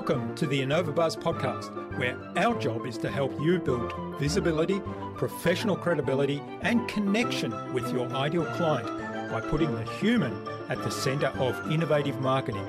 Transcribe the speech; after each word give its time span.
Welcome 0.00 0.34
to 0.36 0.46
the 0.46 0.62
InnovaBuzz 0.62 1.18
podcast, 1.18 1.98
where 1.98 2.16
our 2.34 2.58
job 2.58 2.86
is 2.86 2.96
to 2.96 3.10
help 3.10 3.38
you 3.38 3.58
build 3.58 3.92
visibility, 4.18 4.80
professional 5.14 5.76
credibility, 5.76 6.40
and 6.62 6.88
connection 6.88 7.52
with 7.74 7.92
your 7.92 8.08
ideal 8.14 8.46
client 8.46 8.88
by 9.30 9.42
putting 9.42 9.70
the 9.74 9.84
human 9.98 10.34
at 10.70 10.82
the 10.82 10.90
center 10.90 11.26
of 11.38 11.70
innovative 11.70 12.18
marketing 12.22 12.64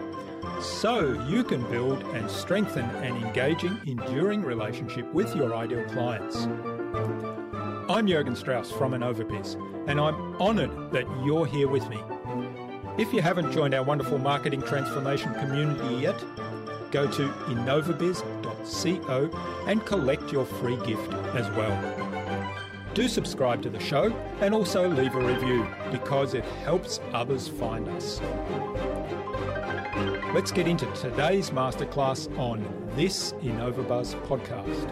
so 0.59 1.13
you 1.25 1.45
can 1.45 1.63
build 1.71 2.03
and 2.13 2.29
strengthen 2.29 2.83
an 2.97 3.15
engaging, 3.23 3.79
enduring 3.87 4.41
relationship 4.41 5.09
with 5.13 5.33
your 5.33 5.55
ideal 5.55 5.85
clients. 5.85 6.49
I'm 7.89 8.07
Jurgen 8.07 8.35
Strauss 8.35 8.73
from 8.73 8.91
InnovaBiz, 8.91 9.87
and 9.87 10.01
I'm 10.01 10.35
honored 10.35 10.91
that 10.91 11.05
you're 11.23 11.45
here 11.45 11.69
with 11.69 11.87
me. 11.87 12.03
If 12.97 13.13
you 13.13 13.21
haven't 13.21 13.53
joined 13.53 13.73
our 13.73 13.83
wonderful 13.83 14.17
marketing 14.17 14.63
transformation 14.63 15.33
community 15.35 15.95
yet, 15.95 16.21
go 16.91 17.07
to 17.07 17.29
innovabiz.co 17.47 19.29
and 19.67 19.85
collect 19.85 20.31
your 20.31 20.45
free 20.45 20.77
gift 20.85 21.13
as 21.35 21.49
well. 21.55 21.77
Do 22.93 23.07
subscribe 23.07 23.61
to 23.63 23.69
the 23.69 23.79
show 23.79 24.13
and 24.41 24.53
also 24.53 24.87
leave 24.87 25.15
a 25.15 25.25
review 25.25 25.65
because 25.91 26.33
it 26.33 26.43
helps 26.43 26.99
others 27.13 27.47
find 27.47 27.87
us. 27.89 28.19
Let's 30.33 30.51
get 30.51 30.67
into 30.67 30.85
today's 30.93 31.51
masterclass 31.51 32.27
on 32.37 32.65
this 32.95 33.33
InnovaBuzz 33.33 34.15
podcast. 34.27 34.89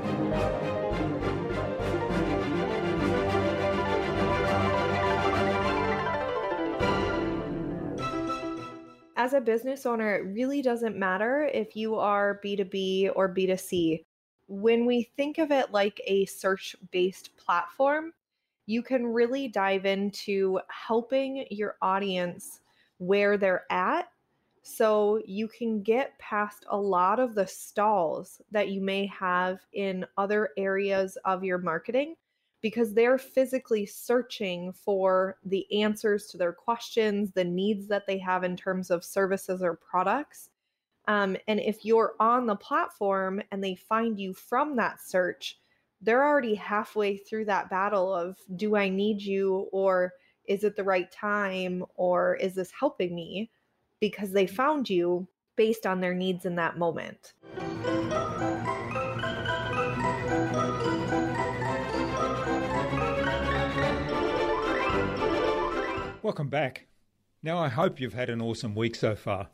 As 9.29 9.35
a 9.35 9.41
business 9.41 9.85
owner, 9.85 10.15
it 10.15 10.25
really 10.25 10.63
doesn't 10.63 10.97
matter 10.97 11.47
if 11.53 11.75
you 11.75 11.93
are 11.93 12.41
B2B 12.43 13.11
or 13.15 13.31
B2C. 13.31 14.03
When 14.47 14.87
we 14.87 15.03
think 15.17 15.37
of 15.37 15.51
it 15.51 15.71
like 15.71 16.01
a 16.07 16.25
search 16.25 16.75
based 16.89 17.37
platform, 17.37 18.11
you 18.65 18.81
can 18.81 19.05
really 19.05 19.47
dive 19.47 19.85
into 19.85 20.59
helping 20.69 21.45
your 21.51 21.75
audience 21.79 22.61
where 22.97 23.37
they're 23.37 23.71
at 23.71 24.07
so 24.63 25.21
you 25.27 25.47
can 25.47 25.83
get 25.83 26.17
past 26.17 26.65
a 26.71 26.77
lot 26.77 27.19
of 27.19 27.35
the 27.35 27.45
stalls 27.45 28.41
that 28.49 28.69
you 28.69 28.81
may 28.81 29.05
have 29.05 29.59
in 29.73 30.07
other 30.17 30.49
areas 30.57 31.19
of 31.25 31.43
your 31.43 31.59
marketing 31.59 32.15
because 32.61 32.93
they're 32.93 33.17
physically 33.17 33.85
searching 33.85 34.71
for 34.73 35.37
the 35.45 35.65
answers 35.81 36.27
to 36.27 36.37
their 36.37 36.51
questions, 36.51 37.31
the 37.31 37.43
needs 37.43 37.87
that 37.87 38.05
they 38.05 38.17
have 38.17 38.43
in 38.43 38.55
terms 38.55 38.91
of 38.91 39.03
services 39.03 39.61
or 39.61 39.75
products. 39.75 40.49
Um, 41.07 41.37
and 41.47 41.59
if 41.59 41.85
you're 41.85 42.13
on 42.19 42.45
the 42.45 42.55
platform 42.55 43.41
and 43.51 43.63
they 43.63 43.75
find 43.75 44.19
you 44.19 44.33
from 44.33 44.75
that 44.75 45.01
search, 45.01 45.57
they're 46.01 46.25
already 46.25 46.55
halfway 46.55 47.17
through 47.17 47.45
that 47.45 47.69
battle 47.69 48.13
of 48.13 48.37
do 48.55 48.75
I 48.75 48.89
need 48.89 49.21
you 49.21 49.67
or 49.71 50.13
is 50.45 50.63
it 50.63 50.75
the 50.75 50.83
right 50.83 51.11
time 51.11 51.83
or 51.95 52.35
is 52.35 52.55
this 52.55 52.71
helping 52.77 53.15
me? 53.15 53.49
Because 53.99 54.31
they 54.31 54.47
found 54.47 54.89
you 54.89 55.27
based 55.55 55.85
on 55.85 55.99
their 55.99 56.13
needs 56.13 56.45
in 56.45 56.55
that 56.55 56.77
moment. 56.77 57.33
Welcome 66.29 66.49
back. 66.49 66.85
Now, 67.41 67.57
I 67.57 67.69
hope 67.69 67.99
you've 67.99 68.13
had 68.13 68.29
an 68.29 68.39
awesome 68.39 68.75
week 68.75 68.93
so 68.93 69.15
far. 69.15 69.49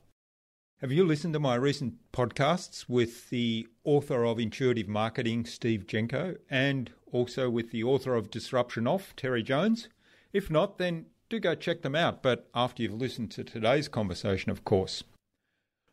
Have 0.82 0.92
you 0.92 1.06
listened 1.06 1.34
to 1.36 1.40
my 1.40 1.56
recent 1.56 1.94
podcasts 2.12 2.90
with 2.90 3.30
the 3.30 3.66
author 3.86 4.26
of 4.26 4.40
Intuitive 4.40 4.90
Marketing, 4.90 5.46
Steve 5.46 5.88
Jenko, 5.88 6.36
and 6.50 6.92
also 7.14 7.50
with 7.50 7.72
the 7.72 7.86
author 7.86 8.14
of 8.14 8.30
Disruption 8.30 8.88
Off, 8.88 9.16
Terry 9.16 9.42
Jones? 9.42 9.88
If 10.34 10.52
not, 10.52 10.78
then 10.78 11.06
do 11.30 11.40
go 11.40 11.56
check 11.56 11.82
them 11.82 11.96
out, 11.96 12.22
but 12.22 12.50
after 12.54 12.84
you've 12.84 12.94
listened 12.94 13.32
to 13.32 13.46
today's 13.46 13.88
conversation, 13.88 14.52
of 14.52 14.66
course. 14.66 15.06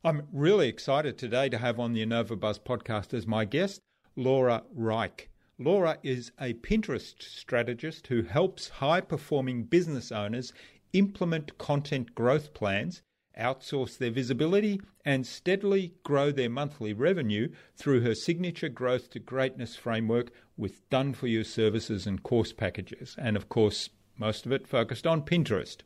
I'm 0.03 0.27
really 0.33 0.67
excited 0.67 1.17
today 1.17 1.49
to 1.51 1.59
have 1.59 1.79
on 1.79 1.93
the 1.93 2.05
InnovaBuzz 2.05 2.59
podcast 2.59 3.15
as 3.15 3.25
my 3.25 3.45
guest, 3.45 3.79
Laura 4.17 4.65
Rike. 4.77 5.29
Laura 5.65 5.99
is 6.03 6.33
a 6.41 6.55
Pinterest 6.55 7.23
strategist 7.23 8.09
who 8.09 8.23
helps 8.23 8.69
high 8.69 9.01
performing 9.01 9.63
business 9.63 10.11
owners 10.11 10.53
implement 10.93 11.57
content 11.57 12.17
growth 12.17 12.53
plans, 12.53 13.01
outsource 13.39 13.97
their 13.97 14.11
visibility, 14.11 14.81
and 15.05 15.25
steadily 15.25 15.95
grow 16.03 16.33
their 16.33 16.51
monthly 16.51 16.93
revenue 16.93 17.49
through 17.77 18.01
her 18.01 18.15
signature 18.15 18.69
Growth 18.69 19.09
to 19.11 19.21
Greatness 19.21 19.77
framework 19.77 20.33
with 20.57 20.89
done 20.91 21.15
for 21.15 21.29
you 21.29 21.45
services 21.45 22.07
and 22.07 22.25
course 22.25 22.53
packages. 22.53 23.15
And 23.17 23.37
of 23.37 23.49
course, 23.49 23.89
most 24.19 24.47
of 24.47 24.53
it 24.53 24.67
focused 24.67 25.07
on 25.07 25.23
Pinterest. 25.23 25.79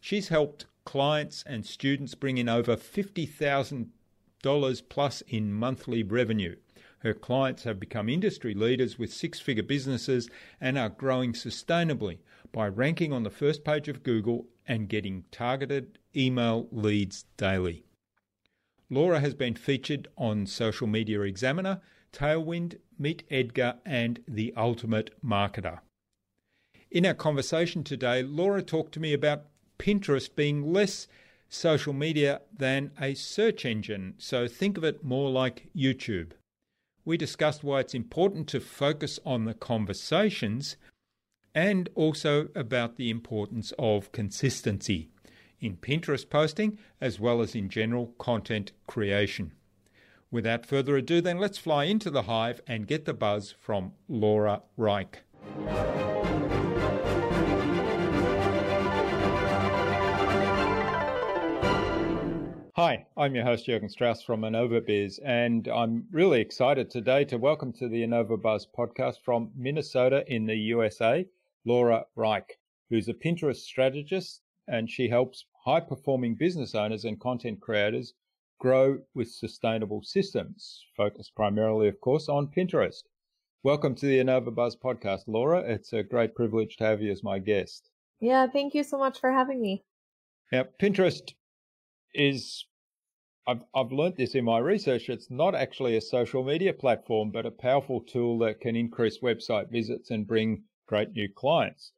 She's 0.00 0.28
helped 0.28 0.64
clients 0.86 1.44
and 1.46 1.66
students 1.66 2.14
bring 2.14 2.38
in 2.38 2.48
over 2.48 2.74
$50,000 2.74 4.82
plus 4.88 5.22
in 5.28 5.52
monthly 5.52 6.02
revenue. 6.02 6.56
Her 7.00 7.14
clients 7.14 7.64
have 7.64 7.80
become 7.80 8.10
industry 8.10 8.52
leaders 8.52 8.98
with 8.98 9.12
six 9.12 9.40
figure 9.40 9.62
businesses 9.62 10.28
and 10.60 10.76
are 10.76 10.90
growing 10.90 11.32
sustainably 11.32 12.18
by 12.52 12.68
ranking 12.68 13.10
on 13.10 13.22
the 13.22 13.30
first 13.30 13.64
page 13.64 13.88
of 13.88 14.02
Google 14.02 14.48
and 14.68 14.88
getting 14.88 15.24
targeted 15.30 15.98
email 16.14 16.68
leads 16.70 17.24
daily. 17.38 17.84
Laura 18.90 19.20
has 19.20 19.34
been 19.34 19.54
featured 19.54 20.08
on 20.18 20.46
Social 20.46 20.86
Media 20.86 21.22
Examiner, 21.22 21.80
Tailwind, 22.12 22.76
Meet 22.98 23.22
Edgar, 23.30 23.76
and 23.86 24.20
The 24.28 24.52
Ultimate 24.54 25.10
Marketer. 25.24 25.78
In 26.90 27.06
our 27.06 27.14
conversation 27.14 27.82
today, 27.82 28.22
Laura 28.22 28.62
talked 28.62 28.92
to 28.92 29.00
me 29.00 29.14
about 29.14 29.46
Pinterest 29.78 30.28
being 30.34 30.70
less 30.70 31.06
social 31.48 31.94
media 31.94 32.42
than 32.54 32.90
a 33.00 33.14
search 33.14 33.64
engine, 33.64 34.14
so 34.18 34.46
think 34.46 34.76
of 34.76 34.84
it 34.84 35.02
more 35.02 35.30
like 35.30 35.70
YouTube 35.74 36.32
we 37.04 37.16
discussed 37.16 37.64
why 37.64 37.80
it's 37.80 37.94
important 37.94 38.48
to 38.48 38.60
focus 38.60 39.18
on 39.24 39.44
the 39.44 39.54
conversations 39.54 40.76
and 41.54 41.88
also 41.94 42.48
about 42.54 42.96
the 42.96 43.10
importance 43.10 43.72
of 43.78 44.12
consistency 44.12 45.08
in 45.60 45.76
Pinterest 45.76 46.28
posting 46.28 46.78
as 47.00 47.20
well 47.20 47.40
as 47.40 47.54
in 47.54 47.68
general 47.68 48.14
content 48.18 48.72
creation. 48.86 49.52
Without 50.30 50.64
further 50.64 50.96
ado, 50.96 51.20
then 51.20 51.38
let's 51.38 51.58
fly 51.58 51.84
into 51.84 52.10
the 52.10 52.22
hive 52.22 52.60
and 52.66 52.86
get 52.86 53.04
the 53.04 53.14
buzz 53.14 53.54
from 53.58 53.92
Laura 54.08 54.62
Rike. 54.76 55.24
I'm 63.20 63.34
your 63.34 63.44
host 63.44 63.66
Jurgen 63.66 63.90
Strauss 63.90 64.22
from 64.22 64.40
InnovaBiz, 64.40 65.18
and 65.22 65.68
I'm 65.68 66.06
really 66.10 66.40
excited 66.40 66.88
today 66.88 67.22
to 67.26 67.36
welcome 67.36 67.70
to 67.74 67.86
the 67.86 68.02
InnovaBuzz 68.02 68.68
podcast 68.74 69.16
from 69.22 69.50
Minnesota 69.54 70.24
in 70.26 70.46
the 70.46 70.56
USA, 70.56 71.26
Laura 71.66 72.06
Rike, 72.16 72.58
who's 72.88 73.10
a 73.10 73.12
Pinterest 73.12 73.56
strategist, 73.56 74.40
and 74.68 74.88
she 74.88 75.10
helps 75.10 75.44
high 75.66 75.80
performing 75.80 76.34
business 76.34 76.74
owners 76.74 77.04
and 77.04 77.20
content 77.20 77.60
creators 77.60 78.14
grow 78.58 79.00
with 79.14 79.28
sustainable 79.28 80.00
systems, 80.02 80.82
focused 80.96 81.34
primarily, 81.36 81.88
of 81.88 82.00
course, 82.00 82.26
on 82.26 82.46
Pinterest. 82.46 83.02
Welcome 83.62 83.96
to 83.96 84.06
the 84.06 84.18
InnovaBuzz 84.18 84.76
podcast, 84.82 85.24
Laura. 85.26 85.60
It's 85.60 85.92
a 85.92 86.02
great 86.02 86.34
privilege 86.34 86.78
to 86.78 86.84
have 86.84 87.02
you 87.02 87.12
as 87.12 87.22
my 87.22 87.38
guest. 87.38 87.90
Yeah, 88.18 88.46
thank 88.46 88.74
you 88.74 88.82
so 88.82 88.96
much 88.96 89.20
for 89.20 89.30
having 89.30 89.60
me. 89.60 89.84
Now, 90.50 90.64
Pinterest 90.80 91.34
is 92.14 92.64
I've, 93.50 93.64
I've 93.74 93.90
learned 93.90 94.16
this 94.16 94.36
in 94.36 94.44
my 94.44 94.58
research. 94.58 95.08
It's 95.08 95.28
not 95.28 95.56
actually 95.56 95.96
a 95.96 96.00
social 96.00 96.44
media 96.44 96.72
platform, 96.72 97.32
but 97.32 97.46
a 97.46 97.50
powerful 97.50 98.00
tool 98.00 98.38
that 98.38 98.60
can 98.60 98.76
increase 98.76 99.18
website 99.18 99.72
visits 99.72 100.10
and 100.10 100.24
bring 100.24 100.62
great 100.86 101.14
new 101.14 101.28
clients. 101.28 101.90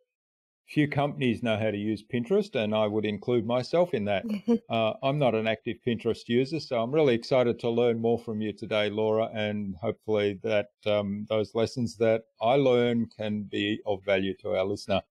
Few 0.66 0.88
companies 0.88 1.42
know 1.42 1.58
how 1.58 1.70
to 1.70 1.76
use 1.76 2.02
Pinterest, 2.02 2.54
and 2.54 2.74
I 2.74 2.86
would 2.86 3.04
include 3.04 3.44
myself 3.44 3.92
in 3.92 4.06
that. 4.06 4.24
uh, 4.70 4.94
I'm 5.02 5.18
not 5.18 5.34
an 5.34 5.46
active 5.46 5.76
Pinterest 5.86 6.26
user, 6.26 6.58
so 6.58 6.80
I'm 6.80 6.94
really 6.94 7.14
excited 7.14 7.58
to 7.60 7.68
learn 7.68 8.00
more 8.00 8.18
from 8.18 8.40
you 8.40 8.54
today, 8.54 8.88
Laura, 8.88 9.28
and 9.34 9.76
hopefully 9.76 10.40
that 10.42 10.70
um, 10.86 11.26
those 11.28 11.54
lessons 11.54 11.98
that 11.98 12.22
I 12.40 12.54
learn 12.54 13.10
can 13.18 13.42
be 13.42 13.82
of 13.84 14.02
value 14.06 14.34
to 14.38 14.56
our 14.56 14.64
listener. 14.64 15.02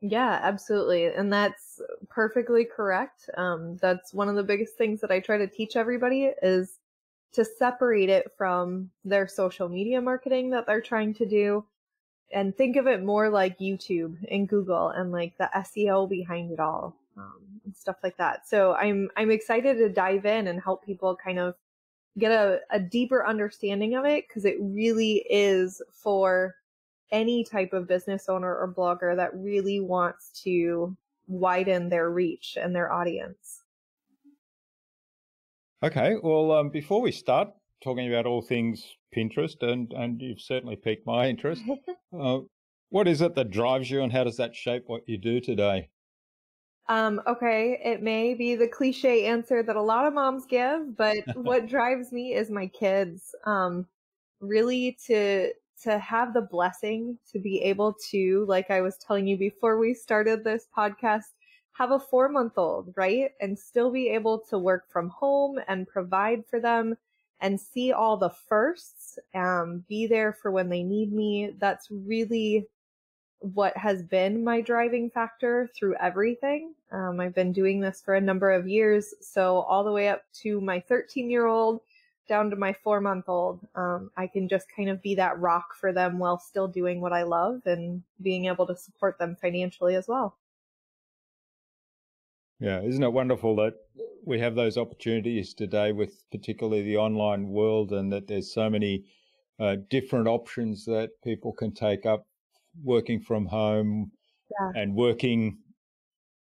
Yeah, 0.00 0.38
absolutely. 0.42 1.06
And 1.06 1.32
that's 1.32 1.80
perfectly 2.08 2.64
correct. 2.64 3.28
Um, 3.36 3.76
that's 3.78 4.14
one 4.14 4.28
of 4.28 4.36
the 4.36 4.42
biggest 4.42 4.76
things 4.76 5.00
that 5.02 5.10
I 5.10 5.20
try 5.20 5.36
to 5.38 5.46
teach 5.46 5.76
everybody 5.76 6.30
is 6.42 6.78
to 7.32 7.44
separate 7.44 8.08
it 8.08 8.32
from 8.36 8.90
their 9.04 9.28
social 9.28 9.68
media 9.68 10.00
marketing 10.00 10.50
that 10.50 10.66
they're 10.66 10.80
trying 10.80 11.14
to 11.14 11.26
do 11.26 11.64
and 12.32 12.56
think 12.56 12.76
of 12.76 12.86
it 12.88 13.02
more 13.04 13.30
like 13.30 13.58
YouTube 13.58 14.16
and 14.30 14.48
Google 14.48 14.88
and 14.90 15.12
like 15.12 15.36
the 15.38 15.50
SEO 15.54 16.06
behind 16.06 16.52
it 16.52 16.60
all 16.60 16.96
um, 17.16 17.42
and 17.64 17.76
stuff 17.76 17.96
like 18.02 18.16
that. 18.18 18.48
So 18.48 18.74
I'm 18.74 19.10
I'm 19.16 19.30
excited 19.30 19.78
to 19.78 19.88
dive 19.90 20.26
in 20.26 20.48
and 20.48 20.60
help 20.60 20.84
people 20.84 21.16
kind 21.16 21.38
of 21.38 21.54
get 22.18 22.32
a, 22.32 22.60
a 22.70 22.80
deeper 22.80 23.26
understanding 23.26 23.94
of 23.96 24.04
it 24.04 24.26
because 24.28 24.44
it 24.44 24.56
really 24.60 25.24
is 25.30 25.82
for 25.92 26.56
any 27.12 27.44
type 27.44 27.72
of 27.72 27.88
business 27.88 28.28
owner 28.28 28.54
or 28.54 28.72
blogger 28.72 29.16
that 29.16 29.34
really 29.34 29.80
wants 29.80 30.30
to 30.44 30.96
widen 31.26 31.88
their 31.88 32.10
reach 32.10 32.56
and 32.60 32.74
their 32.74 32.92
audience. 32.92 33.62
Okay, 35.82 36.16
well, 36.22 36.52
um, 36.52 36.68
before 36.68 37.00
we 37.00 37.12
start 37.12 37.48
talking 37.82 38.12
about 38.12 38.26
all 38.26 38.42
things 38.42 38.84
Pinterest, 39.16 39.62
and, 39.62 39.92
and 39.92 40.20
you've 40.20 40.40
certainly 40.40 40.76
piqued 40.76 41.06
my 41.06 41.28
interest, 41.28 41.62
uh, 42.20 42.40
what 42.90 43.08
is 43.08 43.22
it 43.22 43.34
that 43.34 43.50
drives 43.50 43.90
you 43.90 44.02
and 44.02 44.12
how 44.12 44.24
does 44.24 44.36
that 44.36 44.54
shape 44.54 44.84
what 44.86 45.08
you 45.08 45.16
do 45.16 45.40
today? 45.40 45.88
Um, 46.88 47.20
okay, 47.26 47.80
it 47.84 48.02
may 48.02 48.34
be 48.34 48.56
the 48.56 48.66
cliche 48.66 49.26
answer 49.26 49.62
that 49.62 49.76
a 49.76 49.82
lot 49.82 50.06
of 50.06 50.12
moms 50.12 50.44
give, 50.44 50.96
but 50.96 51.18
what 51.36 51.68
drives 51.68 52.12
me 52.12 52.34
is 52.34 52.50
my 52.50 52.66
kids. 52.66 53.34
Um, 53.46 53.86
really 54.40 54.98
to 55.06 55.52
to 55.84 55.98
have 55.98 56.34
the 56.34 56.42
blessing 56.42 57.18
to 57.32 57.38
be 57.38 57.60
able 57.62 57.94
to, 58.10 58.44
like 58.48 58.70
I 58.70 58.80
was 58.80 58.96
telling 58.96 59.26
you 59.26 59.36
before 59.36 59.78
we 59.78 59.94
started 59.94 60.44
this 60.44 60.66
podcast, 60.76 61.24
have 61.72 61.92
a 61.92 61.98
four 61.98 62.28
month 62.28 62.54
old, 62.56 62.92
right? 62.96 63.30
And 63.40 63.58
still 63.58 63.90
be 63.90 64.10
able 64.10 64.40
to 64.50 64.58
work 64.58 64.90
from 64.90 65.08
home 65.08 65.58
and 65.68 65.88
provide 65.88 66.44
for 66.46 66.60
them 66.60 66.96
and 67.40 67.58
see 67.58 67.92
all 67.92 68.16
the 68.16 68.30
firsts, 68.30 69.18
um, 69.34 69.84
be 69.88 70.06
there 70.06 70.32
for 70.32 70.50
when 70.50 70.68
they 70.68 70.82
need 70.82 71.12
me. 71.12 71.52
That's 71.58 71.88
really 71.90 72.66
what 73.38 73.74
has 73.76 74.02
been 74.02 74.44
my 74.44 74.60
driving 74.60 75.10
factor 75.10 75.70
through 75.74 75.96
everything. 75.96 76.74
Um, 76.92 77.20
I've 77.20 77.34
been 77.34 77.52
doing 77.52 77.80
this 77.80 78.02
for 78.04 78.14
a 78.14 78.20
number 78.20 78.50
of 78.50 78.68
years. 78.68 79.14
So 79.22 79.60
all 79.60 79.82
the 79.82 79.92
way 79.92 80.08
up 80.08 80.22
to 80.42 80.60
my 80.60 80.80
13 80.80 81.30
year 81.30 81.46
old 81.46 81.80
down 82.30 82.48
to 82.48 82.56
my 82.56 82.72
four 82.72 83.00
month 83.00 83.28
old, 83.28 83.60
um, 83.74 84.10
I 84.16 84.28
can 84.28 84.48
just 84.48 84.66
kind 84.74 84.88
of 84.88 85.02
be 85.02 85.16
that 85.16 85.38
rock 85.38 85.74
for 85.78 85.92
them 85.92 86.18
while 86.18 86.38
still 86.38 86.68
doing 86.68 87.00
what 87.00 87.12
I 87.12 87.24
love 87.24 87.62
and 87.66 88.02
being 88.22 88.46
able 88.46 88.66
to 88.68 88.76
support 88.76 89.18
them 89.18 89.36
financially 89.38 89.96
as 89.96 90.06
well. 90.08 90.38
Yeah, 92.60 92.82
isn't 92.82 93.02
it 93.02 93.12
wonderful 93.12 93.56
that 93.56 93.74
we 94.24 94.38
have 94.38 94.54
those 94.54 94.78
opportunities 94.78 95.54
today 95.54 95.92
with 95.92 96.22
particularly 96.30 96.82
the 96.82 96.98
online 96.98 97.48
world 97.48 97.92
and 97.92 98.12
that 98.12 98.28
there's 98.28 98.54
so 98.54 98.70
many 98.70 99.04
uh, 99.58 99.76
different 99.88 100.28
options 100.28 100.84
that 100.84 101.10
people 101.24 101.52
can 101.52 101.74
take 101.74 102.06
up 102.06 102.26
working 102.84 103.20
from 103.20 103.46
home 103.46 104.12
yeah. 104.50 104.80
and 104.80 104.94
working 104.94 105.58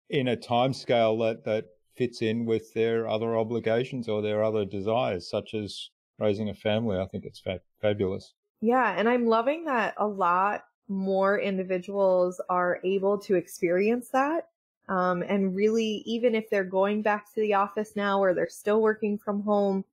in 0.10 0.28
a 0.28 0.36
time 0.36 0.74
scale 0.74 1.18
that, 1.18 1.44
that 1.46 1.66
fits 2.02 2.24
in 2.24 2.46
with 2.46 2.74
their 2.74 3.08
other 3.08 3.38
obligations 3.38 4.10
or 4.10 4.24
their 4.24 4.44
other 4.44 4.66
desires, 4.66 5.30
such 5.30 5.54
as 5.54 5.92
raising 6.18 6.50
a 6.50 6.54
family. 6.56 6.98
I 6.98 7.06
think 7.06 7.26
it's 7.26 7.40
fa- 7.40 7.62
fabulous. 7.80 8.34
Yeah, 8.60 8.96
and 8.98 9.08
I'm 9.08 9.28
loving 9.28 9.66
that 9.66 9.94
a 9.98 10.08
lot 10.08 10.64
more 10.88 11.40
individuals 11.40 12.42
are 12.50 12.80
able 12.84 13.20
to 13.20 13.36
experience 13.36 14.10
that. 14.14 14.48
Um, 14.90 15.22
and 15.22 15.56
really, 15.56 16.02
even 16.08 16.34
if 16.34 16.50
they're 16.50 16.64
going 16.64 17.04
back 17.04 17.32
to 17.36 17.42
the 17.42 17.54
office 17.54 17.96
now 17.96 18.20
or 18.20 18.34
they're 18.34 18.50
still 18.50 18.82
working 18.82 19.20
from 19.20 19.44
home, 19.44 19.86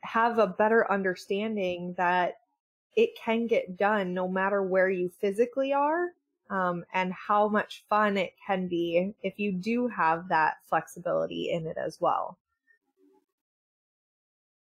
have 0.00 0.38
a 0.38 0.46
better 0.46 0.92
understanding 0.92 1.94
that 1.96 2.34
it 2.96 3.16
can 3.16 3.46
get 3.46 3.78
done 3.78 4.12
no 4.12 4.28
matter 4.28 4.62
where 4.62 4.90
you 4.90 5.10
physically 5.22 5.72
are 5.72 6.10
um, 6.50 6.84
and 6.92 7.12
how 7.12 7.48
much 7.48 7.84
fun 7.88 8.16
it 8.16 8.32
can 8.46 8.68
be 8.68 9.14
if 9.22 9.38
you 9.38 9.52
do 9.52 9.88
have 9.88 10.28
that 10.28 10.56
flexibility 10.68 11.50
in 11.50 11.66
it 11.66 11.76
as 11.76 11.98
well. 12.00 12.38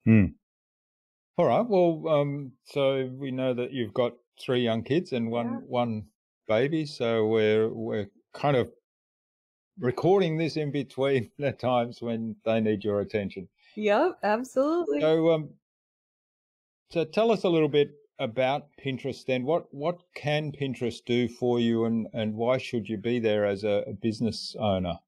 Hmm. 0.04 0.26
All 1.36 1.46
right. 1.46 1.66
Well, 1.66 2.08
um, 2.08 2.52
so 2.64 3.10
we 3.12 3.30
know 3.30 3.52
that 3.54 3.72
you've 3.72 3.92
got 3.92 4.14
three 4.40 4.60
young 4.60 4.82
kids 4.82 5.12
and 5.12 5.30
one 5.30 5.46
yeah. 5.46 5.58
one 5.66 6.06
baby. 6.48 6.86
So 6.86 7.26
we're 7.26 7.68
we're 7.68 8.08
kind 8.32 8.56
of 8.56 8.70
recording 9.78 10.38
this 10.38 10.56
in 10.56 10.70
between 10.70 11.30
the 11.38 11.52
times 11.52 12.00
when 12.00 12.36
they 12.44 12.60
need 12.60 12.84
your 12.84 13.00
attention. 13.00 13.48
Yep, 13.74 14.18
absolutely. 14.22 15.00
So, 15.00 15.30
um, 15.32 15.50
so 16.90 17.04
tell 17.04 17.30
us 17.30 17.44
a 17.44 17.48
little 17.48 17.68
bit 17.68 17.90
about 18.18 18.68
Pinterest 18.82 19.24
then. 19.24 19.44
What 19.44 19.72
what 19.72 20.00
can 20.14 20.52
Pinterest 20.52 21.04
do 21.04 21.28
for 21.28 21.60
you 21.60 21.84
and, 21.84 22.06
and 22.12 22.34
why 22.34 22.58
should 22.58 22.88
you 22.88 22.96
be 22.96 23.18
there 23.18 23.44
as 23.44 23.64
a, 23.64 23.84
a 23.86 23.92
business 23.92 24.56
owner? 24.58 24.98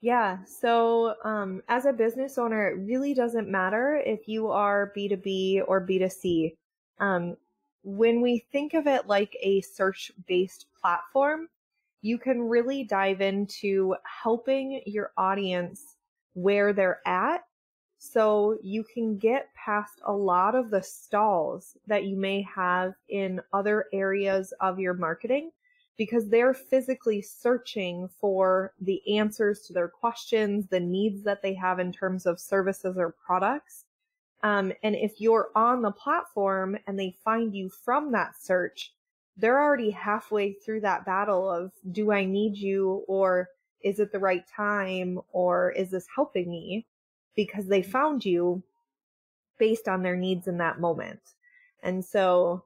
Yeah, 0.00 0.38
so 0.44 1.14
um, 1.24 1.62
as 1.68 1.86
a 1.86 1.92
business 1.92 2.36
owner, 2.36 2.68
it 2.68 2.74
really 2.74 3.14
doesn't 3.14 3.48
matter 3.48 4.02
if 4.04 4.26
you 4.26 4.48
are 4.48 4.92
B2B 4.96 5.62
or 5.68 5.86
B2C. 5.86 6.56
Um, 6.98 7.36
when 7.84 8.20
we 8.20 8.44
think 8.50 8.74
of 8.74 8.88
it 8.88 9.06
like 9.06 9.36
a 9.40 9.60
search 9.60 10.10
based 10.26 10.66
platform, 10.80 11.48
you 12.00 12.18
can 12.18 12.42
really 12.42 12.82
dive 12.82 13.20
into 13.20 13.94
helping 14.22 14.82
your 14.86 15.12
audience 15.16 15.96
where 16.34 16.72
they're 16.72 17.00
at 17.06 17.42
so 18.04 18.58
you 18.64 18.82
can 18.82 19.16
get 19.16 19.54
past 19.54 20.00
a 20.06 20.12
lot 20.12 20.56
of 20.56 20.70
the 20.70 20.82
stalls 20.82 21.76
that 21.86 22.02
you 22.02 22.16
may 22.16 22.42
have 22.42 22.94
in 23.08 23.40
other 23.52 23.86
areas 23.92 24.52
of 24.60 24.80
your 24.80 24.92
marketing 24.92 25.52
because 25.96 26.28
they're 26.28 26.52
physically 26.52 27.22
searching 27.22 28.08
for 28.08 28.74
the 28.80 29.00
answers 29.16 29.60
to 29.60 29.72
their 29.72 29.86
questions, 29.86 30.66
the 30.66 30.80
needs 30.80 31.22
that 31.22 31.42
they 31.42 31.54
have 31.54 31.78
in 31.78 31.92
terms 31.92 32.26
of 32.26 32.40
services 32.40 32.96
or 32.98 33.14
products. 33.24 33.84
Um, 34.42 34.72
and 34.82 34.96
if 34.96 35.20
you're 35.20 35.50
on 35.54 35.80
the 35.80 35.92
platform 35.92 36.76
and 36.88 36.98
they 36.98 37.14
find 37.24 37.54
you 37.54 37.68
from 37.68 38.10
that 38.10 38.34
search, 38.36 38.92
they're 39.36 39.62
already 39.62 39.90
halfway 39.90 40.54
through 40.54 40.80
that 40.80 41.06
battle 41.06 41.48
of 41.48 41.70
do 41.92 42.10
I 42.10 42.24
need 42.24 42.56
you 42.56 43.04
or 43.06 43.48
is 43.80 44.00
it 44.00 44.10
the 44.10 44.18
right 44.18 44.44
time 44.48 45.20
or 45.30 45.70
is 45.70 45.92
this 45.92 46.08
helping 46.12 46.50
me? 46.50 46.84
Because 47.34 47.66
they 47.66 47.82
found 47.82 48.24
you 48.24 48.62
based 49.58 49.88
on 49.88 50.02
their 50.02 50.16
needs 50.16 50.48
in 50.48 50.58
that 50.58 50.80
moment. 50.80 51.20
And 51.82 52.04
so 52.04 52.64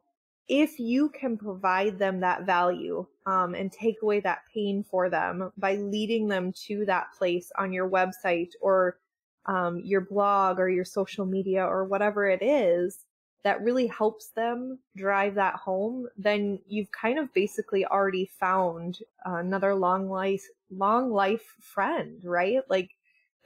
if 0.48 0.78
you 0.78 1.08
can 1.10 1.36
provide 1.36 1.98
them 1.98 2.20
that 2.20 2.46
value 2.46 3.06
um, 3.26 3.54
and 3.54 3.72
take 3.72 4.02
away 4.02 4.20
that 4.20 4.42
pain 4.52 4.84
for 4.88 5.10
them 5.10 5.52
by 5.56 5.76
leading 5.76 6.28
them 6.28 6.52
to 6.66 6.84
that 6.86 7.12
place 7.18 7.50
on 7.58 7.72
your 7.72 7.88
website 7.88 8.50
or 8.60 8.98
um, 9.46 9.80
your 9.84 10.00
blog 10.00 10.58
or 10.58 10.68
your 10.68 10.84
social 10.84 11.26
media 11.26 11.64
or 11.64 11.84
whatever 11.84 12.26
it 12.26 12.42
is 12.42 13.06
that 13.42 13.62
really 13.62 13.86
helps 13.86 14.30
them 14.30 14.76
drive 14.96 15.36
that 15.36 15.54
home, 15.54 16.08
then 16.16 16.58
you've 16.66 16.90
kind 16.90 17.16
of 17.16 17.32
basically 17.32 17.86
already 17.86 18.28
found 18.40 18.98
another 19.24 19.72
long 19.72 20.10
life, 20.10 20.44
long 20.68 21.12
life 21.12 21.54
friend, 21.60 22.18
right? 22.24 22.58
Like 22.68 22.90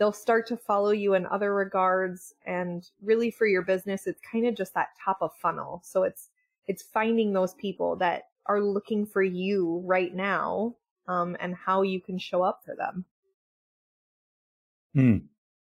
they'll 0.00 0.12
start 0.12 0.46
to 0.46 0.56
follow 0.56 0.92
you 0.92 1.12
in 1.12 1.26
other 1.26 1.54
regards 1.54 2.34
and 2.46 2.88
really 3.02 3.30
for 3.30 3.46
your 3.46 3.60
business 3.60 4.06
it's 4.06 4.22
kind 4.32 4.46
of 4.46 4.56
just 4.56 4.72
that 4.72 4.88
top 5.04 5.18
of 5.20 5.30
funnel. 5.36 5.82
So 5.84 6.02
it's 6.02 6.30
it's 6.66 6.82
finding 6.82 7.32
those 7.32 7.54
people 7.54 7.96
that 7.96 8.28
are 8.46 8.62
looking 8.62 9.04
for 9.04 9.22
you 9.22 9.82
right 9.84 10.14
now 10.14 10.74
um, 11.06 11.36
and 11.38 11.54
how 11.54 11.82
you 11.82 12.00
can 12.00 12.18
show 12.18 12.42
up 12.42 12.62
for 12.64 12.74
them. 12.74 13.04
Hmm. 14.94 15.16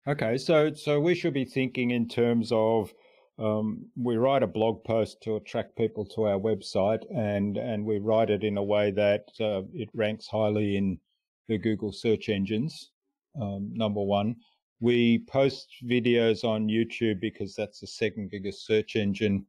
okay 0.10 0.38
so 0.38 0.74
so 0.74 1.00
we 1.00 1.16
should 1.16 1.34
be 1.34 1.46
thinking 1.46 1.92
in 1.92 2.10
terms 2.10 2.52
of 2.52 2.94
um, 3.38 3.86
we 3.96 4.18
write 4.18 4.44
a 4.44 4.48
blog 4.48 4.84
post 4.84 5.22
to 5.22 5.38
attract 5.38 5.78
people 5.78 6.04
to 6.08 6.24
our 6.24 6.40
website 6.40 7.04
and 7.16 7.58
and 7.58 7.86
we 7.86 8.00
write 8.00 8.30
it 8.30 8.44
in 8.44 8.58
a 8.58 8.64
way 8.64 8.92
that 8.92 9.30
uh, 9.40 9.62
it 9.74 9.90
ranks 9.94 10.28
highly 10.28 10.76
in 10.76 11.00
the 11.48 11.58
Google 11.58 11.94
search 11.94 12.28
engines 12.28 12.92
um, 13.40 13.70
number 13.74 14.02
one. 14.02 14.36
We 14.82 15.20
post 15.28 15.68
videos 15.86 16.44
on 16.44 16.68
YouTube 16.68 17.20
because 17.20 17.56
that's 17.56 17.80
the 17.80 17.88
second 17.88 18.30
biggest 18.30 18.66
search 18.66 18.96
engine 18.96 19.46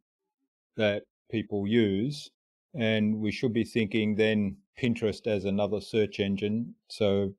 that 0.76 1.02
people 1.30 1.66
use. 1.66 2.30
And 2.74 3.18
we 3.18 3.32
should 3.32 3.52
be 3.52 3.64
thinking 3.64 4.14
then 4.14 4.56
Pinterest 4.80 5.26
as 5.26 5.44
another 5.44 5.80
search 5.80 6.20
engine. 6.20 6.74
So 6.88 7.34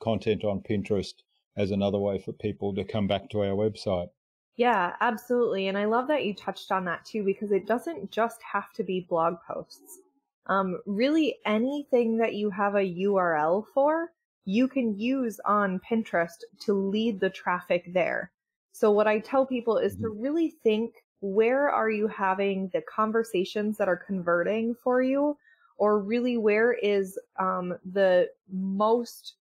content 0.00 0.44
on 0.44 0.60
Pinterest 0.60 1.14
as 1.56 1.70
another 1.70 1.98
way 1.98 2.18
for 2.18 2.32
people 2.32 2.74
to 2.74 2.84
come 2.84 3.06
back 3.06 3.30
to 3.30 3.40
our 3.40 3.56
website. 3.56 4.08
Yeah, 4.56 4.94
absolutely. 5.00 5.68
And 5.68 5.76
I 5.76 5.84
love 5.84 6.08
that 6.08 6.24
you 6.24 6.34
touched 6.34 6.72
on 6.72 6.84
that 6.86 7.04
too, 7.04 7.24
because 7.24 7.52
it 7.52 7.66
doesn't 7.66 8.10
just 8.10 8.40
have 8.42 8.72
to 8.74 8.82
be 8.82 9.06
blog 9.08 9.36
posts. 9.46 9.98
Um, 10.46 10.80
really 10.86 11.36
anything 11.44 12.18
that 12.18 12.34
you 12.34 12.50
have 12.50 12.74
a 12.74 12.78
URL 12.78 13.64
for 13.74 14.12
you 14.46 14.68
can 14.68 14.98
use 14.98 15.38
on 15.44 15.80
Pinterest 15.80 16.42
to 16.60 16.72
lead 16.72 17.20
the 17.20 17.28
traffic 17.28 17.92
there. 17.92 18.30
So 18.72 18.90
what 18.90 19.06
I 19.06 19.18
tell 19.18 19.44
people 19.44 19.76
is 19.76 19.96
to 19.96 20.04
mm-hmm. 20.04 20.22
really 20.22 20.54
think 20.62 21.04
where 21.20 21.68
are 21.68 21.90
you 21.90 22.06
having 22.06 22.70
the 22.72 22.82
conversations 22.82 23.76
that 23.78 23.88
are 23.88 23.96
converting 23.96 24.74
for 24.74 25.02
you 25.02 25.36
or 25.78 25.98
really 25.98 26.36
where 26.36 26.72
is 26.72 27.18
um, 27.38 27.74
the 27.92 28.28
most 28.50 29.34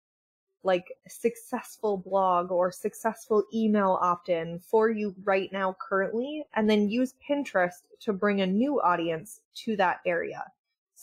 like 0.63 0.87
successful 1.07 1.99
blog 1.99 2.51
or 2.51 2.73
successful 2.73 3.45
email 3.53 3.99
opt 4.01 4.31
in 4.31 4.59
for 4.59 4.91
you 4.91 5.15
right 5.25 5.53
now, 5.53 5.77
currently, 5.79 6.43
and 6.55 6.69
then 6.69 6.89
use 6.89 7.15
Pinterest 7.29 7.83
to 8.01 8.15
bring 8.15 8.41
a 8.41 8.47
new 8.47 8.81
audience 8.81 9.41
to 9.55 9.77
that 9.77 10.01
area. 10.07 10.43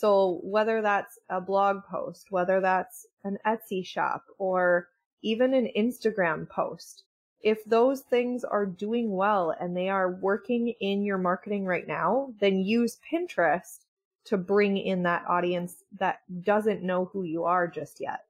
So, 0.01 0.39
whether 0.41 0.81
that's 0.81 1.19
a 1.29 1.39
blog 1.39 1.83
post, 1.83 2.31
whether 2.31 2.59
that's 2.59 3.05
an 3.23 3.37
Etsy 3.45 3.85
shop, 3.85 4.23
or 4.39 4.87
even 5.21 5.53
an 5.53 5.69
Instagram 5.77 6.49
post, 6.49 7.03
if 7.41 7.63
those 7.65 8.01
things 8.01 8.43
are 8.43 8.65
doing 8.65 9.11
well 9.11 9.55
and 9.59 9.77
they 9.77 9.89
are 9.89 10.13
working 10.13 10.73
in 10.81 11.03
your 11.03 11.19
marketing 11.19 11.65
right 11.65 11.87
now, 11.87 12.33
then 12.39 12.61
use 12.61 12.97
Pinterest 13.13 13.81
to 14.25 14.37
bring 14.37 14.75
in 14.75 15.03
that 15.03 15.23
audience 15.27 15.83
that 15.99 16.21
doesn't 16.41 16.81
know 16.81 17.05
who 17.05 17.21
you 17.21 17.43
are 17.43 17.67
just 17.67 18.01
yet. 18.01 18.21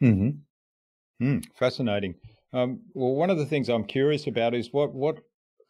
Hmm. 0.00 0.32
Mm, 1.22 1.46
fascinating. 1.54 2.16
Um, 2.52 2.80
well, 2.92 3.14
one 3.14 3.30
of 3.30 3.38
the 3.38 3.46
things 3.46 3.70
I'm 3.70 3.84
curious 3.84 4.26
about 4.26 4.54
is 4.54 4.70
what 4.70 4.92
what 4.92 5.20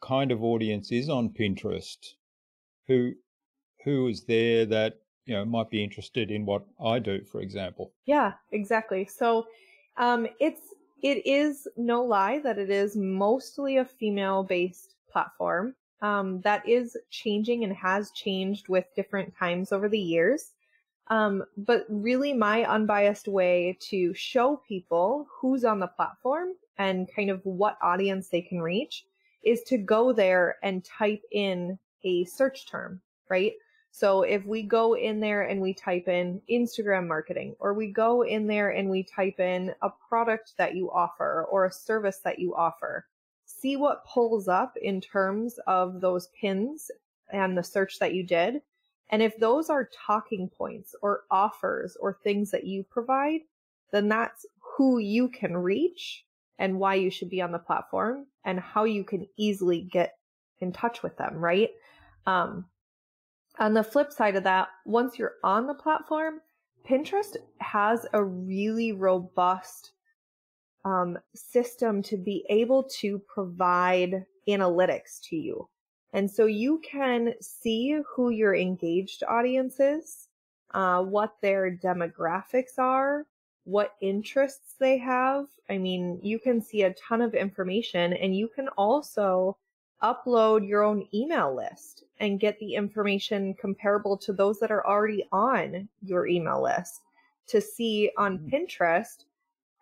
kind 0.01 0.29
of 0.33 0.43
audience 0.43 0.91
is 0.91 1.07
on 1.07 1.29
Pinterest? 1.29 2.15
Who 2.87 3.13
who 3.83 4.07
is 4.07 4.23
there 4.23 4.65
that 4.65 4.99
you 5.25 5.35
know 5.35 5.45
might 5.45 5.69
be 5.69 5.83
interested 5.83 6.31
in 6.31 6.45
what 6.45 6.65
I 6.83 6.99
do, 6.99 7.23
for 7.23 7.41
example? 7.41 7.91
Yeah, 8.05 8.33
exactly. 8.51 9.05
So 9.05 9.45
um, 9.97 10.27
it's 10.39 10.61
it 11.01 11.25
is 11.25 11.67
no 11.75 12.03
lie 12.03 12.39
that 12.39 12.57
it 12.57 12.69
is 12.69 12.95
mostly 12.95 13.77
a 13.77 13.85
female 13.85 14.43
based 14.43 14.95
platform. 15.11 15.75
Um, 16.01 16.41
that 16.41 16.67
is 16.67 16.97
changing 17.09 17.63
and 17.63 17.73
has 17.73 18.11
changed 18.11 18.67
with 18.67 18.85
different 18.95 19.33
times 19.37 19.71
over 19.71 19.87
the 19.87 19.99
years. 19.99 20.51
Um, 21.07 21.43
but 21.57 21.85
really, 21.89 22.33
my 22.33 22.65
unbiased 22.65 23.27
way 23.27 23.77
to 23.89 24.13
show 24.13 24.61
people 24.67 25.27
who's 25.29 25.63
on 25.63 25.79
the 25.79 25.87
platform 25.87 26.49
and 26.77 27.09
kind 27.13 27.29
of 27.29 27.41
what 27.43 27.77
audience 27.81 28.29
they 28.29 28.41
can 28.41 28.61
reach 28.61 29.05
is 29.43 29.61
to 29.63 29.77
go 29.77 30.13
there 30.13 30.57
and 30.63 30.83
type 30.83 31.21
in 31.31 31.77
a 32.03 32.23
search 32.25 32.67
term, 32.67 33.01
right? 33.29 33.53
So 33.95 34.23
if 34.23 34.43
we 34.43 34.63
go 34.63 34.95
in 34.95 35.19
there 35.19 35.43
and 35.43 35.61
we 35.61 35.71
type 35.71 36.07
in 36.07 36.41
Instagram 36.51 37.07
marketing, 37.07 37.55
or 37.59 37.75
we 37.75 37.91
go 37.91 38.23
in 38.23 38.47
there 38.47 38.71
and 38.71 38.89
we 38.89 39.03
type 39.03 39.39
in 39.39 39.71
a 39.83 39.89
product 40.09 40.53
that 40.57 40.75
you 40.75 40.89
offer 40.91 41.45
or 41.51 41.65
a 41.65 41.71
service 41.71 42.17
that 42.23 42.39
you 42.39 42.55
offer, 42.55 43.05
see 43.45 43.75
what 43.75 44.03
pulls 44.03 44.47
up 44.47 44.73
in 44.81 44.99
terms 44.99 45.59
of 45.67 46.01
those 46.01 46.29
pins 46.41 46.89
and 47.31 47.55
the 47.55 47.63
search 47.63 47.99
that 47.99 48.15
you 48.15 48.23
did. 48.23 48.63
And 49.11 49.21
if 49.21 49.37
those 49.37 49.69
are 49.69 49.91
talking 50.07 50.49
points 50.49 50.95
or 51.03 51.25
offers 51.29 51.95
or 51.99 52.17
things 52.23 52.49
that 52.49 52.65
you 52.65 52.83
provide, 52.89 53.41
then 53.91 54.09
that's 54.09 54.47
who 54.57 54.97
you 54.97 55.29
can 55.29 55.55
reach 55.55 56.25
and 56.57 56.79
why 56.79 56.95
you 56.95 57.11
should 57.11 57.29
be 57.29 57.43
on 57.43 57.51
the 57.51 57.59
platform 57.59 58.25
and 58.43 58.59
how 58.59 58.85
you 58.85 59.03
can 59.03 59.27
easily 59.37 59.81
get 59.81 60.17
in 60.61 60.71
touch 60.71 61.03
with 61.03 61.15
them, 61.17 61.35
right? 61.35 61.69
Um, 62.25 62.65
on 63.59 63.73
the 63.73 63.83
flip 63.83 64.11
side 64.11 64.35
of 64.35 64.43
that, 64.43 64.69
once 64.85 65.17
you're 65.17 65.35
on 65.43 65.67
the 65.67 65.73
platform, 65.73 66.41
Pinterest 66.87 67.37
has 67.59 68.05
a 68.13 68.23
really 68.23 68.91
robust 68.91 69.91
um, 70.85 71.17
system 71.33 72.01
to 72.03 72.17
be 72.17 72.45
able 72.49 72.83
to 72.83 73.19
provide 73.19 74.25
analytics 74.49 75.21
to 75.29 75.35
you. 75.35 75.69
And 76.13 76.29
so 76.29 76.45
you 76.45 76.81
can 76.83 77.33
see 77.41 77.99
who 78.15 78.29
your 78.29 78.55
engaged 78.55 79.23
audience 79.27 79.79
is, 79.79 80.27
uh, 80.73 81.01
what 81.01 81.35
their 81.41 81.71
demographics 81.71 82.77
are, 82.77 83.25
what 83.63 83.95
interests 84.01 84.75
they 84.79 84.97
have. 84.97 85.45
I 85.69 85.77
mean, 85.77 86.19
you 86.21 86.37
can 86.37 86.61
see 86.61 86.83
a 86.83 86.93
ton 86.93 87.21
of 87.21 87.33
information 87.33 88.13
and 88.13 88.35
you 88.35 88.49
can 88.53 88.67
also 88.69 89.57
upload 90.03 90.67
your 90.67 90.83
own 90.83 91.07
email 91.13 91.55
list 91.55 92.03
and 92.19 92.39
get 92.39 92.59
the 92.59 92.75
information 92.75 93.53
comparable 93.55 94.17
to 94.17 94.33
those 94.33 94.59
that 94.59 94.71
are 94.71 94.85
already 94.85 95.25
on 95.31 95.87
your 96.01 96.27
email 96.27 96.61
list 96.61 97.01
to 97.47 97.59
see 97.61 98.11
on 98.17 98.37
mm-hmm. 98.37 98.55
Pinterest 98.55 99.25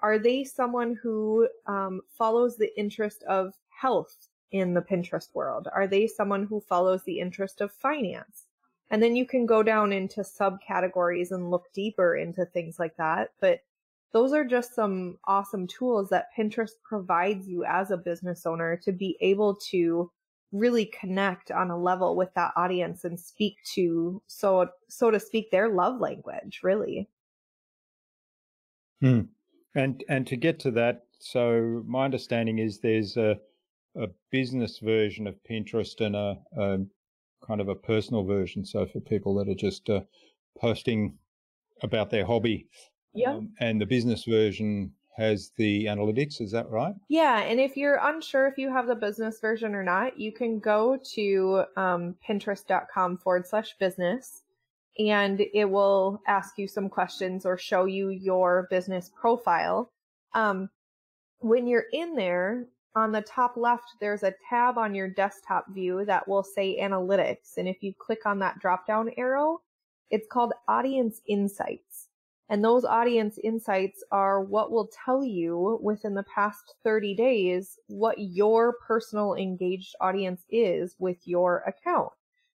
are 0.02 0.18
they 0.18 0.44
someone 0.44 0.98
who 1.02 1.48
um, 1.68 2.02
follows 2.10 2.58
the 2.58 2.72
interest 2.78 3.24
of 3.24 3.54
health 3.70 4.30
in 4.52 4.74
the 4.74 4.82
Pinterest 4.82 5.30
world? 5.34 5.68
Are 5.74 5.88
they 5.88 6.08
someone 6.08 6.46
who 6.46 6.60
follows 6.60 7.04
the 7.04 7.20
interest 7.20 7.62
of 7.62 7.72
finance? 7.72 8.48
And 8.90 9.02
then 9.02 9.16
you 9.16 9.26
can 9.26 9.46
go 9.46 9.64
down 9.64 9.94
into 9.94 10.22
subcategories 10.22 11.32
and 11.32 11.52
look 11.52 11.72
deeper 11.74 12.16
into 12.16 12.46
things 12.46 12.78
like 12.80 12.98
that. 12.98 13.32
But 13.40 13.62
those 14.14 14.34
are 14.34 14.44
just 14.44 14.76
some 14.76 15.18
awesome 15.26 15.68
tools 15.68 16.10
that 16.10 16.28
Pinterest 16.38 16.72
provides 16.84 17.48
you 17.48 17.64
as 17.66 17.92
a 17.92 17.98
business 17.98 18.46
owner 18.46 18.78
to 18.84 18.92
be 18.92 19.18
able 19.22 19.56
to 19.70 20.12
really 20.52 20.86
connect 20.86 21.50
on 21.52 21.72
a 21.72 21.78
level 21.78 22.16
with 22.16 22.34
that 22.36 22.52
audience 22.58 23.06
and 23.06 23.18
speak 23.18 23.56
to 23.74 24.22
so 24.28 24.68
so 24.90 25.10
to 25.10 25.20
speak 25.20 25.50
their 25.50 25.70
love 25.70 26.02
language 26.02 26.60
really 26.62 27.08
hmm. 29.00 29.22
and 29.76 30.04
and 30.10 30.28
to 30.28 30.36
get 30.36 30.60
to 30.60 30.72
that 30.72 31.06
so 31.20 31.82
my 31.88 32.04
understanding 32.04 32.60
is 32.60 32.80
there's 32.80 33.16
a 33.16 33.40
a 33.96 34.08
business 34.32 34.80
version 34.80 35.28
of 35.28 35.36
Pinterest 35.50 36.00
and 36.00 36.16
a, 36.16 36.38
a 36.58 36.78
kind 37.46 37.62
of 37.62 37.68
a 37.68 37.76
personal 37.76 38.24
version. 38.24 38.66
So 38.66 38.86
for 38.86 39.00
people 39.00 39.36
that 39.36 39.50
are 39.50 39.56
just 39.56 39.90
uh, 39.90 40.02
posting 40.58 41.18
about 41.82 42.10
their 42.10 42.26
hobby, 42.26 42.68
yeah, 43.14 43.34
um, 43.34 43.50
and 43.60 43.80
the 43.80 43.86
business 43.86 44.24
version 44.26 44.92
has 45.16 45.52
the 45.58 45.86
analytics. 45.86 46.42
Is 46.42 46.52
that 46.52 46.70
right? 46.70 46.96
Yeah, 47.10 47.42
and 47.42 47.60
if 47.60 47.76
you're 47.76 48.00
unsure 48.02 48.48
if 48.48 48.58
you 48.58 48.72
have 48.72 48.88
the 48.88 48.96
business 48.96 49.40
version 49.40 49.76
or 49.76 49.84
not, 49.84 50.20
you 50.20 50.32
can 50.32 50.60
go 50.60 50.98
to 51.16 51.64
um, 51.78 52.16
Pinterest.com 52.28 53.18
forward 53.18 53.48
slash 53.48 53.76
business. 53.80 54.44
And 55.00 55.42
it 55.54 55.66
will 55.70 56.22
ask 56.28 56.58
you 56.58 56.68
some 56.68 56.90
questions 56.90 57.46
or 57.46 57.58
show 57.58 57.86
you 57.86 58.10
your 58.10 58.68
business 58.70 59.10
profile. 59.20 59.90
Um, 60.34 60.70
when 61.40 61.66
you're 61.66 61.86
in 61.94 62.14
there, 62.16 62.68
on 62.94 63.14
the 63.14 63.22
top 63.22 63.56
left, 63.56 63.86
there's 64.02 64.24
a 64.24 64.34
tab 64.50 64.78
on 64.78 64.94
your 64.94 65.08
desktop 65.08 65.74
view 65.74 66.04
that 66.06 66.28
will 66.28 66.44
say 66.44 66.78
analytics. 66.82 67.58
And 67.58 67.68
if 67.68 67.82
you 67.82 67.94
click 67.98 68.26
on 68.26 68.40
that 68.40 68.60
drop 68.60 68.86
down 68.86 69.10
arrow, 69.18 69.62
it's 70.10 70.28
called 70.30 70.54
audience 70.68 71.22
insights. 71.26 72.10
And 72.52 72.62
those 72.62 72.84
audience 72.84 73.40
insights 73.42 74.04
are 74.12 74.42
what 74.44 74.72
will 74.72 74.90
tell 75.06 75.24
you 75.24 75.80
within 75.82 76.14
the 76.14 76.26
past 76.36 76.76
30 76.84 77.16
days 77.16 77.80
what 77.88 78.20
your 78.20 78.74
personal 78.86 79.36
engaged 79.36 79.96
audience 80.02 80.44
is 80.50 80.94
with 81.00 81.16
your 81.24 81.64
account. 81.66 82.12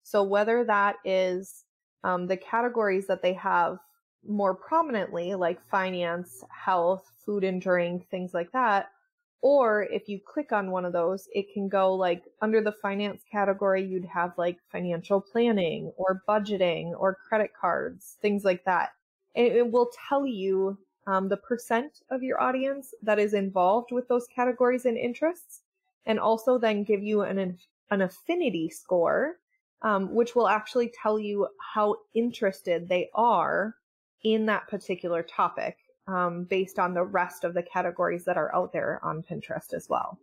So 0.03 0.23
whether 0.23 0.65
that 0.65 0.97
is 1.05 1.65
um, 2.05 2.27
the 2.27 2.39
categories 2.39 3.07
that 3.09 3.21
they 3.21 3.35
have 3.35 3.81
more 4.27 4.55
prominently, 4.55 5.35
like 5.35 5.61
finance, 5.69 6.43
health, 6.49 7.05
food 7.27 7.45
and 7.45 7.61
drink, 7.61 8.09
things 8.11 8.33
like 8.33 8.51
that, 8.53 8.93
or 9.43 9.83
if 9.83 10.09
you 10.09 10.19
click 10.25 10.53
on 10.53 10.71
one 10.71 10.87
of 10.87 10.95
those, 10.95 11.29
it 11.35 11.53
can 11.53 11.69
go 11.69 11.93
like 11.93 12.23
under 12.41 12.63
the 12.63 12.73
finance 12.81 13.25
category, 13.31 13.85
you'd 13.85 14.07
have 14.07 14.33
like 14.39 14.57
financial 14.71 15.21
planning 15.21 15.93
or 15.99 16.23
budgeting 16.27 16.99
or 16.99 17.19
credit 17.29 17.51
cards, 17.61 18.17
things 18.23 18.43
like 18.43 18.65
that. 18.65 18.93
And 19.35 19.47
it 19.47 19.71
will 19.71 19.91
tell 20.09 20.27
you 20.27 20.79
um, 21.07 21.29
the 21.29 21.37
percent 21.37 22.01
of 22.11 22.23
your 22.23 22.41
audience 22.41 22.95
that 23.03 23.19
is 23.19 23.35
involved 23.35 23.91
with 23.93 24.07
those 24.09 24.27
categories 24.29 24.87
and 24.87 24.97
interests, 24.97 25.63
and 26.07 26.19
also 26.19 26.59
then 26.59 26.85
give 26.85 27.03
you 27.03 27.23
an, 27.23 27.59
an 27.91 28.03
affinity 28.03 28.69
score, 28.69 29.39
um, 29.83 30.15
which 30.15 30.35
will 30.35 30.49
actually 30.49 30.93
tell 31.03 31.19
you 31.19 31.49
how 31.75 31.97
interested 32.15 32.89
they 32.89 33.11
are 33.15 33.75
in 34.25 34.47
that 34.47 34.69
particular 34.69 35.23
topic 35.23 35.77
um, 36.07 36.45
based 36.45 36.79
on 36.79 36.95
the 36.95 37.05
rest 37.05 37.45
of 37.45 37.55
the 37.55 37.63
categories 37.63 38.25
that 38.25 38.37
are 38.37 38.55
out 38.55 38.73
there 38.73 39.01
on 39.03 39.23
Pinterest 39.23 39.73
as 39.75 39.89
well. 39.89 40.19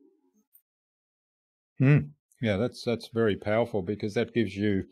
Hmm. 1.80 2.00
Yeah, 2.42 2.58
that's 2.58 2.84
that's 2.84 3.10
very 3.10 3.36
powerful 3.36 3.82
because 3.82 4.14
that 4.14 4.34
gives 4.34 4.56
you 4.56 4.86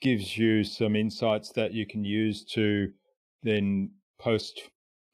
gives 0.00 0.36
you 0.36 0.62
some 0.62 0.94
insights 0.94 1.50
that 1.50 1.72
you 1.72 1.86
can 1.86 2.04
use 2.04 2.44
to 2.44 2.92
then 3.42 3.90
post 4.18 4.62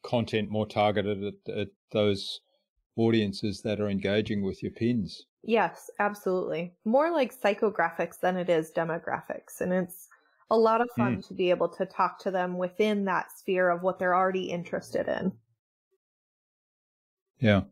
content 0.05 0.51
more 0.51 0.67
targeted 0.67 1.25
at, 1.25 1.55
at 1.55 1.69
those 1.93 2.41
audiences 2.97 3.61
that 3.63 3.81
are 3.81 3.89
engaging 3.89 4.43
with 4.43 4.63
your 4.63 4.73
pins. 4.73 5.27
Yes, 5.43 5.91
absolutely. 5.99 6.73
More 6.85 7.11
like 7.11 7.39
psychographics 7.39 8.21
than 8.21 8.37
it 8.37 8.49
is 8.49 8.73
demographics. 8.75 9.61
And 9.61 9.73
it's 9.73 10.09
a 10.51 10.57
lot 10.57 10.81
of 10.81 10.89
fun 10.97 11.17
mm. 11.17 11.29
to 11.29 11.35
be 11.35 11.51
able 11.51 11.69
to 11.69 11.87
talk 11.87 12.19
to 12.21 12.31
them 12.31 12.57
within 12.57 13.05
that 13.07 13.27
sphere 13.37 13.71
of 13.71 13.83
what 13.83 13.99
they're 13.99 14.15
already 14.15 14.51
interested 14.51 15.09
in. 15.09 15.33
Yeah. 17.41 17.63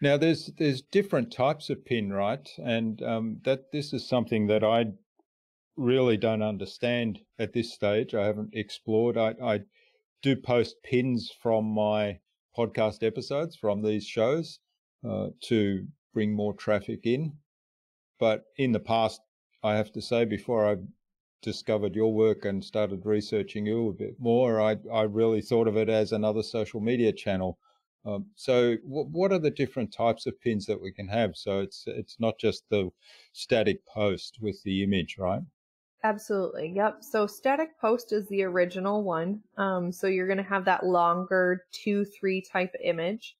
Now 0.00 0.16
there's 0.16 0.50
there's 0.58 0.80
different 0.80 1.32
types 1.32 1.70
of 1.70 1.84
pin, 1.84 2.12
right? 2.12 2.48
And 2.58 3.02
um, 3.02 3.40
that 3.44 3.72
this 3.72 3.92
is 3.92 4.08
something 4.08 4.46
that 4.46 4.62
I 4.62 4.86
really 5.78 6.16
don't 6.16 6.42
understand 6.42 7.20
at 7.38 7.52
this 7.52 7.72
stage. 7.72 8.14
I 8.14 8.26
haven't 8.26 8.54
explored. 8.54 9.16
I, 9.16 9.34
I 9.42 9.60
do 10.22 10.34
post 10.34 10.82
pins 10.82 11.30
from 11.40 11.64
my 11.64 12.18
podcast 12.56 13.04
episodes 13.06 13.54
from 13.56 13.82
these 13.82 14.04
shows 14.04 14.58
uh, 15.08 15.28
to 15.44 15.86
bring 16.12 16.34
more 16.34 16.52
traffic 16.52 17.06
in. 17.06 17.32
But 18.18 18.46
in 18.56 18.72
the 18.72 18.80
past, 18.80 19.20
I 19.62 19.76
have 19.76 19.92
to 19.92 20.02
say, 20.02 20.24
before 20.24 20.66
I 20.68 20.76
discovered 21.40 21.94
your 21.94 22.12
work 22.12 22.44
and 22.44 22.64
started 22.64 23.06
researching 23.06 23.64
you 23.66 23.88
a 23.88 23.92
bit 23.92 24.16
more, 24.18 24.60
I, 24.60 24.76
I 24.92 25.02
really 25.02 25.40
thought 25.40 25.68
of 25.68 25.76
it 25.76 25.88
as 25.88 26.10
another 26.10 26.42
social 26.42 26.80
media 26.80 27.12
channel. 27.12 27.58
Um, 28.04 28.26
so, 28.34 28.76
w- 28.78 29.08
what 29.12 29.30
are 29.30 29.38
the 29.38 29.50
different 29.50 29.92
types 29.92 30.26
of 30.26 30.40
pins 30.40 30.66
that 30.66 30.80
we 30.80 30.92
can 30.92 31.06
have? 31.08 31.36
So 31.36 31.60
it's 31.60 31.84
it's 31.86 32.18
not 32.18 32.38
just 32.38 32.64
the 32.68 32.90
static 33.32 33.86
post 33.86 34.38
with 34.40 34.60
the 34.64 34.82
image, 34.82 35.16
right? 35.18 35.42
Absolutely. 36.04 36.72
Yep. 36.76 36.98
So 37.02 37.26
static 37.26 37.78
post 37.80 38.12
is 38.12 38.28
the 38.28 38.44
original 38.44 39.02
one. 39.02 39.42
Um, 39.56 39.90
so 39.90 40.06
you're 40.06 40.28
going 40.28 40.36
to 40.38 40.44
have 40.44 40.64
that 40.66 40.86
longer 40.86 41.64
two, 41.72 42.04
three 42.04 42.40
type 42.40 42.74
image. 42.82 43.36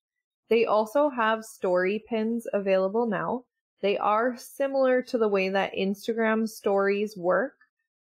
They 0.48 0.64
also 0.64 1.08
have 1.08 1.44
story 1.44 2.02
pins 2.08 2.46
available 2.52 3.06
now. 3.06 3.44
They 3.80 3.96
are 3.96 4.36
similar 4.36 5.02
to 5.02 5.18
the 5.18 5.28
way 5.28 5.50
that 5.50 5.74
Instagram 5.74 6.48
stories 6.48 7.16
work. 7.16 7.54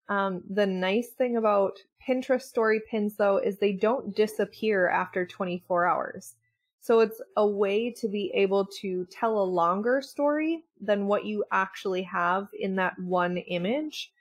Um, 0.09 0.43
the 0.49 0.67
nice 0.67 1.09
thing 1.11 1.37
about 1.37 1.79
Pinterest 2.07 2.43
story 2.43 2.81
pins 2.89 3.17
though 3.17 3.39
is 3.39 3.59
they 3.59 3.73
don't 3.73 4.15
disappear 4.15 4.89
after 4.89 5.27
24 5.27 5.87
hours. 5.87 6.35
So 6.81 7.01
it's 7.01 7.21
a 7.37 7.47
way 7.47 7.91
to 7.93 8.09
be 8.09 8.31
able 8.35 8.67
to 8.83 9.07
tell 9.11 9.39
a 9.39 9.43
longer 9.43 10.01
story 10.03 10.65
than 10.81 11.07
what 11.07 11.25
you 11.25 11.45
actually 11.51 12.03
have 12.03 12.49
in 12.53 12.77
that 12.77 12.97
one 13.01 13.39
image 13.39 14.13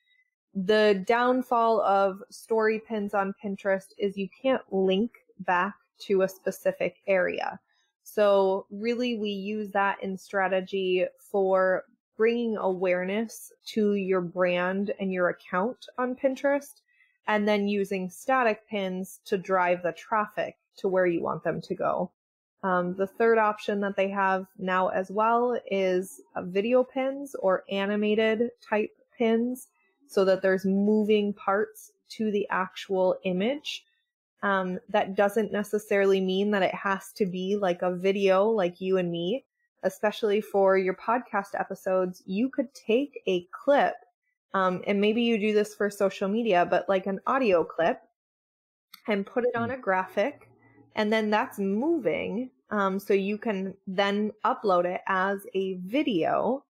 the 0.54 1.04
downfall 1.08 1.82
of 1.82 2.22
story 2.30 2.80
pins 2.80 3.14
on 3.14 3.34
Pinterest 3.44 3.88
is 3.98 4.18
you 4.18 4.30
can't 4.42 4.62
link 4.72 5.12
back 5.40 5.74
to 6.00 6.22
a 6.22 6.28
specific 6.28 6.98
area. 7.08 7.60
So 8.04 8.68
really 8.70 9.18
we 9.18 9.30
use 9.30 9.72
that 9.72 10.02
in 10.04 10.18
strategy 10.18 11.06
for 11.18 11.86
bringing 12.18 12.58
awareness 12.58 13.52
to 13.66 13.96
your 13.96 14.22
brand 14.22 14.92
and 15.00 15.12
your 15.12 15.30
account 15.30 15.86
on 15.98 16.16
Pinterest 16.16 16.82
and 17.28 17.48
then 17.48 17.68
using 17.68 18.10
static 18.10 18.68
pins 18.68 19.22
to 19.26 19.38
drive 19.38 19.82
the 19.82 19.94
traffic 19.94 20.58
to 20.78 20.88
where 20.88 21.08
you 21.08 21.24
want 21.24 21.44
them 21.44 21.62
to 21.62 21.74
go. 21.74 22.12
Um, 22.62 22.96
the 22.96 23.08
third 23.08 23.38
option 23.38 23.82
that 23.82 23.96
they 23.96 24.10
have 24.10 24.46
now 24.58 24.90
as 24.90 25.10
well 25.10 25.60
is 25.72 26.22
video 26.38 26.84
pins 26.84 27.36
or 27.40 27.64
animated 27.70 28.52
type 28.62 28.92
pins 29.18 29.68
so 30.14 30.26
that 30.26 30.42
there's 30.42 30.66
moving 30.66 31.34
parts 31.34 31.92
to 32.10 32.32
the 32.32 32.48
actual 32.50 33.16
image. 33.24 33.86
Um, 34.42 34.80
that 34.90 35.16
doesn't 35.16 35.52
necessarily 35.52 36.20
mean 36.20 36.52
that 36.52 36.64
it 36.64 36.76
has 36.76 37.12
to 37.14 37.26
be 37.26 37.56
like 37.56 37.82
a 37.82 37.96
video 37.96 38.46
like 38.46 38.82
you 38.82 38.98
and 38.98 39.10
me, 39.10 39.46
especially 39.84 40.42
for 40.42 40.78
your 40.78 40.96
podcast 40.96 41.58
episodes. 41.58 42.22
You 42.26 42.50
could 42.50 42.74
take 42.74 43.22
a 43.26 43.48
clip, 43.52 43.96
um, 44.54 44.82
and 44.86 45.00
maybe 45.00 45.22
you 45.22 45.38
do 45.38 45.54
this 45.54 45.74
for 45.74 45.90
social 45.90 46.28
media, 46.28 46.68
but 46.70 46.90
like 46.90 47.08
an 47.08 47.22
audio 47.26 47.64
clip 47.64 48.02
and 49.08 49.26
put 49.26 49.46
it 49.46 49.56
on 49.56 49.72
a 49.72 49.78
graphic, 49.78 50.50
and 50.96 51.12
then 51.12 51.30
that's 51.30 51.58
moving. 51.58 52.50
Um, 52.70 53.00
so 53.00 53.14
you 53.14 53.38
can 53.38 53.76
then 53.88 54.32
upload 54.46 54.86
it 54.86 55.02
as 55.08 55.46
a 55.54 55.76
video 55.86 56.66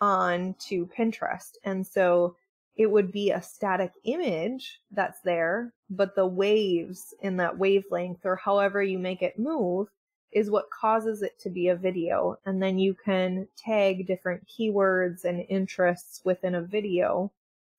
onto 0.00 0.88
Pinterest. 0.88 1.52
And 1.64 1.86
so 1.86 2.36
it 2.76 2.90
would 2.90 3.12
be 3.12 3.30
a 3.30 3.42
static 3.42 3.92
image 4.04 4.80
that's 4.90 5.20
there, 5.20 5.72
but 5.90 6.16
the 6.16 6.26
waves 6.26 7.14
in 7.20 7.36
that 7.36 7.56
wavelength 7.56 8.24
or 8.24 8.36
however 8.36 8.82
you 8.82 8.98
make 8.98 9.22
it 9.22 9.38
move 9.38 9.88
is 10.32 10.50
what 10.50 10.70
causes 10.70 11.22
it 11.22 11.38
to 11.38 11.50
be 11.50 11.68
a 11.68 11.76
video. 11.76 12.36
And 12.44 12.60
then 12.60 12.78
you 12.78 12.94
can 12.94 13.46
tag 13.56 14.06
different 14.06 14.46
keywords 14.48 15.24
and 15.24 15.46
interests 15.48 16.20
within 16.24 16.56
a 16.56 16.62
video 16.62 17.30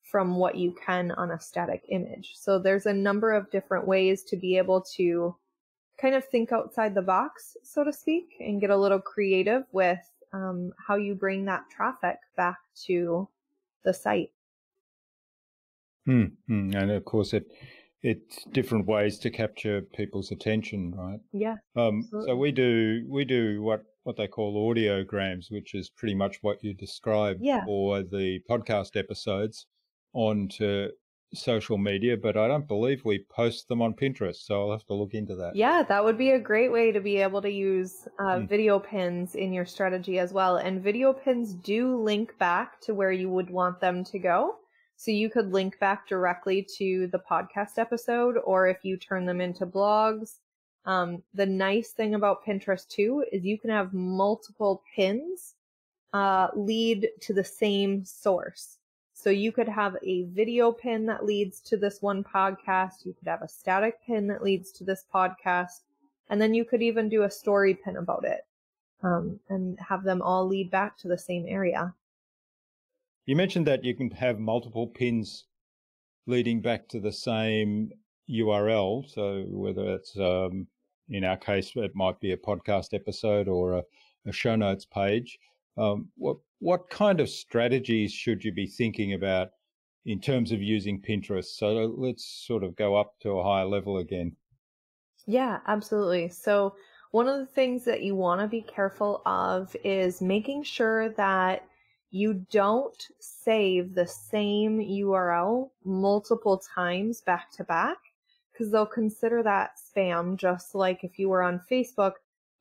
from 0.04 0.38
what 0.38 0.56
you 0.56 0.74
can 0.86 1.12
on 1.12 1.32
a 1.32 1.40
static 1.40 1.84
image. 1.90 2.36
So 2.38 2.58
there's 2.58 2.86
a 2.86 2.94
number 2.94 3.34
of 3.34 3.52
different 3.52 3.86
ways 3.86 4.24
to 4.24 4.38
be 4.38 4.58
able 4.58 4.82
to 4.96 5.36
kind 6.00 6.16
of 6.16 6.24
think 6.26 6.54
outside 6.54 6.96
the 6.96 7.02
box, 7.02 7.58
so 7.64 7.84
to 7.84 7.92
speak, 7.92 8.36
and 8.40 8.62
get 8.62 8.70
a 8.70 8.78
little 8.78 9.02
creative 9.02 9.64
with 9.74 10.00
um, 10.32 10.72
how 10.88 10.96
you 10.96 11.16
bring 11.16 11.44
that 11.46 11.66
traffic 11.70 12.18
back 12.38 12.58
to 12.86 13.28
the 13.84 13.94
site. 13.94 14.32
Mm, 16.08 16.32
And 16.50 16.92
of 16.92 17.06
course, 17.06 17.34
it 17.34 17.46
it's 18.02 18.44
different 18.52 18.86
ways 18.86 19.18
to 19.20 19.32
capture 19.32 19.82
people's 19.82 20.32
attention, 20.32 20.94
right? 20.96 21.20
Yeah. 21.34 21.56
Um, 21.76 22.08
so 22.26 22.36
we 22.36 22.52
do 22.52 23.06
we 23.10 23.26
do 23.26 23.62
what 23.64 23.84
what 24.04 24.18
they 24.18 24.28
call 24.28 24.72
audiograms, 24.72 25.46
which 25.50 25.74
is 25.74 25.90
pretty 25.90 26.14
much 26.14 26.38
what 26.42 26.64
you 26.64 26.74
described 26.74 27.40
yeah. 27.42 27.66
for 27.66 28.04
the 28.04 28.40
podcast 28.48 28.96
episodes 28.96 29.66
onto 30.14 30.90
social 31.34 31.78
media, 31.78 32.16
but 32.16 32.38
I 32.38 32.48
don't 32.48 32.68
believe 32.68 33.04
we 33.04 33.26
post 33.36 33.68
them 33.68 33.82
on 33.82 33.94
Pinterest, 33.94 34.36
so 34.36 34.62
I'll 34.62 34.72
have 34.72 34.86
to 34.86 34.94
look 34.94 35.14
into 35.14 35.36
that. 35.36 35.56
Yeah, 35.56 35.84
that 35.84 36.04
would 36.04 36.18
be 36.18 36.32
a 36.32 36.40
great 36.40 36.72
way 36.72 36.92
to 36.92 37.02
be 37.02 37.18
able 37.18 37.42
to 37.42 37.50
use 37.50 38.08
uh, 38.20 38.38
mm. 38.38 38.48
video 38.48 38.80
pins 38.80 39.36
in 39.36 39.52
your 39.52 39.66
strategy 39.66 40.20
as 40.20 40.32
well. 40.32 40.58
And 40.58 40.82
video 40.82 41.14
pins 41.14 41.54
do 41.54 41.98
link 41.98 42.38
back 42.38 42.80
to 42.82 42.94
where 42.94 43.12
you 43.12 43.30
would 43.30 43.50
want 43.50 43.82
them 43.82 44.04
to 44.06 44.20
go. 44.20 44.56
So 44.98 45.12
you 45.12 45.30
could 45.30 45.52
link 45.52 45.78
back 45.80 46.08
directly 46.08 46.66
to 46.78 47.08
the 47.08 47.20
podcast 47.20 47.78
episode, 47.78 48.38
or 48.44 48.68
if 48.68 48.84
you 48.84 48.98
turn 48.98 49.26
them 49.26 49.42
into 49.42 49.66
blogs. 49.66 50.38
Um, 50.86 51.24
the 51.34 51.46
nice 51.46 51.92
thing 51.92 52.16
about 52.16 52.46
Pinterest 52.46 52.88
too 52.88 53.26
is 53.32 53.44
you 53.44 53.58
can 53.58 53.72
have 53.72 53.94
multiple 53.94 54.84
pins 54.96 55.56
uh, 56.14 56.48
lead 56.56 57.10
to 57.22 57.34
the 57.34 57.44
same 57.44 58.06
source. 58.06 58.78
So 59.14 59.30
you 59.30 59.52
could 59.52 59.68
have 59.68 59.98
a 60.04 60.24
video 60.24 60.72
pin 60.72 61.06
that 61.08 61.26
leads 61.26 61.60
to 61.62 61.78
this 61.78 62.02
one 62.02 62.24
podcast. 62.24 63.06
You 63.06 63.14
could 63.14 63.28
have 63.28 63.42
a 63.42 63.48
static 63.48 63.96
pin 64.06 64.28
that 64.28 64.44
leads 64.44 64.72
to 64.74 64.84
this 64.84 65.06
podcast. 65.14 65.82
And 66.30 66.40
then 66.40 66.54
you 66.54 66.66
could 66.66 66.82
even 66.82 67.10
do 67.10 67.24
a 67.24 67.32
story 67.32 67.74
pin 67.74 67.98
about 67.98 68.26
it 68.26 68.46
um, 69.04 69.40
and 69.50 69.80
have 69.80 70.04
them 70.04 70.22
all 70.22 70.46
lead 70.48 70.70
back 70.70 70.98
to 71.00 71.08
the 71.08 71.18
same 71.18 71.46
area. 71.48 71.94
You 73.26 73.36
mentioned 73.36 73.66
that 73.68 73.84
you 73.84 73.96
can 73.96 74.12
have 74.12 74.40
multiple 74.40 74.88
pins 74.88 75.46
leading 76.28 76.62
back 76.62 76.88
to 76.90 77.00
the 77.00 77.12
same 77.12 77.90
URL. 78.30 79.10
So 79.10 79.46
whether 79.48 79.96
it's 79.96 80.18
um, 80.20 80.68
in 81.10 81.24
our 81.24 81.38
case, 81.38 81.72
it 81.76 81.96
might 81.96 82.20
be 82.20 82.32
a 82.32 82.38
podcast 82.38 82.94
episode 82.94 83.48
or 83.48 83.74
a, 83.74 83.84
a 84.28 84.32
show 84.32 84.56
notes 84.56 84.86
page. 84.86 85.38
Um, 85.78 86.10
what 86.16 86.38
what 86.60 86.90
kind 86.90 87.20
of 87.20 87.30
strategies 87.30 88.12
should 88.12 88.44
you 88.44 88.52
be 88.52 88.66
thinking 88.66 89.14
about 89.14 89.50
in 90.06 90.20
terms 90.22 90.52
of 90.52 90.62
using 90.62 91.02
Pinterest? 91.02 91.46
So 91.46 91.94
let's 91.98 92.26
sort 92.48 92.64
of 92.64 92.76
go 92.76 92.96
up 92.96 93.14
to 93.22 93.32
a 93.32 93.44
higher 93.44 93.66
level 93.66 93.98
again. 93.98 94.36
Yeah, 95.28 95.60
absolutely. 95.68 96.30
So 96.30 96.76
one 97.12 97.28
of 97.28 97.40
the 97.40 97.46
things 97.46 97.84
that 97.86 98.04
you 98.04 98.16
want 98.16 98.42
to 98.42 98.48
be 98.48 98.62
careful 98.62 99.22
of 99.26 99.76
is 99.84 100.22
making 100.22 100.64
sure 100.64 101.10
that 101.10 101.68
you 102.16 102.46
don't 102.50 103.10
save 103.20 103.94
the 103.94 104.08
same 104.08 104.80
URL 104.80 105.70
multiple 105.84 106.58
times 106.74 107.20
back 107.20 107.52
to 107.52 107.66
back 107.66 107.98
because 108.54 108.72
they'll 108.72 108.86
consider 108.86 109.44
that 109.44 109.72
spam. 109.76 110.38
Just 110.38 110.76
like 110.76 111.04
if 111.04 111.20
you 111.20 111.28
were 111.28 111.42
on 111.42 111.60
Facebook, 111.70 112.14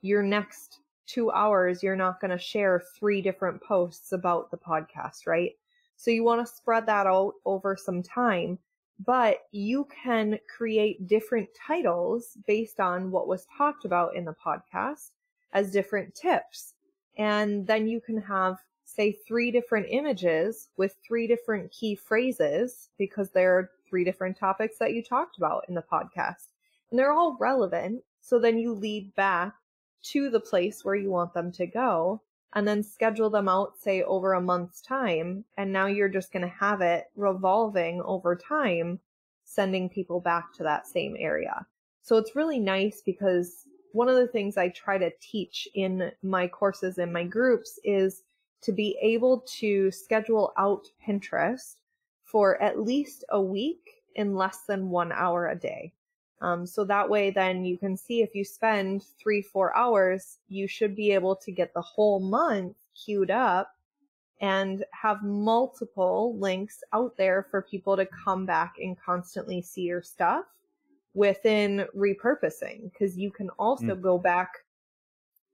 your 0.02 0.24
next 0.24 0.80
two 1.06 1.30
hours, 1.30 1.84
you're 1.84 1.94
not 1.94 2.20
going 2.20 2.32
to 2.32 2.36
share 2.36 2.82
three 2.98 3.22
different 3.22 3.62
posts 3.62 4.10
about 4.10 4.50
the 4.50 4.56
podcast, 4.56 5.28
right? 5.28 5.52
So 5.94 6.10
you 6.10 6.24
want 6.24 6.44
to 6.44 6.52
spread 6.52 6.84
that 6.86 7.06
out 7.06 7.34
over 7.44 7.76
some 7.76 8.02
time, 8.02 8.58
but 9.06 9.36
you 9.52 9.86
can 10.02 10.36
create 10.48 11.06
different 11.06 11.48
titles 11.54 12.36
based 12.48 12.80
on 12.80 13.12
what 13.12 13.28
was 13.28 13.46
talked 13.56 13.84
about 13.84 14.16
in 14.16 14.24
the 14.24 14.34
podcast 14.44 15.12
as 15.52 15.70
different 15.70 16.12
tips. 16.12 16.74
And 17.16 17.64
then 17.68 17.86
you 17.86 18.00
can 18.00 18.20
have 18.20 18.56
say 18.94 19.12
three 19.26 19.50
different 19.50 19.86
images 19.90 20.68
with 20.76 20.96
three 21.06 21.26
different 21.26 21.70
key 21.72 21.94
phrases 21.94 22.90
because 22.98 23.30
there 23.30 23.56
are 23.56 23.70
three 23.88 24.04
different 24.04 24.36
topics 24.38 24.78
that 24.78 24.92
you 24.92 25.02
talked 25.02 25.38
about 25.38 25.64
in 25.68 25.74
the 25.74 25.82
podcast 25.82 26.48
and 26.90 26.98
they're 26.98 27.12
all 27.12 27.36
relevant. 27.40 28.02
So 28.20 28.38
then 28.38 28.58
you 28.58 28.72
lead 28.72 29.14
back 29.14 29.54
to 30.04 30.30
the 30.30 30.40
place 30.40 30.84
where 30.84 30.94
you 30.94 31.10
want 31.10 31.34
them 31.34 31.50
to 31.52 31.66
go 31.66 32.22
and 32.54 32.68
then 32.68 32.82
schedule 32.82 33.30
them 33.30 33.48
out, 33.48 33.76
say 33.78 34.02
over 34.02 34.34
a 34.34 34.40
month's 34.40 34.80
time. 34.80 35.44
And 35.56 35.72
now 35.72 35.86
you're 35.86 36.08
just 36.08 36.32
going 36.32 36.44
to 36.44 36.54
have 36.54 36.80
it 36.80 37.06
revolving 37.16 38.00
over 38.02 38.36
time, 38.36 39.00
sending 39.44 39.88
people 39.88 40.20
back 40.20 40.52
to 40.54 40.62
that 40.62 40.86
same 40.86 41.16
area. 41.18 41.66
So 42.02 42.16
it's 42.16 42.36
really 42.36 42.60
nice 42.60 43.02
because 43.04 43.64
one 43.92 44.08
of 44.08 44.16
the 44.16 44.28
things 44.28 44.56
I 44.56 44.68
try 44.68 44.98
to 44.98 45.10
teach 45.20 45.66
in 45.74 46.12
my 46.22 46.46
courses 46.46 46.98
and 46.98 47.12
my 47.12 47.24
groups 47.24 47.78
is 47.82 48.22
to 48.64 48.72
be 48.72 48.96
able 49.00 49.40
to 49.58 49.90
schedule 49.90 50.52
out 50.56 50.86
Pinterest 51.06 51.76
for 52.24 52.60
at 52.62 52.80
least 52.80 53.24
a 53.28 53.40
week 53.40 54.02
in 54.16 54.34
less 54.34 54.60
than 54.66 54.90
one 54.90 55.12
hour 55.12 55.48
a 55.48 55.54
day. 55.54 55.92
Um, 56.40 56.66
so 56.66 56.84
that 56.84 57.08
way, 57.08 57.30
then 57.30 57.64
you 57.64 57.78
can 57.78 57.96
see 57.96 58.22
if 58.22 58.34
you 58.34 58.44
spend 58.44 59.04
three, 59.18 59.40
four 59.40 59.76
hours, 59.76 60.38
you 60.48 60.66
should 60.66 60.96
be 60.96 61.12
able 61.12 61.36
to 61.36 61.52
get 61.52 61.72
the 61.72 61.80
whole 61.80 62.20
month 62.20 62.76
queued 62.94 63.30
up 63.30 63.70
and 64.40 64.84
have 64.90 65.22
multiple 65.22 66.36
links 66.38 66.82
out 66.92 67.16
there 67.16 67.46
for 67.50 67.62
people 67.62 67.96
to 67.96 68.06
come 68.24 68.44
back 68.44 68.74
and 68.78 68.96
constantly 69.00 69.62
see 69.62 69.82
your 69.82 70.02
stuff 70.02 70.44
within 71.14 71.86
repurposing. 71.96 72.90
Because 72.92 73.16
you 73.16 73.30
can 73.30 73.48
also 73.50 73.94
mm. 73.94 74.02
go 74.02 74.18
back 74.18 74.50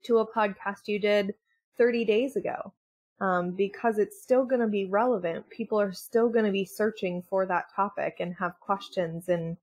to 0.03 0.19
a 0.19 0.27
podcast 0.27 0.87
you 0.87 0.99
did 0.99 1.33
30 1.77 2.05
days 2.05 2.35
ago 2.35 2.73
um, 3.21 3.51
because 3.51 3.99
it's 3.99 4.21
still 4.21 4.43
going 4.43 4.61
to 4.61 4.67
be 4.67 4.85
relevant. 4.85 5.47
People 5.49 5.79
are 5.79 5.93
still 5.93 6.27
going 6.27 6.43
to 6.43 6.51
be 6.51 6.65
searching 6.65 7.23
for 7.29 7.45
that 7.45 7.65
topic 7.73 8.17
and 8.19 8.33
have 8.33 8.59
questions 8.59 9.29
and 9.29 9.55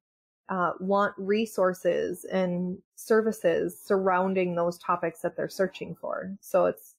uh, 0.48 0.72
want 0.80 1.12
resources 1.18 2.24
and 2.24 2.78
services 2.94 3.78
surrounding 3.84 4.54
those 4.54 4.78
topics 4.78 5.20
that 5.20 5.36
they're 5.36 5.48
searching 5.48 5.94
for. 6.00 6.34
So 6.40 6.66
it's 6.66 6.94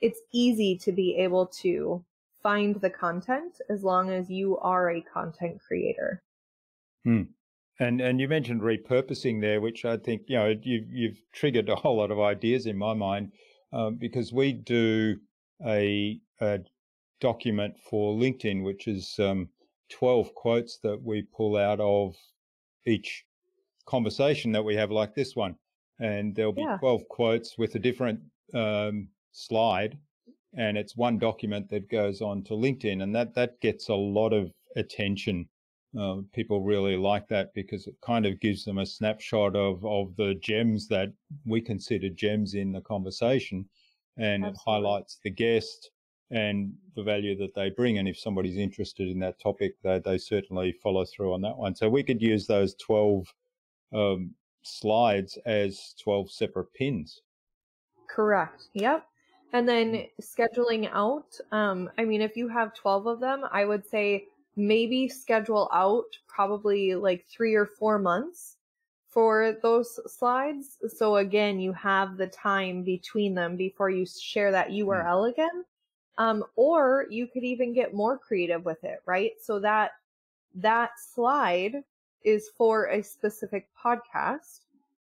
it's 0.00 0.20
easy 0.32 0.76
to 0.78 0.92
be 0.92 1.16
able 1.16 1.46
to 1.46 2.04
find 2.42 2.80
the 2.80 2.90
content 2.90 3.60
as 3.70 3.82
long 3.82 4.10
as 4.10 4.28
you 4.28 4.58
are 4.58 4.90
a 4.90 5.00
content 5.00 5.60
creator. 5.66 6.22
Hmm. 7.04 7.22
And 7.80 8.02
and 8.02 8.20
you 8.20 8.28
mentioned 8.28 8.60
repurposing 8.60 9.40
there, 9.40 9.62
which 9.62 9.86
I 9.86 9.96
think 9.96 10.22
you 10.26 10.36
know 10.36 10.54
you've 10.62 10.92
you've 10.92 11.22
triggered 11.32 11.70
a 11.70 11.76
whole 11.76 11.96
lot 11.96 12.10
of 12.10 12.20
ideas 12.20 12.66
in 12.66 12.76
my 12.76 12.92
mind 12.92 13.32
um, 13.72 13.96
because 13.96 14.30
we 14.30 14.52
do 14.52 15.16
a, 15.66 16.20
a, 16.40 16.60
document 17.20 17.78
for 17.78 18.16
LinkedIn, 18.16 18.64
which 18.64 18.88
is 18.88 19.14
um, 19.20 19.48
twelve 19.88 20.34
quotes 20.34 20.78
that 20.78 21.00
we 21.00 21.22
pull 21.22 21.56
out 21.56 21.78
of 21.78 22.16
each 22.84 23.24
conversation 23.86 24.50
that 24.52 24.64
we 24.64 24.74
have, 24.74 24.90
like 24.90 25.14
this 25.14 25.36
one, 25.36 25.54
and 26.00 26.34
there'll 26.34 26.52
be 26.52 26.62
yeah. 26.62 26.76
twelve 26.78 27.06
quotes 27.08 27.56
with 27.58 27.76
a 27.76 27.78
different 27.78 28.18
um, 28.54 29.08
slide, 29.30 29.96
and 30.56 30.76
it's 30.76 30.96
one 30.96 31.18
document 31.18 31.70
that 31.70 31.88
goes 31.88 32.20
on 32.20 32.42
to 32.44 32.54
LinkedIn, 32.54 33.02
and 33.02 33.14
that 33.14 33.34
that 33.34 33.60
gets 33.60 33.88
a 33.88 33.94
lot 33.94 34.32
of 34.32 34.50
attention. 34.76 35.48
Uh, 35.98 36.22
people 36.32 36.62
really 36.62 36.96
like 36.96 37.28
that 37.28 37.52
because 37.54 37.86
it 37.86 37.94
kind 38.00 38.24
of 38.24 38.40
gives 38.40 38.64
them 38.64 38.78
a 38.78 38.86
snapshot 38.86 39.54
of 39.54 39.84
of 39.84 40.16
the 40.16 40.34
gems 40.42 40.88
that 40.88 41.12
we 41.44 41.60
consider 41.60 42.08
gems 42.08 42.54
in 42.54 42.72
the 42.72 42.80
conversation, 42.80 43.68
and 44.16 44.44
Absolutely. 44.44 44.50
it 44.50 44.60
highlights 44.64 45.18
the 45.22 45.30
guest 45.30 45.90
and 46.30 46.72
the 46.96 47.02
value 47.02 47.36
that 47.38 47.54
they 47.54 47.70
bring. 47.70 47.98
And 47.98 48.08
if 48.08 48.18
somebody's 48.18 48.56
interested 48.56 49.08
in 49.08 49.18
that 49.20 49.40
topic, 49.40 49.74
they 49.82 49.98
they 49.98 50.18
certainly 50.18 50.72
follow 50.72 51.04
through 51.04 51.34
on 51.34 51.42
that 51.42 51.56
one. 51.56 51.74
So 51.74 51.88
we 51.88 52.02
could 52.02 52.22
use 52.22 52.46
those 52.46 52.74
twelve 52.74 53.32
um, 53.92 54.34
slides 54.62 55.38
as 55.46 55.94
twelve 56.02 56.30
separate 56.30 56.72
pins. 56.74 57.20
Correct. 58.08 58.64
Yep. 58.74 59.06
And 59.52 59.68
then 59.68 59.92
mm. 59.92 60.08
scheduling 60.20 60.90
out, 60.92 61.38
um, 61.50 61.90
I 61.98 62.04
mean, 62.04 62.22
if 62.22 62.36
you 62.36 62.48
have 62.48 62.74
12 62.74 63.06
of 63.06 63.20
them, 63.20 63.44
I 63.50 63.64
would 63.64 63.86
say 63.86 64.26
maybe 64.56 65.08
schedule 65.08 65.68
out 65.72 66.04
probably 66.26 66.94
like 66.94 67.26
three 67.26 67.54
or 67.54 67.66
four 67.66 67.98
months 67.98 68.51
for 69.12 69.58
those 69.60 70.00
slides. 70.10 70.78
So 70.88 71.16
again, 71.16 71.60
you 71.60 71.72
have 71.74 72.16
the 72.16 72.28
time 72.28 72.82
between 72.82 73.34
them 73.34 73.56
before 73.56 73.90
you 73.90 74.06
share 74.06 74.50
that 74.50 74.70
URL 74.70 75.30
again. 75.30 75.64
Um, 76.18 76.44
or 76.56 77.06
you 77.10 77.26
could 77.26 77.44
even 77.44 77.74
get 77.74 77.94
more 77.94 78.18
creative 78.18 78.64
with 78.64 78.82
it, 78.84 79.00
right? 79.06 79.32
So 79.40 79.58
that 79.60 79.92
that 80.54 80.92
slide 80.98 81.84
is 82.24 82.50
for 82.56 82.86
a 82.86 83.02
specific 83.02 83.68
podcast 83.82 84.60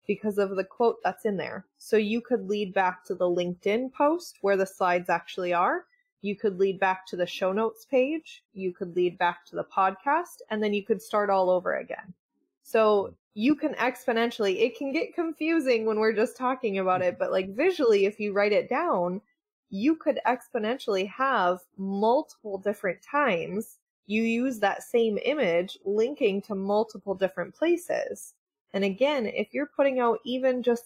because 0.06 0.38
of 0.38 0.54
the 0.54 0.64
quote 0.64 0.98
that's 1.02 1.24
in 1.24 1.36
there. 1.36 1.64
So 1.78 1.96
you 1.96 2.20
could 2.20 2.48
lead 2.48 2.74
back 2.74 3.04
to 3.06 3.14
the 3.14 3.24
LinkedIn 3.24 3.92
post 3.92 4.38
where 4.40 4.56
the 4.56 4.66
slides 4.66 5.08
actually 5.08 5.52
are. 5.52 5.84
You 6.22 6.36
could 6.36 6.58
lead 6.58 6.78
back 6.78 7.06
to 7.08 7.16
the 7.16 7.26
show 7.26 7.52
notes 7.52 7.84
page. 7.84 8.44
You 8.52 8.72
could 8.72 8.94
lead 8.94 9.18
back 9.18 9.44
to 9.46 9.56
the 9.56 9.64
podcast 9.64 10.42
and 10.50 10.62
then 10.62 10.74
you 10.74 10.84
could 10.84 11.02
start 11.02 11.30
all 11.30 11.50
over 11.50 11.76
again. 11.76 12.14
So 12.62 13.14
you 13.38 13.54
can 13.54 13.74
exponentially, 13.74 14.62
it 14.62 14.78
can 14.78 14.92
get 14.92 15.14
confusing 15.14 15.84
when 15.84 16.00
we're 16.00 16.14
just 16.14 16.38
talking 16.38 16.78
about 16.78 17.02
it, 17.02 17.18
but 17.18 17.30
like 17.30 17.54
visually, 17.54 18.06
if 18.06 18.18
you 18.18 18.32
write 18.32 18.52
it 18.52 18.66
down, 18.66 19.20
you 19.68 19.94
could 19.94 20.18
exponentially 20.26 21.06
have 21.06 21.58
multiple 21.76 22.56
different 22.56 23.02
times 23.02 23.76
you 24.06 24.22
use 24.22 24.58
that 24.60 24.82
same 24.82 25.18
image 25.24 25.78
linking 25.84 26.40
to 26.40 26.54
multiple 26.54 27.14
different 27.14 27.54
places. 27.54 28.32
And 28.72 28.84
again, 28.84 29.26
if 29.26 29.52
you're 29.52 29.66
putting 29.66 30.00
out 30.00 30.20
even 30.24 30.62
just 30.62 30.84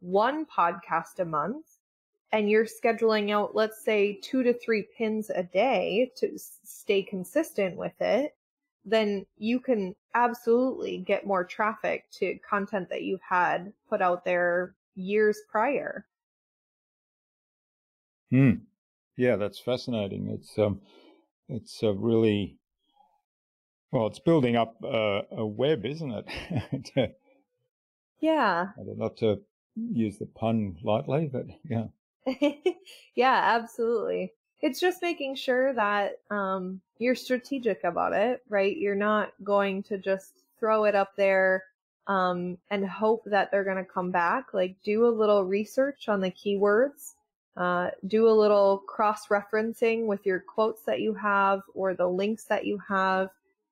one 0.00 0.44
podcast 0.44 1.18
a 1.20 1.24
month 1.24 1.78
and 2.32 2.50
you're 2.50 2.66
scheduling 2.66 3.30
out, 3.30 3.54
let's 3.54 3.82
say, 3.82 4.18
two 4.20 4.42
to 4.42 4.52
three 4.52 4.86
pins 4.98 5.30
a 5.30 5.44
day 5.44 6.12
to 6.16 6.36
stay 6.36 7.02
consistent 7.02 7.76
with 7.76 7.98
it, 8.00 8.34
then 8.86 9.26
you 9.36 9.60
can 9.60 9.94
absolutely 10.14 10.98
get 10.98 11.26
more 11.26 11.44
traffic 11.44 12.04
to 12.12 12.38
content 12.48 12.88
that 12.88 13.02
you've 13.02 13.20
had 13.28 13.72
put 13.88 14.00
out 14.00 14.24
there 14.24 14.74
years 14.94 15.38
prior. 15.50 16.06
Hmm. 18.30 18.52
Yeah, 19.16 19.36
that's 19.36 19.58
fascinating. 19.58 20.28
It's 20.28 20.58
um, 20.58 20.80
it's 21.48 21.82
a 21.82 21.92
really 21.92 22.58
well, 23.92 24.06
it's 24.06 24.18
building 24.18 24.56
up 24.56 24.76
a, 24.84 25.22
a 25.32 25.46
web, 25.46 25.84
isn't 25.84 26.12
it? 26.12 26.90
yeah. 28.20 28.68
I 28.78 28.84
don't 28.84 28.98
not 28.98 29.16
to 29.18 29.40
use 29.74 30.18
the 30.18 30.26
pun 30.26 30.76
lightly, 30.82 31.30
but 31.32 31.46
yeah. 31.64 31.86
yeah, 33.14 33.56
absolutely. 33.56 34.32
It's 34.62 34.80
just 34.80 35.02
making 35.02 35.36
sure 35.36 35.72
that 35.74 36.18
um, 36.30 36.80
you're 36.98 37.14
strategic 37.14 37.84
about 37.84 38.12
it, 38.12 38.42
right? 38.48 38.76
You're 38.76 38.94
not 38.94 39.32
going 39.44 39.82
to 39.84 39.98
just 39.98 40.32
throw 40.58 40.84
it 40.84 40.94
up 40.94 41.14
there 41.16 41.64
um, 42.06 42.56
and 42.70 42.86
hope 42.88 43.22
that 43.26 43.50
they're 43.50 43.64
going 43.64 43.76
to 43.76 43.84
come 43.84 44.10
back. 44.10 44.54
Like, 44.54 44.76
do 44.82 45.06
a 45.06 45.08
little 45.08 45.44
research 45.44 46.08
on 46.08 46.20
the 46.20 46.30
keywords. 46.30 47.14
Uh, 47.56 47.90
do 48.06 48.28
a 48.28 48.30
little 48.30 48.78
cross 48.86 49.28
referencing 49.28 50.06
with 50.06 50.26
your 50.26 50.40
quotes 50.40 50.82
that 50.82 51.00
you 51.00 51.14
have 51.14 51.62
or 51.74 51.94
the 51.94 52.06
links 52.06 52.44
that 52.44 52.66
you 52.66 52.78
have 52.86 53.30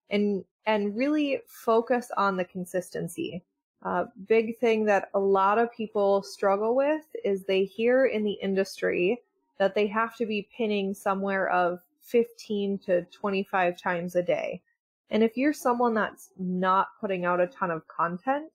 and 0.09 0.43
and 0.67 0.97
really 0.97 1.41
focus 1.47 2.11
on 2.17 2.37
the 2.37 2.45
consistency. 2.45 3.43
Uh, 3.83 4.07
big 4.27 4.57
thing 4.57 4.87
that 4.87 5.11
a 5.13 5.19
lot 5.19 5.59
of 5.59 5.71
people 5.71 6.23
struggle 6.23 6.75
with 6.75 7.05
is 7.23 7.45
they 7.45 7.65
hear 7.65 8.07
in 8.07 8.25
the 8.25 8.33
industry 8.33 9.21
that 9.59 9.75
they 9.75 9.87
have 9.87 10.17
to 10.17 10.27
be 10.27 10.49
pinning 10.57 10.95
somewhere 10.95 11.49
of 11.49 11.81
15 12.03 12.79
to 12.87 13.03
25 13.05 13.81
times 13.81 14.15
a 14.15 14.23
day. 14.23 14.63
And 15.11 15.23
if 15.23 15.37
you're 15.37 15.53
someone 15.53 15.95
that's 15.95 16.31
not 16.39 16.89
putting 17.01 17.25
out 17.25 17.41
a 17.41 17.47
ton 17.47 17.71
of 17.71 17.87
content 17.89 18.53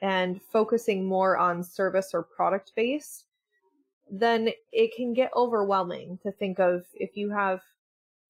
and 0.00 0.40
focusing 0.42 1.06
more 1.06 1.38
on 1.38 1.62
service 1.62 2.10
or 2.12 2.22
product 2.22 2.72
based, 2.76 3.26
then 4.10 4.50
it 4.72 4.94
can 4.94 5.14
get 5.14 5.30
overwhelming 5.34 6.18
to 6.22 6.32
think 6.32 6.58
of 6.58 6.84
if 6.94 7.16
you 7.16 7.30
have 7.30 7.60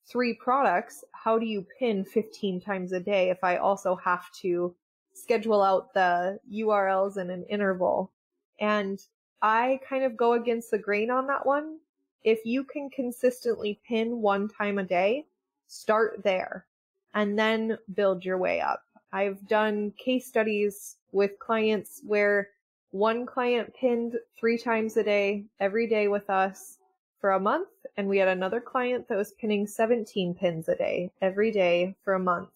three 0.06 0.34
products, 0.34 1.04
how 1.12 1.38
do 1.38 1.46
you 1.46 1.66
pin 1.78 2.04
15 2.04 2.60
times 2.60 2.92
a 2.92 3.00
day 3.00 3.30
if 3.30 3.42
I 3.42 3.56
also 3.56 3.96
have 3.96 4.30
to 4.42 4.74
schedule 5.14 5.62
out 5.62 5.92
the 5.94 6.38
URLs 6.52 7.16
in 7.16 7.30
an 7.30 7.44
interval? 7.48 8.12
And 8.60 9.00
I 9.42 9.80
kind 9.88 10.04
of 10.04 10.16
go 10.16 10.34
against 10.34 10.70
the 10.70 10.78
grain 10.78 11.10
on 11.10 11.26
that 11.26 11.44
one. 11.44 11.78
If 12.24 12.40
you 12.44 12.64
can 12.64 12.90
consistently 12.90 13.80
pin 13.86 14.20
one 14.20 14.48
time 14.48 14.78
a 14.78 14.84
day, 14.84 15.26
start 15.66 16.22
there 16.24 16.66
and 17.14 17.38
then 17.38 17.78
build 17.94 18.24
your 18.24 18.38
way 18.38 18.60
up. 18.60 18.82
I've 19.12 19.46
done 19.46 19.92
case 19.96 20.26
studies 20.26 20.96
with 21.12 21.38
clients 21.38 22.00
where 22.04 22.48
one 22.90 23.26
client 23.26 23.74
pinned 23.74 24.14
three 24.38 24.58
times 24.58 24.96
a 24.96 25.04
day, 25.04 25.44
every 25.60 25.86
day 25.86 26.08
with 26.08 26.28
us 26.30 26.78
for 27.20 27.32
a 27.32 27.40
month, 27.40 27.68
and 27.96 28.08
we 28.08 28.18
had 28.18 28.28
another 28.28 28.60
client 28.60 29.08
that 29.08 29.16
was 29.16 29.32
pinning 29.32 29.66
17 29.66 30.34
pins 30.34 30.68
a 30.68 30.74
day 30.74 31.10
every 31.22 31.50
day 31.50 31.94
for 32.02 32.14
a 32.14 32.18
month. 32.18 32.50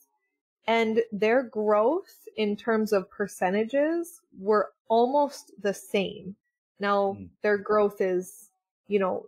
And 0.66 1.00
their 1.12 1.42
growth 1.42 2.28
in 2.36 2.56
terms 2.56 2.92
of 2.92 3.10
percentages 3.10 4.20
were 4.38 4.72
almost 4.88 5.52
the 5.62 5.72
same. 5.72 6.36
Now, 6.78 7.16
mm. 7.18 7.28
their 7.42 7.56
growth 7.56 8.00
is, 8.00 8.47
you 8.88 8.98
know, 8.98 9.26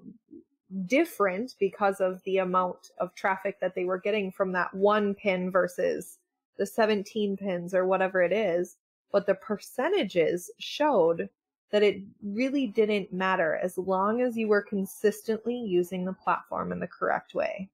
different 0.87 1.55
because 1.59 2.01
of 2.01 2.23
the 2.25 2.39
amount 2.39 2.91
of 2.99 3.15
traffic 3.15 3.61
that 3.61 3.75
they 3.75 3.85
were 3.85 3.99
getting 3.99 4.31
from 4.31 4.53
that 4.53 4.73
one 4.75 5.15
pin 5.15 5.51
versus 5.51 6.19
the 6.59 6.67
17 6.67 7.37
pins 7.37 7.75
or 7.75 7.87
whatever 7.87 8.23
it 8.23 8.33
is. 8.33 8.77
But 9.13 9.27
the 9.27 9.35
percentages 9.35 10.51
showed 10.59 11.29
that 11.71 11.83
it 11.83 12.03
really 12.23 12.67
didn't 12.67 13.13
matter 13.13 13.57
as 13.63 13.79
long 13.79 14.21
as 14.21 14.37
you 14.37 14.49
were 14.49 14.63
consistently 14.63 15.57
using 15.57 16.05
the 16.05 16.13
platform 16.13 16.73
in 16.73 16.81
the 16.81 16.89
correct 16.89 17.35
way. 17.35 17.69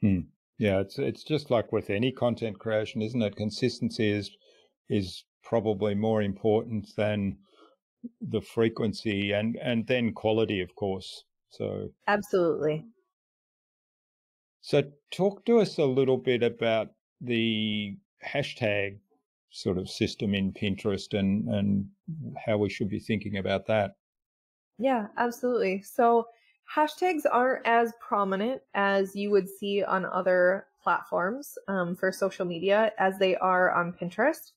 Hmm. 0.00 0.20
Yeah, 0.58 0.80
it's 0.80 0.98
it's 0.98 1.22
just 1.22 1.50
like 1.50 1.72
with 1.72 1.90
any 1.90 2.12
content 2.12 2.58
creation, 2.58 3.02
isn't 3.02 3.20
it? 3.20 3.36
Consistency 3.36 4.10
is 4.10 4.30
is 4.88 5.24
probably 5.42 5.94
more 5.94 6.22
important 6.22 6.88
than 6.96 7.38
the 8.20 8.40
frequency 8.40 9.32
and 9.32 9.56
and 9.56 9.86
then 9.86 10.12
quality 10.12 10.60
of 10.60 10.74
course. 10.74 11.24
So 11.50 11.90
absolutely. 12.06 12.84
So 14.60 14.82
talk 15.10 15.44
to 15.46 15.60
us 15.60 15.78
a 15.78 15.84
little 15.84 16.18
bit 16.18 16.42
about 16.42 16.88
the 17.20 17.96
hashtag 18.24 18.98
sort 19.50 19.78
of 19.78 19.88
system 19.88 20.34
in 20.34 20.52
pinterest 20.52 21.18
and 21.18 21.48
and 21.48 21.86
how 22.44 22.58
we 22.58 22.68
should 22.68 22.88
be 22.88 22.98
thinking 22.98 23.36
about 23.36 23.66
that. 23.66 23.92
Yeah 24.78 25.06
absolutely. 25.16 25.82
So 25.82 26.26
hashtags 26.74 27.22
aren't 27.30 27.66
as 27.66 27.92
prominent 28.00 28.60
as 28.74 29.14
you 29.14 29.30
would 29.30 29.48
see 29.48 29.84
on 29.84 30.04
other 30.04 30.66
platforms 30.82 31.56
um, 31.68 31.96
for 31.96 32.12
social 32.12 32.44
media 32.44 32.92
as 32.98 33.18
they 33.18 33.36
are 33.36 33.72
on 33.72 33.92
pinterest 33.92 34.52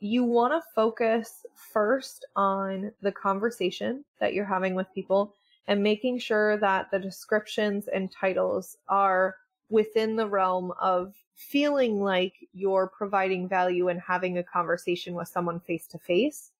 you 0.00 0.24
want 0.24 0.52
to 0.52 0.68
focus 0.74 1.44
first 1.54 2.26
on 2.36 2.92
the 3.00 3.12
conversation 3.12 4.04
that 4.20 4.34
you're 4.34 4.44
having 4.44 4.74
with 4.74 4.92
people 4.94 5.34
and 5.68 5.82
making 5.82 6.18
sure 6.18 6.58
that 6.58 6.90
the 6.90 6.98
descriptions 6.98 7.88
and 7.88 8.12
titles 8.12 8.76
are 8.88 9.36
within 9.68 10.14
the 10.14 10.26
realm 10.26 10.72
of 10.80 11.14
feeling 11.34 12.00
like 12.00 12.34
you're 12.52 12.90
providing 12.96 13.48
value 13.48 13.88
and 13.88 14.00
having 14.00 14.38
a 14.38 14.42
conversation 14.42 15.14
with 15.14 15.28
someone 15.28 15.60
face 15.60 15.86
to 15.86 15.98
face. 15.98 16.52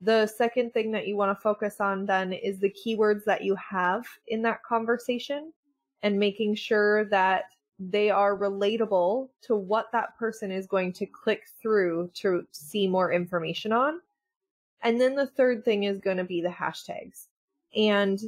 The 0.00 0.26
second 0.26 0.72
thing 0.72 0.90
that 0.92 1.06
you 1.06 1.16
want 1.16 1.36
to 1.36 1.40
focus 1.40 1.80
on 1.80 2.06
then 2.06 2.32
is 2.32 2.58
the 2.58 2.74
keywords 2.84 3.24
that 3.24 3.44
you 3.44 3.54
have 3.56 4.04
in 4.26 4.42
that 4.42 4.62
conversation 4.64 5.52
and 6.02 6.18
making 6.18 6.56
sure 6.56 7.04
that 7.06 7.44
they 7.90 8.10
are 8.10 8.36
relatable 8.36 9.28
to 9.42 9.56
what 9.56 9.90
that 9.92 10.16
person 10.18 10.50
is 10.50 10.66
going 10.66 10.92
to 10.92 11.06
click 11.06 11.42
through 11.60 12.10
to 12.14 12.46
see 12.52 12.86
more 12.86 13.12
information 13.12 13.72
on. 13.72 14.00
And 14.82 15.00
then 15.00 15.14
the 15.14 15.26
third 15.26 15.64
thing 15.64 15.84
is 15.84 15.98
going 15.98 16.16
to 16.16 16.24
be 16.24 16.40
the 16.40 16.48
hashtags. 16.48 17.28
And 17.74 18.20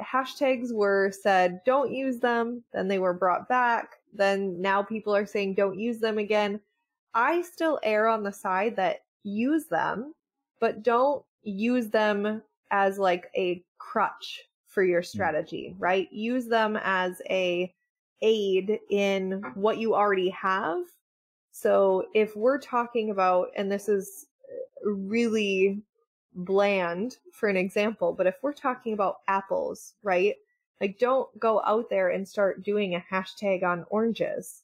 hashtags 0.00 0.72
were 0.72 1.10
said, 1.10 1.60
don't 1.64 1.92
use 1.92 2.18
them. 2.18 2.62
Then 2.72 2.88
they 2.88 2.98
were 2.98 3.14
brought 3.14 3.48
back. 3.48 3.96
Then 4.12 4.60
now 4.60 4.82
people 4.82 5.14
are 5.14 5.26
saying, 5.26 5.54
don't 5.54 5.78
use 5.78 5.98
them 5.98 6.18
again. 6.18 6.60
I 7.14 7.42
still 7.42 7.78
err 7.82 8.08
on 8.08 8.22
the 8.22 8.32
side 8.32 8.76
that 8.76 9.02
use 9.22 9.66
them, 9.66 10.14
but 10.60 10.82
don't 10.82 11.24
use 11.42 11.88
them 11.88 12.42
as 12.70 12.98
like 12.98 13.30
a 13.36 13.64
crutch 13.78 14.42
for 14.66 14.82
your 14.82 15.00
hmm. 15.00 15.06
strategy, 15.06 15.74
right? 15.78 16.12
Use 16.12 16.46
them 16.46 16.78
as 16.82 17.20
a 17.28 17.72
aid 18.22 18.78
in 18.90 19.42
what 19.54 19.78
you 19.78 19.94
already 19.94 20.30
have. 20.30 20.82
So 21.52 22.06
if 22.14 22.36
we're 22.36 22.58
talking 22.58 23.10
about, 23.10 23.48
and 23.56 23.70
this 23.70 23.88
is 23.88 24.26
uh, 24.50 24.90
really 24.90 25.82
bland 26.34 27.16
for 27.32 27.48
an 27.48 27.56
example, 27.56 28.12
but 28.12 28.26
if 28.26 28.36
we're 28.42 28.52
talking 28.52 28.92
about 28.92 29.16
apples, 29.28 29.94
right? 30.02 30.34
Like 30.80 30.98
don't 30.98 31.28
go 31.38 31.60
out 31.64 31.90
there 31.90 32.10
and 32.10 32.26
start 32.26 32.64
doing 32.64 32.94
a 32.94 33.04
hashtag 33.12 33.62
on 33.62 33.84
oranges 33.90 34.62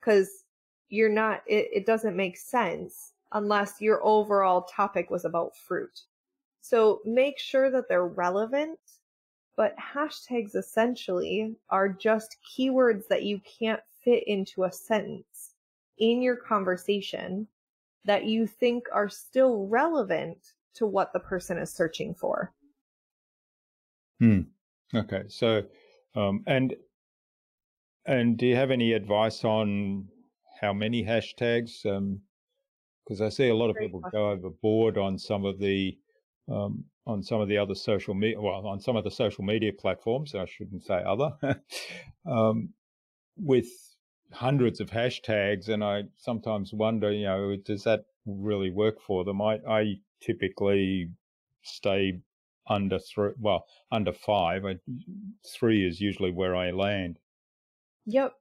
because 0.00 0.44
you're 0.88 1.08
not, 1.10 1.42
it, 1.46 1.68
it 1.72 1.86
doesn't 1.86 2.16
make 2.16 2.36
sense 2.36 3.12
unless 3.32 3.80
your 3.80 4.02
overall 4.04 4.62
topic 4.62 5.10
was 5.10 5.24
about 5.24 5.56
fruit. 5.56 6.02
So 6.60 7.00
make 7.04 7.38
sure 7.38 7.70
that 7.70 7.88
they're 7.88 8.06
relevant 8.06 8.78
but 9.58 9.74
hashtags 9.76 10.54
essentially 10.54 11.56
are 11.68 11.88
just 11.88 12.36
keywords 12.48 13.08
that 13.08 13.24
you 13.24 13.40
can't 13.40 13.80
fit 14.04 14.22
into 14.28 14.62
a 14.62 14.70
sentence 14.70 15.54
in 15.98 16.22
your 16.22 16.36
conversation 16.36 17.48
that 18.04 18.24
you 18.24 18.46
think 18.46 18.84
are 18.92 19.08
still 19.08 19.66
relevant 19.66 20.38
to 20.74 20.86
what 20.86 21.12
the 21.12 21.18
person 21.18 21.58
is 21.58 21.72
searching 21.72 22.14
for. 22.14 22.54
Hmm. 24.20 24.42
Okay. 24.94 25.24
So, 25.26 25.64
um, 26.14 26.44
and 26.46 26.76
and 28.06 28.38
do 28.38 28.46
you 28.46 28.54
have 28.54 28.70
any 28.70 28.92
advice 28.92 29.44
on 29.44 30.06
how 30.60 30.72
many 30.72 31.04
hashtags? 31.04 31.84
Um 31.84 32.20
because 33.04 33.20
um, 33.20 33.26
I 33.26 33.30
see 33.30 33.48
a 33.48 33.56
lot 33.56 33.70
of 33.70 33.76
Great 33.76 33.86
people 33.86 34.02
question. 34.02 34.20
go 34.20 34.30
overboard 34.30 34.98
on 34.98 35.18
some 35.18 35.44
of 35.44 35.58
the 35.58 35.98
um, 36.50 36.84
on 37.06 37.22
some 37.22 37.40
of 37.40 37.48
the 37.48 37.58
other 37.58 37.74
social 37.74 38.14
media, 38.14 38.40
well, 38.40 38.66
on 38.66 38.80
some 38.80 38.96
of 38.96 39.04
the 39.04 39.10
social 39.10 39.44
media 39.44 39.72
platforms, 39.72 40.34
I 40.34 40.44
shouldn't 40.46 40.84
say 40.84 41.02
other, 41.06 41.32
um, 42.26 42.70
with 43.36 43.68
hundreds 44.32 44.80
of 44.80 44.90
hashtags. 44.90 45.68
And 45.68 45.82
I 45.82 46.02
sometimes 46.16 46.72
wonder, 46.72 47.10
you 47.12 47.24
know, 47.24 47.56
does 47.56 47.84
that 47.84 48.04
really 48.26 48.70
work 48.70 49.00
for 49.00 49.24
them? 49.24 49.40
I, 49.40 49.58
I 49.68 49.94
typically 50.20 51.10
stay 51.62 52.20
under 52.68 52.98
three, 52.98 53.32
well, 53.40 53.64
under 53.90 54.12
five. 54.12 54.64
I, 54.64 54.76
three 55.46 55.86
is 55.86 56.00
usually 56.00 56.30
where 56.30 56.54
I 56.54 56.70
land. 56.70 57.18
Yep. 58.06 58.34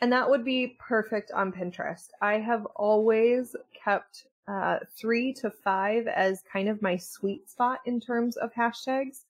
And 0.00 0.12
that 0.12 0.28
would 0.28 0.44
be 0.44 0.76
perfect 0.80 1.30
on 1.32 1.52
Pinterest. 1.52 2.08
I 2.20 2.34
have 2.34 2.66
always 2.76 3.54
kept 3.84 4.26
uh, 4.48 4.78
three 4.96 5.32
to 5.34 5.50
five 5.50 6.06
as 6.06 6.42
kind 6.50 6.68
of 6.68 6.82
my 6.82 6.96
sweet 6.96 7.48
spot 7.48 7.80
in 7.86 8.00
terms 8.00 8.36
of 8.36 8.52
hashtags. 8.52 9.24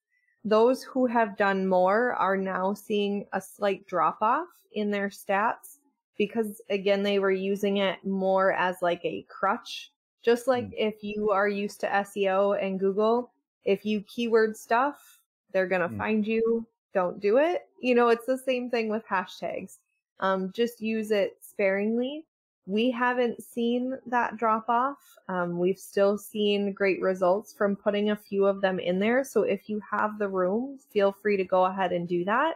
Those 0.44 0.82
who 0.82 1.06
have 1.06 1.36
done 1.36 1.66
more 1.66 2.14
are 2.14 2.36
now 2.36 2.74
seeing 2.74 3.26
a 3.32 3.40
slight 3.40 3.86
drop 3.86 4.18
off 4.20 4.48
in 4.72 4.90
their 4.90 5.08
stats 5.08 5.78
because 6.18 6.60
again, 6.70 7.02
they 7.02 7.18
were 7.18 7.30
using 7.30 7.78
it 7.78 8.04
more 8.04 8.52
as 8.52 8.76
like 8.82 9.04
a 9.04 9.26
crutch. 9.28 9.92
Just 10.22 10.46
like 10.46 10.66
mm. 10.66 10.74
if 10.76 11.02
you 11.02 11.30
are 11.30 11.48
used 11.48 11.80
to 11.80 11.88
SEO 11.88 12.62
and 12.62 12.78
Google, 12.78 13.32
if 13.64 13.84
you 13.84 14.02
keyword 14.02 14.56
stuff, 14.56 15.18
they're 15.52 15.68
going 15.68 15.82
to 15.82 15.88
mm. 15.88 15.98
find 15.98 16.26
you. 16.26 16.66
Don't 16.94 17.20
do 17.20 17.38
it. 17.38 17.62
You 17.80 17.94
know, 17.94 18.08
it's 18.08 18.26
the 18.26 18.38
same 18.38 18.70
thing 18.70 18.88
with 18.88 19.06
hashtags. 19.06 19.78
Um, 20.20 20.52
just 20.54 20.80
use 20.80 21.10
it 21.10 21.36
sparingly 21.40 22.24
we 22.66 22.90
haven't 22.90 23.42
seen 23.42 23.98
that 24.06 24.36
drop 24.36 24.68
off. 24.68 24.98
Um, 25.28 25.58
we've 25.58 25.78
still 25.78 26.16
seen 26.16 26.72
great 26.72 27.00
results 27.00 27.52
from 27.52 27.74
putting 27.74 28.10
a 28.10 28.16
few 28.16 28.46
of 28.46 28.60
them 28.60 28.78
in 28.78 28.98
there. 28.98 29.24
So 29.24 29.42
if 29.42 29.68
you 29.68 29.80
have 29.90 30.18
the 30.18 30.28
room, 30.28 30.78
feel 30.92 31.12
free 31.12 31.36
to 31.36 31.44
go 31.44 31.64
ahead 31.64 31.92
and 31.92 32.06
do 32.08 32.24
that. 32.24 32.54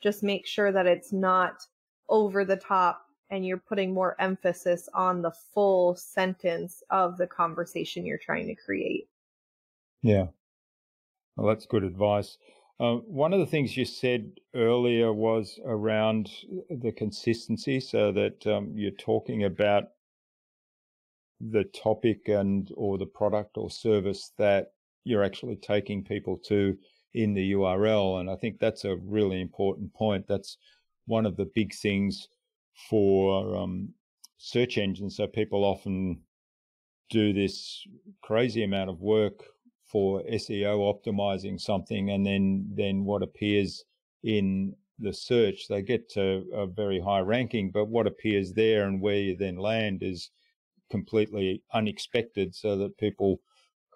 Just 0.00 0.22
make 0.22 0.46
sure 0.46 0.70
that 0.70 0.86
it's 0.86 1.12
not 1.12 1.66
over 2.08 2.44
the 2.44 2.56
top 2.56 3.04
and 3.30 3.44
you're 3.44 3.58
putting 3.58 3.92
more 3.92 4.16
emphasis 4.20 4.88
on 4.94 5.22
the 5.22 5.32
full 5.52 5.94
sentence 5.96 6.82
of 6.90 7.18
the 7.18 7.26
conversation 7.26 8.06
you're 8.06 8.16
trying 8.16 8.46
to 8.46 8.54
create. 8.54 9.08
Yeah. 10.02 10.26
Well, 11.36 11.48
that's 11.48 11.66
good 11.66 11.84
advice. 11.84 12.38
Uh, 12.80 12.96
one 12.96 13.32
of 13.32 13.40
the 13.40 13.46
things 13.46 13.76
you 13.76 13.84
said 13.84 14.30
earlier 14.54 15.12
was 15.12 15.58
around 15.66 16.30
the 16.70 16.92
consistency, 16.92 17.80
so 17.80 18.12
that 18.12 18.46
um, 18.46 18.70
you're 18.74 18.92
talking 18.92 19.44
about 19.44 19.88
the 21.40 21.64
topic 21.64 22.28
and 22.28 22.70
or 22.76 22.96
the 22.96 23.06
product 23.06 23.56
or 23.58 23.70
service 23.70 24.32
that 24.38 24.72
you're 25.04 25.24
actually 25.24 25.56
taking 25.56 26.04
people 26.04 26.36
to 26.36 26.76
in 27.14 27.34
the 27.34 27.52
URL, 27.52 28.20
and 28.20 28.30
I 28.30 28.36
think 28.36 28.60
that's 28.60 28.84
a 28.84 28.96
really 28.96 29.40
important 29.40 29.92
point. 29.94 30.26
That's 30.28 30.56
one 31.06 31.26
of 31.26 31.36
the 31.36 31.50
big 31.54 31.74
things 31.74 32.28
for 32.88 33.56
um, 33.56 33.88
search 34.36 34.78
engines. 34.78 35.16
So 35.16 35.26
people 35.26 35.64
often 35.64 36.20
do 37.10 37.32
this 37.32 37.84
crazy 38.22 38.62
amount 38.62 38.90
of 38.90 39.00
work 39.00 39.42
for 39.88 40.22
SEO 40.30 40.92
optimizing 40.92 41.60
something 41.60 42.10
and 42.10 42.26
then 42.26 42.66
then 42.74 43.04
what 43.04 43.22
appears 43.22 43.84
in 44.22 44.74
the 44.98 45.12
search 45.12 45.68
they 45.68 45.80
get 45.80 46.08
to 46.10 46.44
a 46.52 46.66
very 46.66 47.00
high 47.00 47.20
ranking 47.20 47.70
but 47.70 47.86
what 47.86 48.06
appears 48.06 48.52
there 48.52 48.86
and 48.86 49.00
where 49.00 49.16
you 49.16 49.36
then 49.36 49.56
land 49.56 50.02
is 50.02 50.30
completely 50.90 51.62
unexpected 51.72 52.54
so 52.54 52.76
that 52.76 52.98
people 52.98 53.40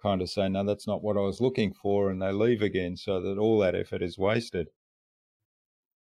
kind 0.01 0.21
of 0.21 0.29
say 0.29 0.49
no 0.49 0.63
that's 0.63 0.87
not 0.87 1.03
what 1.03 1.17
I 1.17 1.21
was 1.21 1.41
looking 1.41 1.73
for 1.73 2.09
and 2.09 2.21
they 2.21 2.31
leave 2.31 2.61
again 2.61 2.97
so 2.97 3.21
that 3.21 3.37
all 3.37 3.59
that 3.59 3.75
effort 3.75 4.01
is 4.01 4.17
wasted 4.17 4.67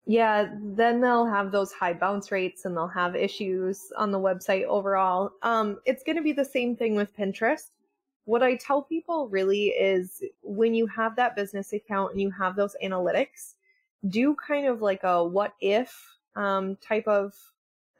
yeah, 0.07 0.47
then 0.59 0.99
they'll 0.99 1.27
have 1.27 1.51
those 1.51 1.71
high 1.71 1.93
bounce 1.93 2.31
rates 2.31 2.65
and 2.65 2.75
they'll 2.75 2.87
have 2.87 3.15
issues 3.15 3.91
on 3.97 4.11
the 4.11 4.19
website 4.19 4.65
overall. 4.65 5.29
Um, 5.43 5.77
it's 5.85 6.03
going 6.03 6.15
to 6.15 6.23
be 6.23 6.33
the 6.33 6.43
same 6.43 6.75
thing 6.75 6.95
with 6.95 7.15
Pinterest 7.15 7.69
what 8.25 8.43
I 8.43 8.55
tell 8.55 8.83
people 8.83 9.27
really 9.29 9.67
is 9.67 10.21
when 10.41 10.73
you 10.73 10.87
have 10.87 11.15
that 11.15 11.35
business 11.35 11.73
account 11.73 12.11
and 12.11 12.21
you 12.21 12.31
have 12.31 12.55
those 12.55 12.75
analytics, 12.83 13.55
do 14.09 14.35
kind 14.35 14.67
of 14.67 14.81
like 14.81 15.03
a 15.03 15.23
what 15.23 15.53
if 15.59 15.95
um, 16.35 16.77
type 16.77 17.07
of 17.07 17.33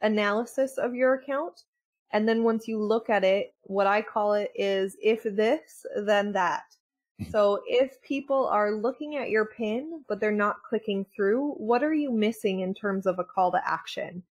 analysis 0.02 0.78
of 0.78 0.94
your 0.94 1.14
account. 1.14 1.64
And 2.12 2.28
then 2.28 2.44
once 2.44 2.68
you 2.68 2.78
look 2.78 3.08
at 3.08 3.24
it, 3.24 3.54
what 3.62 3.86
I 3.86 4.02
call 4.02 4.34
it 4.34 4.50
is 4.54 4.96
if 5.02 5.22
this, 5.22 5.86
then 5.96 6.32
that. 6.32 6.64
so 7.30 7.60
if 7.66 8.00
people 8.02 8.46
are 8.48 8.72
looking 8.74 9.16
at 9.16 9.30
your 9.30 9.46
pin, 9.46 10.02
but 10.08 10.20
they're 10.20 10.30
not 10.30 10.62
clicking 10.68 11.06
through, 11.14 11.52
what 11.52 11.82
are 11.82 11.94
you 11.94 12.10
missing 12.10 12.60
in 12.60 12.74
terms 12.74 13.06
of 13.06 13.18
a 13.18 13.24
call 13.24 13.52
to 13.52 13.68
action? 13.68 14.22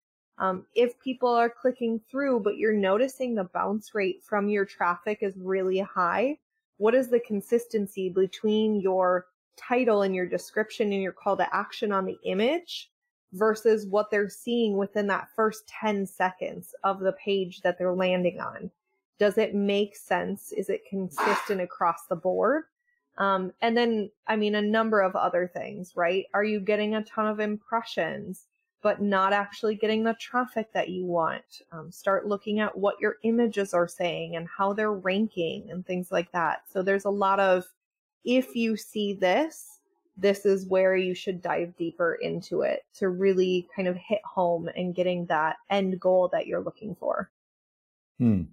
Um, 0.41 0.65
if 0.73 0.99
people 0.99 1.29
are 1.29 1.51
clicking 1.51 2.01
through, 2.09 2.39
but 2.39 2.57
you're 2.57 2.73
noticing 2.73 3.35
the 3.35 3.43
bounce 3.53 3.93
rate 3.93 4.23
from 4.23 4.49
your 4.49 4.65
traffic 4.65 5.19
is 5.21 5.37
really 5.37 5.79
high, 5.79 6.39
what 6.77 6.95
is 6.95 7.09
the 7.09 7.19
consistency 7.19 8.09
between 8.09 8.81
your 8.81 9.27
title 9.55 10.01
and 10.01 10.15
your 10.15 10.25
description 10.25 10.91
and 10.91 11.01
your 11.03 11.11
call 11.11 11.37
to 11.37 11.55
action 11.55 11.91
on 11.91 12.05
the 12.05 12.17
image 12.25 12.89
versus 13.33 13.85
what 13.85 14.09
they're 14.09 14.29
seeing 14.29 14.77
within 14.77 15.05
that 15.05 15.27
first 15.35 15.67
10 15.67 16.07
seconds 16.07 16.73
of 16.83 16.99
the 16.99 17.13
page 17.13 17.61
that 17.61 17.77
they're 17.77 17.93
landing 17.93 18.39
on? 18.39 18.71
Does 19.19 19.37
it 19.37 19.53
make 19.53 19.95
sense? 19.95 20.51
Is 20.51 20.69
it 20.69 20.81
consistent 20.89 21.61
across 21.61 22.07
the 22.09 22.15
board? 22.15 22.63
Um, 23.19 23.53
and 23.61 23.77
then, 23.77 24.09
I 24.25 24.37
mean, 24.37 24.55
a 24.55 24.61
number 24.61 25.01
of 25.01 25.15
other 25.15 25.51
things, 25.53 25.93
right? 25.95 26.25
Are 26.33 26.43
you 26.43 26.59
getting 26.59 26.95
a 26.95 27.03
ton 27.03 27.27
of 27.27 27.39
impressions, 27.39 28.47
but 28.81 29.01
not 29.01 29.33
actually 29.33 29.75
getting 29.75 30.03
the 30.03 30.15
traffic 30.19 30.71
that 30.73 30.89
you 30.89 31.05
want? 31.05 31.61
Um, 31.71 31.91
start 31.91 32.27
looking 32.27 32.59
at 32.59 32.77
what 32.77 32.99
your 32.99 33.17
images 33.23 33.73
are 33.73 33.87
saying 33.87 34.35
and 34.35 34.47
how 34.47 34.73
they're 34.73 34.93
ranking 34.93 35.69
and 35.71 35.85
things 35.85 36.11
like 36.11 36.31
that. 36.31 36.63
So 36.71 36.81
there's 36.81 37.05
a 37.05 37.09
lot 37.09 37.39
of, 37.39 37.65
if 38.23 38.55
you 38.55 38.77
see 38.77 39.13
this, 39.13 39.79
this 40.17 40.45
is 40.45 40.67
where 40.67 40.95
you 40.95 41.13
should 41.15 41.41
dive 41.41 41.75
deeper 41.77 42.15
into 42.21 42.61
it 42.61 42.83
to 42.95 43.09
really 43.09 43.67
kind 43.75 43.87
of 43.87 43.95
hit 43.95 44.21
home 44.23 44.69
and 44.75 44.93
getting 44.95 45.25
that 45.27 45.57
end 45.69 45.99
goal 45.99 46.29
that 46.31 46.47
you're 46.47 46.63
looking 46.63 46.95
for. 46.95 47.31
Hmm. 48.19 48.43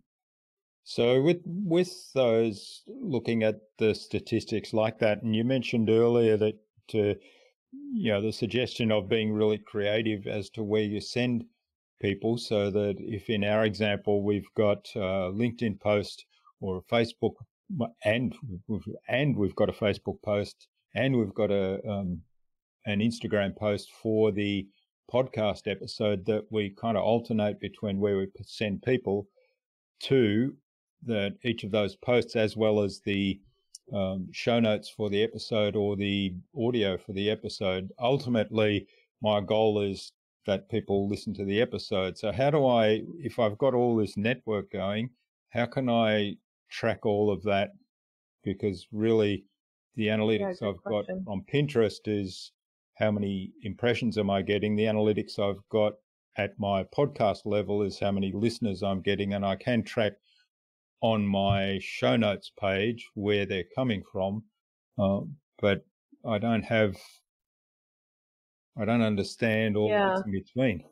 So 0.84 1.20
with 1.20 1.42
with 1.44 2.10
those 2.14 2.82
looking 2.86 3.42
at 3.42 3.60
the 3.76 3.94
statistics 3.94 4.72
like 4.72 4.98
that, 5.00 5.22
and 5.22 5.36
you 5.36 5.44
mentioned 5.44 5.90
earlier 5.90 6.38
that 6.38 6.54
uh, 6.94 7.18
you 7.72 8.12
know 8.12 8.20
the 8.22 8.32
suggestion 8.32 8.90
of 8.92 9.08
being 9.08 9.32
really 9.32 9.58
creative 9.58 10.26
as 10.26 10.50
to 10.50 10.62
where 10.62 10.82
you 10.82 11.00
send 11.00 11.44
people, 12.00 12.38
so 12.38 12.70
that 12.70 12.96
if 12.98 13.28
in 13.28 13.44
our 13.44 13.64
example 13.64 14.22
we've 14.22 14.48
got 14.56 14.88
a 14.94 15.30
LinkedIn 15.32 15.80
post 15.80 16.24
or 16.60 16.78
a 16.78 16.94
Facebook, 16.94 17.34
and 18.04 18.34
and 19.08 19.36
we've 19.36 19.56
got 19.56 19.68
a 19.68 19.72
Facebook 19.72 20.20
post, 20.22 20.68
and 20.94 21.16
we've 21.16 21.34
got 21.34 21.50
a 21.50 21.86
um, 21.88 22.22
an 22.86 23.00
Instagram 23.00 23.56
post 23.56 23.90
for 24.02 24.32
the 24.32 24.66
podcast 25.12 25.70
episode 25.70 26.24
that 26.26 26.44
we 26.50 26.70
kind 26.70 26.96
of 26.96 27.02
alternate 27.02 27.58
between 27.60 27.98
where 27.98 28.18
we 28.18 28.26
send 28.42 28.82
people 28.82 29.26
to 30.00 30.54
that 31.04 31.34
each 31.44 31.64
of 31.64 31.70
those 31.70 31.96
posts, 31.96 32.36
as 32.36 32.56
well 32.56 32.82
as 32.82 33.00
the 33.04 33.40
um, 33.92 34.28
show 34.32 34.60
notes 34.60 34.88
for 34.88 35.10
the 35.10 35.22
episode 35.22 35.76
or 35.76 35.96
the 35.96 36.34
audio 36.56 36.98
for 36.98 37.12
the 37.12 37.30
episode, 37.30 37.90
ultimately, 37.98 38.86
my 39.22 39.40
goal 39.40 39.80
is 39.80 40.12
that 40.46 40.68
people 40.70 41.08
listen 41.08 41.34
to 41.34 41.44
the 41.44 41.60
episode. 41.60 42.16
So, 42.16 42.32
how 42.32 42.50
do 42.50 42.66
I, 42.66 43.02
if 43.18 43.38
I've 43.38 43.58
got 43.58 43.74
all 43.74 43.96
this 43.96 44.16
network 44.16 44.70
going, 44.70 45.10
how 45.50 45.66
can 45.66 45.88
I 45.88 46.36
track 46.70 47.04
all 47.04 47.30
of 47.30 47.42
that? 47.44 47.70
Because 48.44 48.86
really, 48.92 49.44
the 49.96 50.06
analytics 50.06 50.60
yeah, 50.60 50.68
I've 50.68 50.82
question. 50.82 51.24
got 51.26 51.32
on 51.32 51.44
Pinterest 51.52 52.00
is 52.06 52.52
how 52.94 53.10
many 53.10 53.52
impressions 53.62 54.18
am 54.18 54.30
I 54.30 54.42
getting? 54.42 54.76
The 54.76 54.84
analytics 54.84 55.38
I've 55.38 55.62
got 55.70 55.94
at 56.36 56.58
my 56.58 56.84
podcast 56.84 57.44
level 57.44 57.82
is 57.82 57.98
how 57.98 58.12
many 58.12 58.32
listeners 58.32 58.82
I'm 58.82 59.00
getting, 59.00 59.34
and 59.34 59.44
I 59.44 59.56
can 59.56 59.82
track 59.82 60.12
on 61.00 61.26
my 61.26 61.78
show 61.80 62.16
notes 62.16 62.50
page 62.58 63.08
where 63.14 63.46
they're 63.46 63.64
coming 63.74 64.02
from, 64.12 64.44
um, 64.98 65.36
but 65.60 65.84
I 66.26 66.38
don't 66.38 66.64
have, 66.64 66.96
I 68.76 68.84
don't 68.84 69.02
understand 69.02 69.76
all 69.76 69.88
yeah. 69.88 70.08
that's 70.08 70.26
in 70.26 70.32
between. 70.32 70.84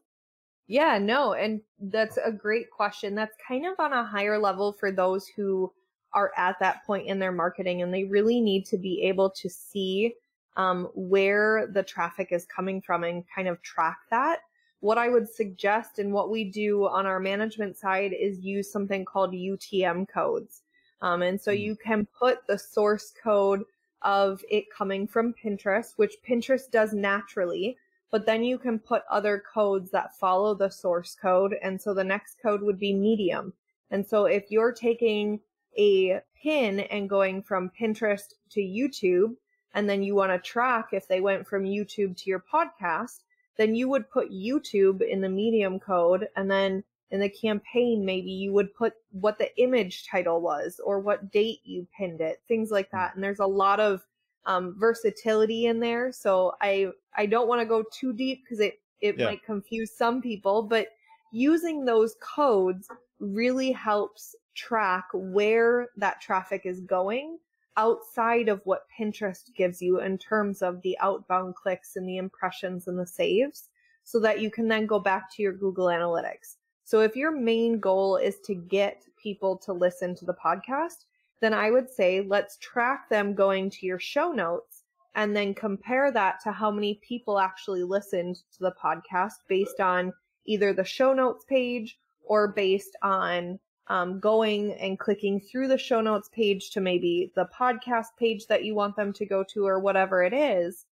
Yeah, 0.68 0.98
no, 0.98 1.34
and 1.34 1.60
that's 1.80 2.18
a 2.18 2.32
great 2.32 2.70
question. 2.70 3.14
That's 3.14 3.36
kind 3.46 3.66
of 3.66 3.74
on 3.78 3.92
a 3.92 4.04
higher 4.04 4.38
level 4.38 4.72
for 4.72 4.90
those 4.90 5.28
who 5.28 5.72
are 6.12 6.32
at 6.36 6.56
that 6.60 6.84
point 6.84 7.06
in 7.06 7.18
their 7.18 7.32
marketing 7.32 7.82
and 7.82 7.92
they 7.92 8.04
really 8.04 8.40
need 8.40 8.64
to 8.64 8.78
be 8.78 9.02
able 9.02 9.30
to 9.30 9.50
see 9.50 10.14
um, 10.56 10.88
where 10.94 11.68
the 11.72 11.82
traffic 11.82 12.28
is 12.30 12.46
coming 12.46 12.80
from 12.80 13.04
and 13.04 13.24
kind 13.34 13.46
of 13.46 13.60
track 13.62 13.98
that 14.10 14.38
what 14.80 14.98
I 14.98 15.08
would 15.08 15.28
suggest 15.28 15.98
and 15.98 16.12
what 16.12 16.30
we 16.30 16.44
do 16.44 16.86
on 16.86 17.06
our 17.06 17.20
management 17.20 17.76
side 17.76 18.12
is 18.12 18.40
use 18.40 18.70
something 18.70 19.04
called 19.04 19.32
UTM 19.32 20.08
codes. 20.08 20.62
Um, 21.00 21.22
and 21.22 21.40
so 21.40 21.52
hmm. 21.52 21.58
you 21.58 21.76
can 21.76 22.06
put 22.18 22.46
the 22.46 22.58
source 22.58 23.12
code 23.22 23.64
of 24.02 24.42
it 24.50 24.64
coming 24.76 25.06
from 25.06 25.34
Pinterest, 25.34 25.92
which 25.96 26.16
Pinterest 26.28 26.70
does 26.70 26.92
naturally, 26.92 27.76
but 28.10 28.26
then 28.26 28.44
you 28.44 28.58
can 28.58 28.78
put 28.78 29.02
other 29.10 29.42
codes 29.52 29.90
that 29.90 30.16
follow 30.16 30.54
the 30.54 30.70
source 30.70 31.16
code. 31.20 31.56
And 31.62 31.80
so 31.80 31.92
the 31.92 32.04
next 32.04 32.36
code 32.40 32.62
would 32.62 32.78
be 32.78 32.94
medium. 32.94 33.52
And 33.90 34.06
so 34.06 34.26
if 34.26 34.50
you're 34.50 34.72
taking 34.72 35.40
a 35.76 36.20
pin 36.40 36.80
and 36.80 37.08
going 37.08 37.42
from 37.42 37.70
Pinterest 37.78 38.34
to 38.50 38.60
YouTube, 38.60 39.34
and 39.74 39.88
then 39.88 40.02
you 40.02 40.14
want 40.14 40.32
to 40.32 40.38
track 40.38 40.88
if 40.92 41.06
they 41.06 41.20
went 41.20 41.46
from 41.46 41.64
YouTube 41.64 42.16
to 42.16 42.30
your 42.30 42.42
podcast, 42.52 43.20
then 43.56 43.74
you 43.74 43.88
would 43.88 44.10
put 44.10 44.30
YouTube 44.30 45.00
in 45.02 45.20
the 45.20 45.28
medium 45.28 45.78
code 45.80 46.28
and 46.36 46.50
then 46.50 46.84
in 47.10 47.20
the 47.20 47.28
campaign 47.28 48.04
maybe 48.04 48.30
you 48.30 48.52
would 48.52 48.74
put 48.74 48.94
what 49.12 49.38
the 49.38 49.56
image 49.60 50.06
title 50.08 50.40
was 50.40 50.80
or 50.84 50.98
what 50.98 51.30
date 51.30 51.60
you 51.64 51.86
pinned 51.96 52.20
it 52.20 52.42
things 52.48 52.70
like 52.70 52.90
that 52.90 53.14
and 53.14 53.22
there's 53.22 53.38
a 53.38 53.46
lot 53.46 53.78
of 53.78 54.04
um, 54.44 54.74
versatility 54.78 55.66
in 55.66 55.80
there 55.80 56.10
so 56.12 56.52
i 56.60 56.88
i 57.16 57.26
don't 57.26 57.48
want 57.48 57.60
to 57.60 57.66
go 57.66 57.84
too 57.92 58.12
deep 58.12 58.42
because 58.44 58.60
it 58.60 58.80
it 59.00 59.18
yeah. 59.18 59.26
might 59.26 59.44
confuse 59.44 59.96
some 59.96 60.20
people 60.20 60.62
but 60.62 60.88
using 61.32 61.84
those 61.84 62.16
codes 62.20 62.88
really 63.20 63.72
helps 63.72 64.34
track 64.54 65.04
where 65.12 65.88
that 65.96 66.20
traffic 66.20 66.62
is 66.64 66.80
going 66.80 67.38
outside 67.76 68.48
of 68.48 68.60
what 68.64 68.86
Pinterest 68.98 69.54
gives 69.54 69.80
you 69.82 70.00
in 70.00 70.18
terms 70.18 70.62
of 70.62 70.80
the 70.82 70.96
outbound 71.00 71.54
clicks 71.54 71.96
and 71.96 72.08
the 72.08 72.16
impressions 72.16 72.88
and 72.88 72.98
the 72.98 73.06
saves 73.06 73.68
so 74.04 74.20
that 74.20 74.40
you 74.40 74.50
can 74.50 74.68
then 74.68 74.86
go 74.86 74.98
back 74.98 75.34
to 75.34 75.42
your 75.42 75.52
Google 75.52 75.86
Analytics. 75.86 76.56
So 76.84 77.00
if 77.00 77.16
your 77.16 77.32
main 77.32 77.80
goal 77.80 78.16
is 78.16 78.38
to 78.44 78.54
get 78.54 79.02
people 79.20 79.56
to 79.58 79.72
listen 79.72 80.14
to 80.14 80.24
the 80.24 80.34
podcast, 80.34 81.04
then 81.40 81.52
I 81.52 81.70
would 81.70 81.90
say 81.90 82.20
let's 82.20 82.56
track 82.58 83.08
them 83.08 83.34
going 83.34 83.70
to 83.70 83.86
your 83.86 83.98
show 83.98 84.30
notes 84.32 84.84
and 85.16 85.34
then 85.34 85.54
compare 85.54 86.12
that 86.12 86.40
to 86.44 86.52
how 86.52 86.70
many 86.70 87.00
people 87.02 87.38
actually 87.38 87.82
listened 87.82 88.36
to 88.52 88.60
the 88.60 88.74
podcast 88.82 89.32
based 89.48 89.80
on 89.80 90.12
either 90.46 90.72
the 90.72 90.84
show 90.84 91.12
notes 91.12 91.44
page 91.48 91.98
or 92.24 92.48
based 92.48 92.96
on 93.02 93.58
um, 93.88 94.18
going 94.18 94.72
and 94.74 94.98
clicking 94.98 95.40
through 95.40 95.68
the 95.68 95.78
show 95.78 96.00
notes 96.00 96.28
page 96.28 96.70
to 96.70 96.80
maybe 96.80 97.32
the 97.34 97.48
podcast 97.58 98.16
page 98.18 98.46
that 98.46 98.64
you 98.64 98.74
want 98.74 98.96
them 98.96 99.12
to 99.14 99.26
go 99.26 99.44
to 99.44 99.66
or 99.66 99.78
whatever 99.78 100.22
it 100.22 100.32
is. 100.32 100.86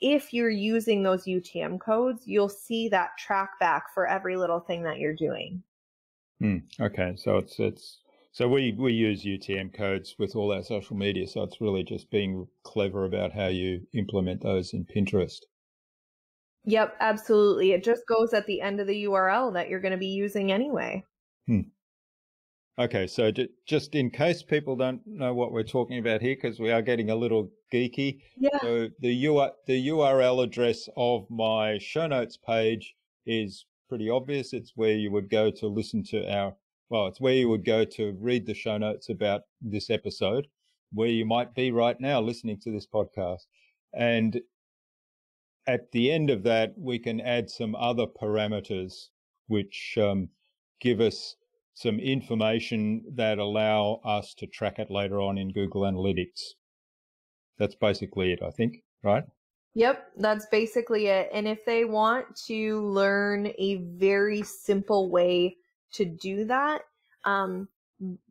If 0.00 0.32
you're 0.32 0.50
using 0.50 1.02
those 1.02 1.24
UTM 1.24 1.80
codes, 1.80 2.26
you'll 2.26 2.48
see 2.48 2.88
that 2.88 3.16
track 3.18 3.58
back 3.60 3.94
for 3.94 4.06
every 4.06 4.36
little 4.36 4.60
thing 4.60 4.82
that 4.82 4.98
you're 4.98 5.14
doing. 5.14 5.62
Hmm. 6.40 6.58
okay, 6.80 7.14
so 7.16 7.38
it's 7.38 7.58
it's 7.60 8.00
so 8.32 8.48
we 8.48 8.74
we 8.76 8.92
use 8.92 9.24
UTM 9.24 9.72
codes 9.72 10.16
with 10.18 10.34
all 10.34 10.52
our 10.52 10.64
social 10.64 10.96
media, 10.96 11.28
so 11.28 11.44
it's 11.44 11.60
really 11.60 11.84
just 11.84 12.10
being 12.10 12.48
clever 12.64 13.04
about 13.04 13.32
how 13.32 13.46
you 13.46 13.86
implement 13.94 14.42
those 14.42 14.74
in 14.74 14.84
Pinterest. 14.84 15.38
Yep, 16.66 16.96
absolutely. 16.98 17.72
It 17.72 17.84
just 17.84 18.02
goes 18.06 18.32
at 18.34 18.46
the 18.46 18.60
end 18.60 18.80
of 18.80 18.86
the 18.86 19.04
URL 19.04 19.52
that 19.54 19.68
you're 19.68 19.80
going 19.80 19.92
to 19.92 19.98
be 19.98 20.08
using 20.08 20.50
anyway. 20.50 21.04
Hmm. 21.46 21.60
Okay, 22.76 23.06
so 23.06 23.30
just 23.66 23.94
in 23.94 24.10
case 24.10 24.42
people 24.42 24.74
don't 24.74 25.00
know 25.06 25.32
what 25.32 25.52
we're 25.52 25.62
talking 25.62 25.98
about 25.98 26.20
here, 26.20 26.34
because 26.34 26.58
we 26.58 26.72
are 26.72 26.82
getting 26.82 27.10
a 27.10 27.14
little 27.14 27.52
geeky. 27.72 28.20
Yeah. 28.36 28.58
So 28.60 28.88
the 28.98 29.26
UR, 29.28 29.52
the 29.66 29.88
URL 29.88 30.42
address 30.42 30.88
of 30.96 31.24
my 31.30 31.78
show 31.78 32.08
notes 32.08 32.36
page 32.36 32.96
is 33.26 33.66
pretty 33.88 34.10
obvious. 34.10 34.52
It's 34.52 34.72
where 34.74 34.94
you 34.94 35.12
would 35.12 35.30
go 35.30 35.52
to 35.52 35.68
listen 35.68 36.02
to 36.04 36.28
our, 36.28 36.56
well, 36.88 37.06
it's 37.06 37.20
where 37.20 37.34
you 37.34 37.48
would 37.48 37.64
go 37.64 37.84
to 37.84 38.16
read 38.20 38.44
the 38.44 38.54
show 38.54 38.76
notes 38.76 39.08
about 39.08 39.42
this 39.60 39.88
episode, 39.88 40.48
where 40.92 41.08
you 41.08 41.24
might 41.24 41.54
be 41.54 41.70
right 41.70 42.00
now 42.00 42.20
listening 42.20 42.58
to 42.62 42.72
this 42.72 42.88
podcast. 42.88 43.46
And 43.92 44.40
at 45.68 45.92
the 45.92 46.10
end 46.10 46.28
of 46.28 46.42
that, 46.42 46.74
we 46.76 46.98
can 46.98 47.20
add 47.20 47.50
some 47.50 47.76
other 47.76 48.06
parameters 48.06 49.10
which 49.46 49.96
um, 49.96 50.28
give 50.80 51.00
us 51.00 51.36
some 51.74 51.98
information 51.98 53.02
that 53.14 53.38
allow 53.38 54.00
us 54.04 54.32
to 54.34 54.46
track 54.46 54.78
it 54.78 54.90
later 54.90 55.20
on 55.20 55.36
in 55.36 55.52
Google 55.52 55.82
Analytics. 55.82 56.54
That's 57.58 57.74
basically 57.74 58.32
it, 58.32 58.40
I 58.42 58.50
think, 58.50 58.82
right? 59.02 59.24
Yep, 59.74 60.12
that's 60.18 60.46
basically 60.46 61.08
it. 61.08 61.28
And 61.32 61.48
if 61.48 61.64
they 61.64 61.84
want 61.84 62.26
to 62.46 62.80
learn 62.80 63.52
a 63.58 63.76
very 63.96 64.42
simple 64.42 65.10
way 65.10 65.56
to 65.94 66.04
do 66.04 66.44
that, 66.44 66.82
um, 67.24 67.68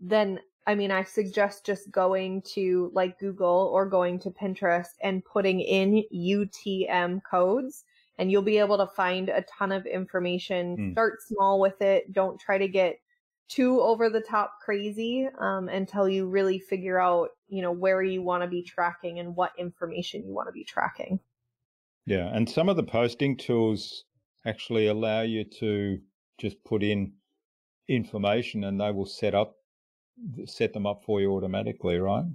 then 0.02 0.40
I 0.66 0.76
mean, 0.76 0.92
I 0.92 1.04
suggest 1.04 1.66
just 1.66 1.92
going 1.92 2.42
to 2.54 2.90
like 2.94 3.20
Google 3.20 3.70
or 3.74 3.86
going 3.86 4.20
to 4.20 4.32
Pinterest 4.32 4.88
and 5.02 5.26
putting 5.26 5.60
in 5.60 6.04
UTM 6.14 7.22
codes 7.30 7.84
and 8.18 8.32
you'll 8.32 8.44
be 8.44 8.60
able 8.60 8.78
to 8.78 8.88
find 8.88 9.30
a 9.30 9.44
ton 9.44 9.72
of 9.72 9.86
information. 9.86 10.78
Mm. 10.78 10.92
Start 10.94 11.22
small 11.22 11.60
with 11.60 11.82
it. 11.82 12.14
Don't 12.14 12.40
try 12.40 12.58
to 12.58 12.68
get 12.68 12.98
too 13.48 13.82
over 13.82 14.10
the 14.10 14.22
top 14.22 14.60
crazy 14.64 15.28
um, 15.40 15.70
until 15.70 16.08
you 16.10 16.28
really 16.28 16.60
figure 16.60 17.00
out, 17.00 17.30
you 17.48 17.62
know, 17.62 17.72
where 17.72 18.02
you 18.02 18.22
want 18.22 18.44
to 18.44 18.48
be 18.48 18.64
tracking 18.64 19.20
and 19.20 19.36
what 19.36 19.52
information 19.58 20.26
you 20.26 20.34
want 20.34 20.48
to 20.48 20.54
be 20.54 20.64
tracking. 20.64 21.20
Yeah, 22.06 22.30
and 22.34 22.50
some 22.50 22.70
of 22.70 22.76
the 22.76 22.84
posting 22.84 23.38
tools 23.38 24.06
actually 24.46 24.88
allow 24.88 25.22
you 25.22 25.44
to 25.60 26.00
just 26.38 26.64
put 26.64 26.84
in 26.84 27.14
information 27.88 28.64
and 28.66 28.80
they 28.80 28.92
will 28.92 29.06
set 29.06 29.36
up 29.36 29.56
set 30.46 30.74
them 30.74 30.86
up 30.86 31.04
for 31.04 31.22
you 31.22 31.34
automatically, 31.34 31.98
right? 31.98 32.26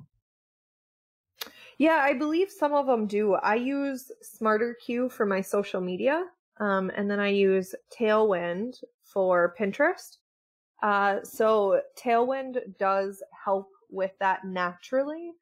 Yeah, 1.78 2.00
I 2.02 2.12
believe 2.12 2.50
some 2.50 2.74
of 2.74 2.86
them 2.86 3.06
do. 3.06 3.34
I 3.34 3.54
use 3.54 4.10
SmarterQueue 4.24 5.12
for 5.12 5.24
my 5.24 5.40
social 5.40 5.80
media, 5.80 6.24
um, 6.58 6.90
and 6.96 7.08
then 7.08 7.20
I 7.20 7.28
use 7.28 7.72
Tailwind 7.96 8.82
for 9.04 9.54
Pinterest. 9.58 10.16
Uh, 10.82 11.18
so 11.24 11.80
Tailwind 11.96 12.78
does 12.78 13.22
help 13.44 13.68
with 13.90 14.12
that 14.20 14.44
naturally. 14.44 15.32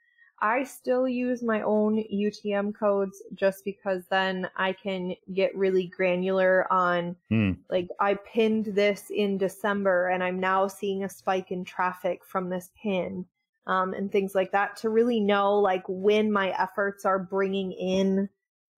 I 0.40 0.64
still 0.64 1.08
use 1.08 1.42
my 1.42 1.62
own 1.62 2.04
UTM 2.12 2.74
codes 2.74 3.22
just 3.34 3.64
because 3.64 4.04
then 4.10 4.48
I 4.54 4.72
can 4.74 5.14
get 5.32 5.56
really 5.56 5.86
granular 5.86 6.70
on 6.70 7.16
mm. 7.32 7.56
like 7.70 7.88
I 8.00 8.14
pinned 8.14 8.66
this 8.66 9.10
in 9.10 9.38
December 9.38 10.08
and 10.08 10.22
I'm 10.22 10.38
now 10.38 10.66
seeing 10.66 11.04
a 11.04 11.08
spike 11.08 11.52
in 11.52 11.64
traffic 11.64 12.22
from 12.22 12.50
this 12.50 12.70
pin 12.80 13.24
um, 13.66 13.94
and 13.94 14.12
things 14.12 14.34
like 14.34 14.52
that 14.52 14.76
to 14.78 14.90
really 14.90 15.20
know 15.20 15.58
like 15.58 15.84
when 15.88 16.30
my 16.30 16.50
efforts 16.60 17.06
are 17.06 17.18
bringing 17.18 17.72
in 17.72 18.28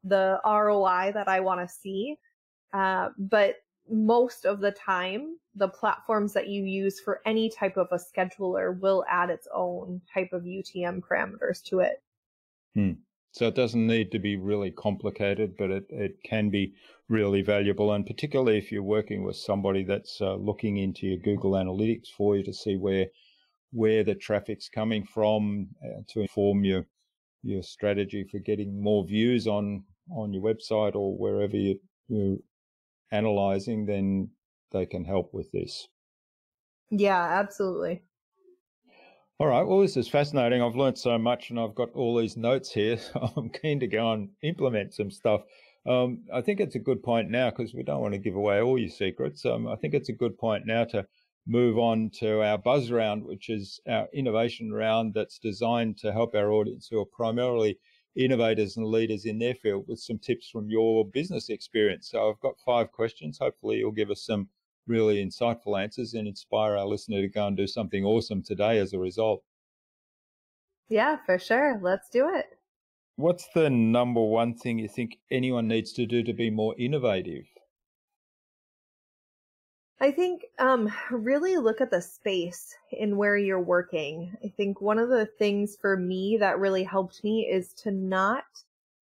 the 0.04 0.40
ROI 0.44 1.12
that 1.14 1.26
I 1.26 1.40
want 1.40 1.60
to 1.60 1.74
see. 1.74 2.16
Uh, 2.72 3.08
but 3.18 3.56
most 3.90 4.44
of 4.44 4.60
the 4.60 4.72
time, 4.72 5.36
the 5.54 5.68
platforms 5.68 6.32
that 6.34 6.48
you 6.48 6.64
use 6.64 7.00
for 7.00 7.20
any 7.26 7.50
type 7.50 7.76
of 7.76 7.88
a 7.90 7.98
scheduler 7.98 8.78
will 8.78 9.04
add 9.08 9.30
its 9.30 9.48
own 9.54 10.00
type 10.12 10.32
of 10.32 10.42
UTM 10.42 11.00
parameters 11.00 11.62
to 11.64 11.80
it. 11.80 12.02
Hmm. 12.74 12.92
So 13.32 13.46
it 13.46 13.54
doesn't 13.54 13.86
need 13.86 14.10
to 14.12 14.18
be 14.18 14.36
really 14.36 14.70
complicated, 14.70 15.56
but 15.58 15.70
it, 15.70 15.84
it 15.90 16.22
can 16.24 16.50
be 16.50 16.74
really 17.08 17.42
valuable. 17.42 17.92
And 17.92 18.06
particularly 18.06 18.58
if 18.58 18.72
you're 18.72 18.82
working 18.82 19.22
with 19.22 19.36
somebody 19.36 19.84
that's 19.84 20.20
uh, 20.20 20.34
looking 20.34 20.78
into 20.78 21.06
your 21.06 21.18
Google 21.18 21.52
Analytics 21.52 22.08
for 22.16 22.36
you 22.36 22.44
to 22.44 22.52
see 22.52 22.76
where 22.76 23.06
where 23.70 24.02
the 24.02 24.14
traffic's 24.14 24.68
coming 24.68 25.04
from 25.04 25.68
uh, 25.84 26.00
to 26.08 26.22
inform 26.22 26.64
your 26.64 26.86
your 27.42 27.62
strategy 27.62 28.24
for 28.24 28.38
getting 28.38 28.82
more 28.82 29.04
views 29.04 29.46
on 29.46 29.84
on 30.10 30.32
your 30.32 30.42
website 30.42 30.94
or 30.94 31.16
wherever 31.16 31.56
you, 31.56 31.78
you're 32.08 32.38
analyzing, 33.10 33.86
then 33.86 34.30
they 34.72 34.86
can 34.86 35.04
help 35.04 35.32
with 35.32 35.50
this. 35.52 35.88
Yeah, 36.90 37.20
absolutely. 37.20 38.02
All 39.40 39.46
right. 39.46 39.62
Well, 39.62 39.80
this 39.80 39.96
is 39.96 40.08
fascinating. 40.08 40.62
I've 40.62 40.74
learned 40.74 40.98
so 40.98 41.16
much 41.16 41.50
and 41.50 41.60
I've 41.60 41.74
got 41.74 41.92
all 41.92 42.16
these 42.16 42.36
notes 42.36 42.72
here. 42.72 42.96
So 42.96 43.32
I'm 43.36 43.50
keen 43.50 43.80
to 43.80 43.86
go 43.86 44.12
and 44.12 44.30
implement 44.42 44.94
some 44.94 45.10
stuff. 45.10 45.42
Um, 45.86 46.24
I 46.34 46.40
think 46.40 46.60
it's 46.60 46.74
a 46.74 46.80
good 46.80 47.02
point 47.02 47.30
now 47.30 47.50
because 47.50 47.72
we 47.72 47.82
don't 47.82 48.00
want 48.00 48.14
to 48.14 48.18
give 48.18 48.34
away 48.34 48.60
all 48.60 48.78
your 48.78 48.90
secrets. 48.90 49.46
Um, 49.46 49.68
I 49.68 49.76
think 49.76 49.94
it's 49.94 50.08
a 50.08 50.14
good 50.14 50.36
point 50.36 50.66
now 50.66 50.84
to 50.86 51.06
move 51.46 51.78
on 51.78 52.10
to 52.14 52.42
our 52.42 52.58
buzz 52.58 52.90
round, 52.90 53.24
which 53.24 53.48
is 53.48 53.80
our 53.88 54.08
innovation 54.12 54.72
round 54.72 55.14
that's 55.14 55.38
designed 55.38 55.98
to 55.98 56.12
help 56.12 56.34
our 56.34 56.50
audience 56.50 56.88
who 56.90 57.00
are 57.00 57.06
primarily 57.06 57.78
innovators 58.18 58.76
and 58.76 58.86
leaders 58.86 59.24
in 59.24 59.38
their 59.38 59.54
field 59.54 59.86
with 59.86 60.00
some 60.00 60.18
tips 60.18 60.50
from 60.50 60.68
your 60.68 61.06
business 61.06 61.48
experience. 61.48 62.10
So 62.10 62.28
I've 62.28 62.40
got 62.40 62.58
five 62.66 62.90
questions. 62.90 63.38
Hopefully, 63.38 63.78
you'll 63.78 63.92
give 63.92 64.10
us 64.10 64.26
some 64.26 64.48
really 64.86 65.24
insightful 65.24 65.80
answers 65.80 66.14
and 66.14 66.26
inspire 66.26 66.76
our 66.76 66.86
listener 66.86 67.20
to 67.20 67.28
go 67.28 67.46
and 67.46 67.56
do 67.56 67.66
something 67.66 68.04
awesome 68.04 68.42
today 68.42 68.78
as 68.78 68.92
a 68.92 68.98
result. 68.98 69.44
Yeah, 70.88 71.18
for 71.24 71.38
sure. 71.38 71.78
Let's 71.80 72.08
do 72.08 72.28
it. 72.34 72.46
What's 73.16 73.48
the 73.54 73.68
number 73.70 74.22
one 74.22 74.54
thing 74.54 74.78
you 74.78 74.88
think 74.88 75.18
anyone 75.30 75.68
needs 75.68 75.92
to 75.94 76.06
do 76.06 76.22
to 76.22 76.32
be 76.32 76.50
more 76.50 76.74
innovative? 76.78 77.46
I 80.00 80.12
think 80.12 80.46
um, 80.58 80.92
really 81.10 81.56
look 81.56 81.80
at 81.80 81.90
the 81.90 82.00
space 82.00 82.74
in 82.92 83.16
where 83.16 83.36
you're 83.36 83.60
working. 83.60 84.36
I 84.44 84.48
think 84.48 84.80
one 84.80 84.98
of 84.98 85.08
the 85.08 85.26
things 85.26 85.76
for 85.80 85.96
me 85.96 86.36
that 86.38 86.58
really 86.58 86.84
helped 86.84 87.22
me 87.24 87.48
is 87.50 87.72
to 87.74 87.90
not 87.90 88.44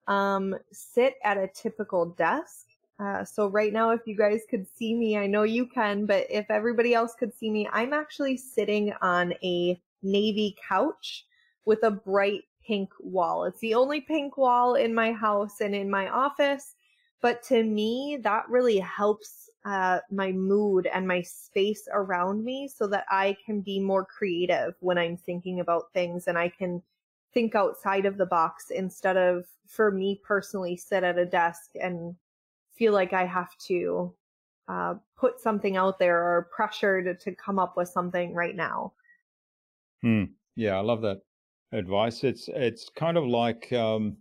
um, 0.06 0.56
sit 0.72 1.16
at 1.24 1.36
a 1.36 1.48
typical 1.48 2.06
desk. 2.06 2.66
Uh, 2.98 3.24
so 3.24 3.46
right 3.48 3.72
now, 3.72 3.90
if 3.90 4.00
you 4.06 4.16
guys 4.16 4.42
could 4.50 4.66
see 4.76 4.94
me, 4.94 5.16
I 5.16 5.26
know 5.26 5.44
you 5.44 5.66
can, 5.66 6.04
but 6.06 6.26
if 6.28 6.50
everybody 6.50 6.94
else 6.94 7.14
could 7.14 7.32
see 7.36 7.50
me, 7.50 7.68
I'm 7.72 7.92
actually 7.92 8.36
sitting 8.36 8.92
on 9.02 9.34
a 9.42 9.80
navy 10.02 10.56
couch 10.68 11.26
with 11.64 11.84
a 11.84 11.90
bright 11.90 12.42
pink 12.66 12.90
wall. 12.98 13.44
It's 13.44 13.60
the 13.60 13.74
only 13.74 14.00
pink 14.00 14.36
wall 14.36 14.74
in 14.74 14.92
my 14.92 15.12
house 15.12 15.60
and 15.60 15.74
in 15.74 15.88
my 15.88 16.08
office. 16.08 16.74
But 17.20 17.42
to 17.44 17.62
me, 17.62 18.18
that 18.22 18.48
really 18.48 18.78
helps 18.78 19.47
uh, 19.64 19.98
my 20.10 20.32
mood 20.32 20.86
and 20.92 21.06
my 21.06 21.22
space 21.22 21.88
around 21.92 22.44
me 22.44 22.68
so 22.68 22.86
that 22.86 23.04
I 23.10 23.36
can 23.44 23.60
be 23.60 23.80
more 23.80 24.04
creative 24.04 24.74
when 24.80 24.98
I'm 24.98 25.16
thinking 25.16 25.60
about 25.60 25.92
things 25.92 26.26
and 26.26 26.38
I 26.38 26.48
can 26.48 26.82
think 27.34 27.54
outside 27.54 28.06
of 28.06 28.16
the 28.16 28.26
box 28.26 28.70
instead 28.70 29.16
of, 29.16 29.44
for 29.66 29.90
me 29.90 30.20
personally, 30.24 30.76
sit 30.76 31.04
at 31.04 31.18
a 31.18 31.26
desk 31.26 31.70
and 31.74 32.14
feel 32.76 32.92
like 32.92 33.12
I 33.12 33.26
have 33.26 33.56
to 33.66 34.14
uh, 34.68 34.94
put 35.16 35.40
something 35.40 35.76
out 35.76 35.98
there 35.98 36.16
or 36.16 36.48
pressured 36.54 37.20
to 37.20 37.34
come 37.34 37.58
up 37.58 37.76
with 37.76 37.88
something 37.88 38.34
right 38.34 38.56
now. 38.56 38.92
Hmm. 40.02 40.24
Yeah, 40.56 40.76
I 40.76 40.80
love 40.80 41.02
that 41.02 41.20
advice. 41.72 42.24
It's 42.24 42.48
it's 42.48 42.88
kind 42.94 43.16
of 43.16 43.24
like 43.24 43.72
um, 43.72 44.16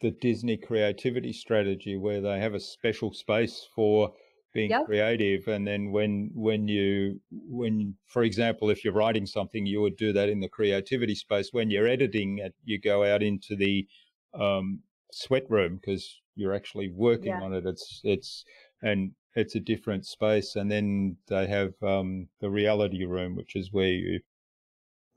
the 0.00 0.10
Disney 0.10 0.56
creativity 0.56 1.32
strategy 1.32 1.96
where 1.96 2.20
they 2.20 2.38
have 2.38 2.54
a 2.54 2.60
special 2.60 3.12
space 3.12 3.66
for 3.74 4.12
being 4.56 4.70
yep. 4.70 4.86
creative 4.86 5.46
and 5.48 5.66
then 5.66 5.92
when 5.92 6.30
when 6.34 6.66
you 6.66 7.20
when 7.30 7.94
for 8.06 8.22
example 8.22 8.70
if 8.70 8.82
you're 8.82 8.94
writing 8.94 9.26
something 9.26 9.66
you 9.66 9.82
would 9.82 9.96
do 9.98 10.14
that 10.14 10.30
in 10.30 10.40
the 10.40 10.48
creativity 10.48 11.14
space 11.14 11.50
when 11.52 11.70
you're 11.70 11.86
editing 11.86 12.38
it 12.38 12.54
you 12.64 12.80
go 12.80 13.04
out 13.04 13.22
into 13.22 13.54
the 13.54 13.86
um, 14.32 14.80
sweat 15.12 15.44
room 15.50 15.76
because 15.76 16.22
you're 16.36 16.54
actually 16.54 16.88
working 16.88 17.34
yeah. 17.34 17.42
on 17.42 17.52
it 17.52 17.66
it's 17.66 18.00
it's 18.02 18.44
and 18.82 19.12
it's 19.34 19.56
a 19.56 19.60
different 19.60 20.06
space 20.06 20.56
and 20.56 20.70
then 20.70 21.14
they 21.28 21.46
have 21.46 21.74
um, 21.82 22.26
the 22.40 22.48
reality 22.48 23.04
room 23.04 23.36
which 23.36 23.56
is 23.56 23.72
where 23.72 23.88
you 23.88 24.18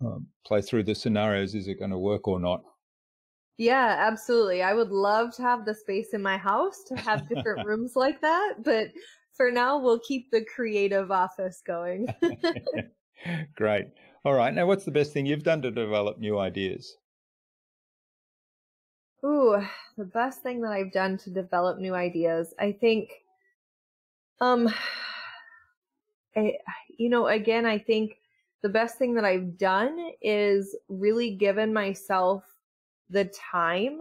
um, 0.02 0.28
play 0.46 0.62
through 0.62 0.84
the 0.84 0.96
scenarios 0.96 1.56
is 1.56 1.70
it 1.70 1.80
going 1.80 1.92
to 1.92 1.98
work 1.98 2.28
or 2.28 2.42
not 2.42 2.62
yeah, 3.60 3.98
absolutely. 4.00 4.64
I 4.64 4.74
would 4.74 4.90
love 4.90 5.36
to 5.36 5.42
have 5.42 5.66
the 5.66 5.74
space 5.74 6.14
in 6.14 6.22
my 6.22 6.38
house 6.38 6.82
to 6.86 6.96
have 6.96 7.28
different 7.28 7.66
rooms 7.68 7.94
like 7.94 8.22
that, 8.22 8.54
but 8.64 8.88
for 9.40 9.52
now, 9.52 9.78
we'll 9.78 10.00
keep 10.00 10.30
the 10.32 10.44
creative 10.44 11.12
office 11.12 11.64
going. 11.66 12.14
Great. 13.56 13.86
All 14.26 14.34
right. 14.34 14.54
Now, 14.54 14.68
what's 14.68 14.84
the 14.84 14.92
best 14.92 15.14
thing 15.14 15.26
you've 15.26 15.44
done 15.44 15.62
to 15.62 15.72
develop 15.72 16.20
new 16.20 16.38
ideas? 16.38 16.98
Ooh, 19.24 19.66
the 19.98 20.04
best 20.04 20.44
thing 20.44 20.60
that 20.60 20.74
I've 20.74 20.92
done 20.92 21.18
to 21.20 21.30
develop 21.30 21.80
new 21.80 21.96
ideas. 21.96 22.54
I 22.60 22.74
think, 22.74 23.12
um, 24.42 24.68
I, 26.36 26.58
you 26.98 27.08
know, 27.08 27.28
again, 27.28 27.66
I 27.66 27.78
think 27.78 28.18
the 28.62 28.68
best 28.68 28.98
thing 28.98 29.14
that 29.14 29.24
I've 29.24 29.58
done 29.58 30.12
is 30.22 30.76
really 30.90 31.36
given 31.36 31.72
myself 31.72 32.44
the 33.10 33.24
time 33.24 34.00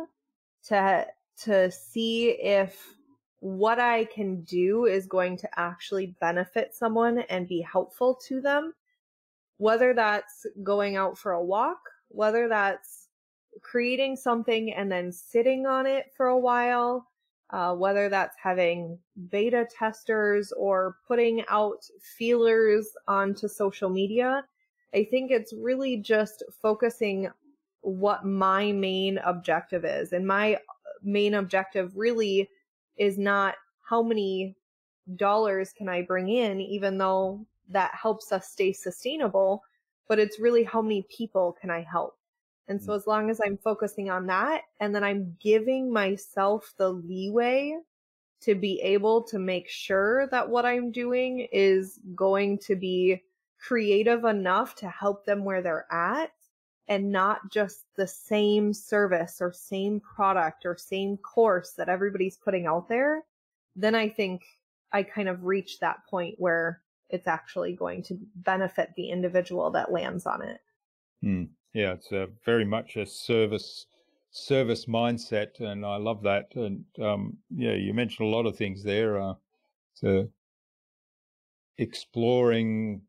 to 0.65 1.07
to 1.45 1.71
see 1.71 2.31
if 2.31 2.98
what 3.41 3.79
I 3.79 4.05
can 4.05 4.43
do 4.43 4.87
is 4.87 5.07
going 5.07 5.37
to 5.39 5.49
actually 5.59 6.17
benefit 6.21 6.75
someone 6.75 7.21
and 7.31 7.47
be 7.47 7.61
helpful 7.61 8.15
to 8.27 8.41
them. 8.41 8.73
Whether 9.59 9.95
that's 9.95 10.47
going 10.63 10.97
out 10.97 11.19
for 11.19 11.33
a 11.33 11.45
walk, 11.45 11.79
whether 12.09 12.49
that's 12.49 13.09
creating 13.63 14.17
something 14.17 14.73
and 14.73 14.91
then 14.91 15.13
sitting 15.13 15.67
on 15.67 15.87
it 15.87 16.13
for 16.17 16.27
a 16.27 16.39
while, 16.39 17.09
uh, 17.51 17.75
whether 17.75 18.09
that's 18.09 18.37
having 18.41 18.99
beta 19.31 19.67
testers 19.77 20.53
or 20.53 20.97
putting 21.07 21.45
out 21.49 21.85
feelers 22.01 22.89
onto 23.07 23.49
social 23.49 23.89
media. 23.89 24.45
I 24.95 25.05
think 25.05 25.31
it's 25.31 25.53
really 25.53 25.97
just 25.97 26.43
focusing 26.63 27.31
what 27.81 28.25
my 28.25 28.73
main 28.73 29.19
objective 29.19 29.85
is. 29.85 30.13
And 30.13 30.27
my 30.27 30.59
main 31.03 31.35
objective 31.35 31.97
really 31.97 32.49
is 32.99 33.19
not 33.19 33.55
how 33.89 34.03
many 34.03 34.57
dollars 35.17 35.73
can 35.73 35.89
I 35.89 36.03
bring 36.03 36.29
in, 36.29 36.61
even 36.61 36.99
though 36.99 37.47
that 37.71 37.95
helps 37.95 38.33
us 38.33 38.49
stay 38.49 38.73
sustainable, 38.73 39.63
but 40.09 40.19
it's 40.19 40.41
really 40.41 40.65
how 40.65 40.83
many 40.83 41.07
people 41.09 41.57
can 41.61 41.71
I 41.71 41.83
help. 41.83 42.17
And 42.69 42.83
so 42.83 42.93
mm. 42.93 42.97
as 42.97 43.07
long 43.07 43.31
as 43.31 43.41
I'm 43.45 43.59
focusing 43.59 44.11
on 44.11 44.27
that 44.27 44.63
and 44.81 44.95
then 44.95 45.05
I'm 45.05 45.37
giving 45.41 45.93
myself 45.93 46.73
the 46.77 46.91
leeway 46.91 47.77
to 48.41 48.55
be 48.55 48.81
able 48.81 49.23
to 49.25 49.39
make 49.39 49.69
sure 49.69 50.29
that 50.29 50.49
what 50.49 50.65
I'm 50.65 50.93
doing 50.93 51.49
is 51.51 51.99
going 52.15 52.59
to 52.59 52.77
be 52.77 53.23
creative 53.59 54.25
enough 54.25 54.77
to 54.77 54.89
help 54.89 55.25
them 55.25 55.45
where 55.45 55.63
they're 55.63 55.87
at 55.91 56.31
and 56.89 57.13
not 57.13 57.51
just 57.51 57.85
the 57.97 58.07
same 58.07 58.73
service 58.73 59.39
or 59.41 59.53
same 59.53 60.01
product 60.01 60.65
or 60.65 60.77
same 60.77 61.17
course 61.19 61.73
that 61.73 61.89
everybody's 61.89 62.37
putting 62.37 62.67
out 62.67 62.89
there, 62.89 63.25
then 63.77 63.95
I 63.95 64.09
think 64.09 64.43
I 64.93 65.03
kind 65.03 65.29
of 65.29 65.45
reach 65.45 65.81
that 65.81 66.07
point 66.09 66.35
where 66.39 66.81
it's 67.11 67.27
actually 67.27 67.75
going 67.75 68.03
to 68.05 68.19
benefit 68.37 68.91
the 68.97 69.11
individual 69.11 69.71
that 69.71 69.93
lands 69.93 70.27
on 70.27 70.43
it. 70.43 70.61
Hmm. 71.23 71.45
Yeah, 71.75 71.93
it's 71.93 72.11
very 72.45 72.65
much 72.65 72.97
a 72.97 73.05
service 73.07 73.87
service 74.31 74.87
mindset, 74.87 75.61
and 75.61 75.85
I 75.85 75.97
love 75.97 76.23
that. 76.23 76.49
And 76.55 76.85
um, 77.01 77.37
yeah, 77.51 77.75
you 77.75 77.93
mentioned 77.93 78.27
a 78.27 78.31
lot 78.31 78.47
of 78.47 78.57
things 78.57 78.83
there. 78.83 79.21
Uh, 79.21 79.35
to 80.01 80.31
exploring 81.79 83.01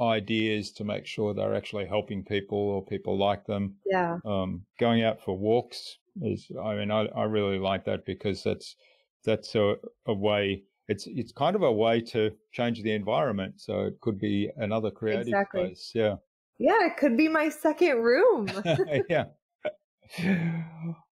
ideas 0.00 0.70
to 0.72 0.84
make 0.84 1.06
sure 1.06 1.34
they're 1.34 1.54
actually 1.54 1.86
helping 1.86 2.24
people 2.24 2.58
or 2.58 2.84
people 2.84 3.18
like 3.18 3.44
them. 3.46 3.74
Yeah. 3.86 4.18
Um, 4.24 4.64
going 4.78 5.02
out 5.02 5.22
for 5.22 5.36
walks 5.36 5.98
is, 6.22 6.50
I 6.62 6.74
mean, 6.74 6.90
I, 6.90 7.06
I 7.06 7.24
really 7.24 7.58
like 7.58 7.84
that 7.86 8.04
because 8.06 8.42
that's 8.42 8.76
that's 9.24 9.54
a, 9.54 9.74
a 10.06 10.14
way. 10.14 10.62
It's 10.88 11.06
it's 11.06 11.32
kind 11.32 11.56
of 11.56 11.62
a 11.62 11.72
way 11.72 12.00
to 12.12 12.30
change 12.52 12.82
the 12.82 12.92
environment. 12.92 13.54
So 13.60 13.80
it 13.82 14.00
could 14.00 14.18
be 14.18 14.50
another 14.56 14.90
creative 14.90 15.28
exactly. 15.28 15.66
space. 15.66 15.92
Yeah. 15.94 16.16
Yeah, 16.58 16.86
it 16.86 16.96
could 16.96 17.16
be 17.16 17.28
my 17.28 17.50
second 17.50 18.02
room. 18.02 18.48
yeah. 19.08 19.26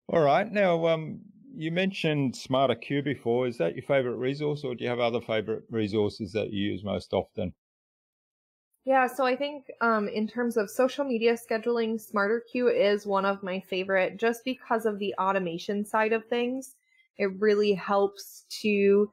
All 0.09 0.21
right. 0.21 0.51
Now, 0.51 0.89
um, 0.89 1.21
you 1.55 1.71
mentioned 1.71 2.35
SmarterQueue 2.35 3.05
before. 3.05 3.47
Is 3.47 3.59
that 3.59 3.75
your 3.77 3.85
favorite 3.85 4.17
resource, 4.17 4.65
or 4.65 4.75
do 4.75 4.83
you 4.83 4.91
have 4.91 4.99
other 4.99 5.21
favorite 5.21 5.63
resources 5.71 6.33
that 6.33 6.53
you 6.53 6.73
use 6.73 6.83
most 6.83 7.13
often? 7.13 7.55
Yeah, 8.87 9.09
so 9.09 9.27
I 9.27 9.35
think 9.35 9.67
um, 9.81 10.09
in 10.09 10.29
terms 10.29 10.57
of 10.57 10.71
social 10.71 11.05
media 11.05 11.35
scheduling, 11.35 12.01
SmarterQueue 12.01 12.73
is 12.73 13.05
one 13.05 13.25
of 13.27 13.43
my 13.43 13.61
favorite 13.61 14.17
just 14.17 14.45
because 14.45 14.87
of 14.87 15.01
the 15.01 15.13
automation 15.19 15.85
side 15.85 16.13
of 16.13 16.25
things. 16.27 16.77
It 17.19 17.33
really 17.41 17.75
helps 17.75 18.45
to 18.63 19.11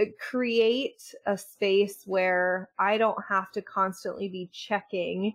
uh, 0.00 0.04
create 0.20 1.14
a 1.26 1.38
space 1.38 2.04
where 2.06 2.70
I 2.78 2.98
don't 2.98 3.18
have 3.28 3.52
to 3.52 3.62
constantly 3.62 4.28
be 4.28 4.50
checking 4.52 5.34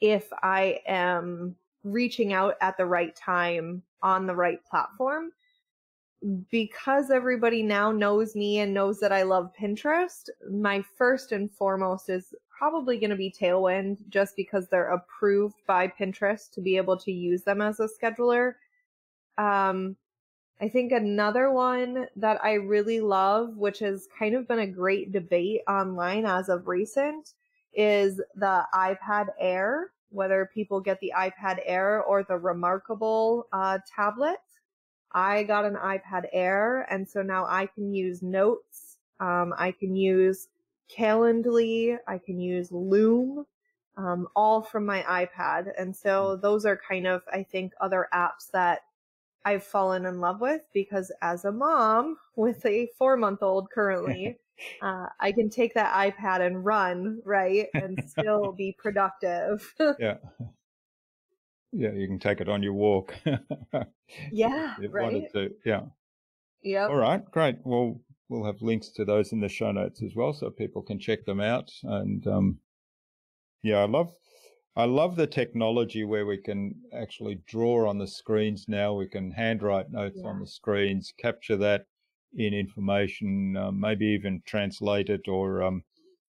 if 0.00 0.28
I 0.42 0.80
am 0.86 1.56
reaching 1.84 2.32
out 2.34 2.56
at 2.60 2.76
the 2.76 2.86
right 2.86 3.16
time 3.16 3.82
on 4.02 4.26
the 4.26 4.36
right 4.36 4.64
platform. 4.66 5.32
Because 6.52 7.10
everybody 7.10 7.64
now 7.64 7.90
knows 7.90 8.36
me 8.36 8.60
and 8.60 8.72
knows 8.72 9.00
that 9.00 9.10
I 9.10 9.22
love 9.24 9.52
Pinterest, 9.58 10.28
my 10.48 10.82
first 10.96 11.32
and 11.32 11.50
foremost 11.50 12.08
is 12.08 12.32
probably 12.56 12.98
going 12.98 13.10
to 13.10 13.16
be 13.16 13.30
Tailwind 13.30 13.98
just 14.08 14.36
because 14.36 14.68
they're 14.68 14.92
approved 14.92 15.56
by 15.66 15.88
Pinterest 15.88 16.50
to 16.52 16.60
be 16.60 16.76
able 16.76 16.96
to 16.98 17.12
use 17.12 17.42
them 17.42 17.60
as 17.60 17.80
a 17.80 17.88
scheduler. 17.88 18.54
Um, 19.38 19.96
I 20.60 20.68
think 20.68 20.92
another 20.92 21.50
one 21.50 22.06
that 22.14 22.42
I 22.44 22.52
really 22.52 23.00
love, 23.00 23.56
which 23.56 23.80
has 23.80 24.06
kind 24.16 24.36
of 24.36 24.46
been 24.46 24.60
a 24.60 24.66
great 24.66 25.10
debate 25.10 25.62
online 25.66 26.24
as 26.24 26.48
of 26.48 26.68
recent, 26.68 27.34
is 27.74 28.20
the 28.36 28.64
iPad 28.74 29.28
Air, 29.40 29.90
whether 30.10 30.48
people 30.54 30.80
get 30.80 31.00
the 31.00 31.12
iPad 31.16 31.58
Air 31.64 32.02
or 32.04 32.22
the 32.22 32.36
Remarkable 32.36 33.48
uh, 33.52 33.78
tablet. 33.92 34.38
I 35.12 35.42
got 35.42 35.64
an 35.64 35.74
iPad 35.74 36.26
Air, 36.32 36.86
and 36.90 37.08
so 37.08 37.22
now 37.22 37.44
I 37.46 37.66
can 37.66 37.92
use 37.92 38.22
notes. 38.22 38.98
Um, 39.18 39.52
I 39.58 39.72
can 39.72 39.96
use 39.96 40.48
Calendly, 40.90 41.96
I 42.06 42.18
can 42.18 42.40
use 42.40 42.70
Loom, 42.72 43.46
um, 43.96 44.28
all 44.34 44.62
from 44.62 44.86
my 44.86 45.02
iPad. 45.02 45.72
And 45.78 45.94
so 45.94 46.36
mm. 46.36 46.42
those 46.42 46.64
are 46.64 46.80
kind 46.88 47.06
of, 47.06 47.22
I 47.32 47.42
think, 47.42 47.72
other 47.80 48.08
apps 48.12 48.50
that 48.52 48.80
I've 49.44 49.64
fallen 49.64 50.06
in 50.06 50.20
love 50.20 50.40
with 50.40 50.62
because 50.72 51.10
as 51.20 51.44
a 51.44 51.52
mom 51.52 52.16
with 52.36 52.64
a 52.64 52.88
four 52.98 53.16
month 53.16 53.42
old 53.42 53.70
currently, 53.70 54.38
uh, 54.82 55.06
I 55.18 55.32
can 55.32 55.50
take 55.50 55.74
that 55.74 55.92
iPad 55.94 56.46
and 56.46 56.64
run, 56.64 57.20
right? 57.24 57.68
And 57.74 58.02
still 58.06 58.52
be 58.52 58.74
productive. 58.78 59.74
yeah. 59.98 60.16
Yeah, 61.74 61.92
you 61.92 62.06
can 62.06 62.18
take 62.18 62.40
it 62.42 62.50
on 62.50 62.62
your 62.62 62.74
walk. 62.74 63.14
yeah, 64.30 64.76
right. 64.90 65.24
Yeah. 65.64 65.80
Yeah. 66.62 66.86
All 66.86 66.96
right, 66.96 67.28
great. 67.30 67.56
Well, 67.64 68.00
we'll 68.32 68.46
have 68.46 68.62
links 68.62 68.88
to 68.88 69.04
those 69.04 69.32
in 69.32 69.40
the 69.40 69.48
show 69.48 69.70
notes 69.70 70.02
as 70.02 70.16
well, 70.16 70.32
so 70.32 70.50
people 70.50 70.82
can 70.82 70.98
check 70.98 71.24
them 71.24 71.40
out. 71.40 71.70
And 71.82 72.26
um, 72.26 72.58
yeah, 73.62 73.78
I 73.78 73.86
love 73.86 74.12
I 74.74 74.84
love 74.86 75.16
the 75.16 75.26
technology 75.26 76.04
where 76.04 76.24
we 76.24 76.38
can 76.38 76.74
actually 76.94 77.42
draw 77.46 77.88
on 77.88 77.98
the 77.98 78.06
screens 78.06 78.64
now. 78.68 78.94
We 78.94 79.06
can 79.06 79.30
handwrite 79.30 79.92
notes 79.92 80.20
yeah. 80.22 80.30
on 80.30 80.40
the 80.40 80.46
screens, 80.46 81.12
capture 81.18 81.58
that 81.58 81.84
in 82.34 82.54
information, 82.54 83.54
uh, 83.54 83.70
maybe 83.70 84.06
even 84.06 84.42
translate 84.46 85.10
it 85.10 85.28
or, 85.28 85.62
um, 85.62 85.82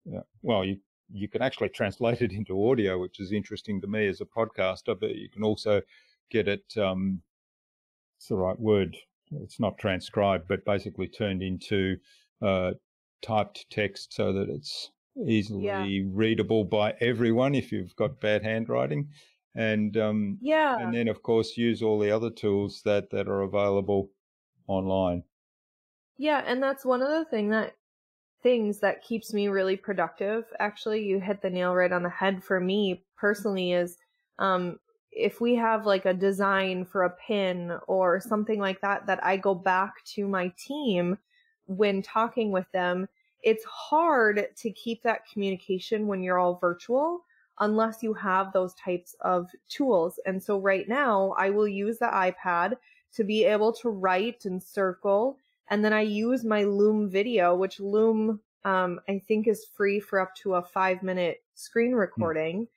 yeah, 0.05 0.21
well, 0.41 0.65
you, 0.65 0.77
you 1.13 1.27
can 1.27 1.43
actually 1.43 1.69
translate 1.69 2.23
it 2.23 2.31
into 2.31 2.67
audio, 2.67 2.99
which 2.99 3.19
is 3.19 3.31
interesting 3.31 3.79
to 3.79 3.87
me 3.87 4.07
as 4.07 4.21
a 4.21 4.25
podcaster, 4.25 4.99
but 4.99 5.13
you 5.13 5.29
can 5.29 5.43
also 5.43 5.79
get 6.31 6.47
it, 6.47 6.63
um, 6.77 7.21
it's 8.17 8.29
the 8.29 8.35
right 8.35 8.59
word, 8.59 8.97
it's 9.41 9.59
not 9.59 9.77
transcribed, 9.77 10.47
but 10.47 10.65
basically 10.65 11.07
turned 11.07 11.41
into 11.41 11.97
uh, 12.41 12.71
typed 13.21 13.65
text 13.69 14.13
so 14.13 14.33
that 14.33 14.49
it's 14.49 14.91
easily 15.25 15.65
yeah. 15.65 15.85
readable 16.11 16.63
by 16.63 16.93
everyone 16.99 17.55
if 17.55 17.71
you've 17.71 17.95
got 17.95 18.19
bad 18.19 18.43
handwriting. 18.43 19.09
And 19.53 19.97
um, 19.97 20.37
yeah, 20.41 20.77
and 20.79 20.93
then 20.93 21.09
of 21.09 21.21
course 21.23 21.57
use 21.57 21.81
all 21.81 21.99
the 21.99 22.11
other 22.11 22.29
tools 22.29 22.81
that 22.85 23.09
that 23.11 23.27
are 23.27 23.41
available 23.41 24.09
online. 24.67 25.23
Yeah, 26.17 26.41
and 26.45 26.63
that's 26.63 26.85
one 26.85 27.01
of 27.01 27.09
the 27.09 27.25
thing 27.25 27.49
that 27.49 27.75
things 28.43 28.79
that 28.79 29.03
keeps 29.03 29.33
me 29.33 29.49
really 29.49 29.75
productive. 29.75 30.45
Actually, 30.59 31.03
you 31.03 31.19
hit 31.19 31.41
the 31.41 31.49
nail 31.49 31.73
right 31.73 31.91
on 31.91 32.03
the 32.03 32.09
head 32.09 32.43
for 32.43 32.59
me 32.59 33.03
personally 33.17 33.73
is 33.73 33.97
um, 34.39 34.79
if 35.11 35.41
we 35.41 35.55
have 35.55 35.85
like 35.85 36.05
a 36.05 36.13
design 36.13 36.85
for 36.85 37.03
a 37.03 37.09
pin 37.09 37.77
or 37.87 38.19
something 38.19 38.59
like 38.59 38.81
that 38.81 39.05
that 39.07 39.23
I 39.23 39.37
go 39.37 39.53
back 39.53 40.03
to 40.15 40.27
my 40.27 40.53
team 40.57 41.17
when 41.65 42.01
talking 42.01 42.51
with 42.51 42.69
them, 42.71 43.07
it's 43.43 43.63
hard 43.65 44.47
to 44.55 44.71
keep 44.71 45.03
that 45.03 45.25
communication 45.31 46.07
when 46.07 46.23
you're 46.23 46.39
all 46.39 46.55
virtual 46.59 47.25
unless 47.59 48.01
you 48.01 48.13
have 48.13 48.51
those 48.51 48.73
types 48.73 49.15
of 49.21 49.49
tools. 49.69 50.19
And 50.25 50.41
so 50.41 50.57
right 50.57 50.87
now 50.87 51.35
I 51.37 51.49
will 51.49 51.67
use 51.67 51.99
the 51.99 52.05
iPad 52.05 52.73
to 53.15 53.23
be 53.23 53.43
able 53.45 53.73
to 53.73 53.89
write 53.89 54.45
and 54.45 54.61
circle. 54.61 55.37
And 55.69 55.83
then 55.83 55.93
I 55.93 56.01
use 56.01 56.43
my 56.43 56.63
Loom 56.63 57.09
video, 57.09 57.55
which 57.55 57.79
Loom, 57.79 58.39
um, 58.65 58.99
I 59.07 59.21
think 59.27 59.47
is 59.47 59.65
free 59.65 59.99
for 59.99 60.19
up 60.19 60.35
to 60.37 60.55
a 60.55 60.63
five 60.63 61.03
minute 61.03 61.43
screen 61.55 61.91
hmm. 61.91 61.97
recording. 61.97 62.61
Mm. 62.61 62.67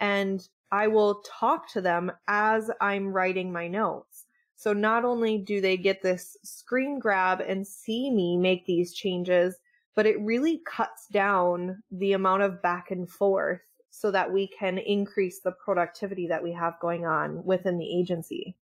And 0.00 0.48
I 0.74 0.88
will 0.88 1.22
talk 1.24 1.70
to 1.74 1.80
them 1.80 2.10
as 2.26 2.68
I'm 2.80 3.12
writing 3.12 3.52
my 3.52 3.68
notes. 3.68 4.26
So 4.56 4.72
not 4.72 5.04
only 5.04 5.38
do 5.38 5.60
they 5.60 5.76
get 5.76 6.02
this 6.02 6.36
screen 6.42 6.98
grab 6.98 7.40
and 7.40 7.64
see 7.64 8.10
me 8.10 8.36
make 8.36 8.66
these 8.66 8.92
changes, 8.92 9.54
but 9.94 10.04
it 10.04 10.20
really 10.20 10.62
cuts 10.66 11.06
down 11.12 11.80
the 11.92 12.14
amount 12.14 12.42
of 12.42 12.60
back 12.60 12.90
and 12.90 13.08
forth 13.08 13.60
so 13.90 14.10
that 14.10 14.32
we 14.32 14.48
can 14.48 14.78
increase 14.78 15.38
the 15.38 15.52
productivity 15.52 16.26
that 16.26 16.42
we 16.42 16.50
have 16.50 16.80
going 16.80 17.06
on 17.06 17.44
within 17.44 17.78
the 17.78 18.00
agency. 18.00 18.56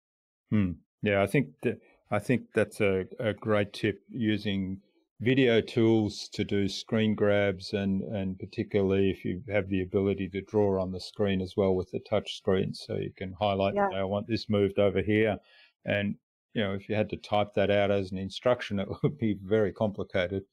Hmm. 0.48 0.72
Yeah, 1.02 1.22
I 1.22 1.26
think 1.26 1.61
that, 1.61 1.78
I 2.11 2.20
think 2.20 2.54
that's 2.54 2.80
a, 2.80 3.04
a 3.20 3.34
great 3.34 3.74
tip 3.74 4.00
using 4.09 4.80
video 5.20 5.60
tools 5.60 6.28
to 6.32 6.44
do 6.44 6.68
screen 6.68 7.14
grabs 7.14 7.72
and, 7.72 8.02
and 8.02 8.38
particularly 8.38 9.10
if 9.10 9.24
you 9.24 9.42
have 9.52 9.68
the 9.68 9.82
ability 9.82 10.28
to 10.28 10.40
draw 10.42 10.80
on 10.80 10.92
the 10.92 11.00
screen 11.00 11.40
as 11.40 11.54
well 11.56 11.74
with 11.74 11.90
the 11.90 12.00
touch 12.08 12.36
screen. 12.36 12.72
So 12.72 12.94
you 12.94 13.10
can 13.16 13.34
highlight, 13.40 13.74
yeah. 13.74 13.88
I 13.94 14.04
want 14.04 14.28
this 14.28 14.48
moved 14.48 14.78
over 14.78 15.02
here. 15.02 15.36
And, 15.84 16.14
you 16.54 16.62
know, 16.62 16.74
if 16.74 16.88
you 16.88 16.94
had 16.94 17.10
to 17.10 17.16
type 17.16 17.48
that 17.56 17.70
out 17.70 17.90
as 17.90 18.12
an 18.12 18.18
instruction, 18.18 18.78
it 18.80 18.88
would 19.02 19.18
be 19.18 19.36
very 19.42 19.72
complicated. 19.72 20.44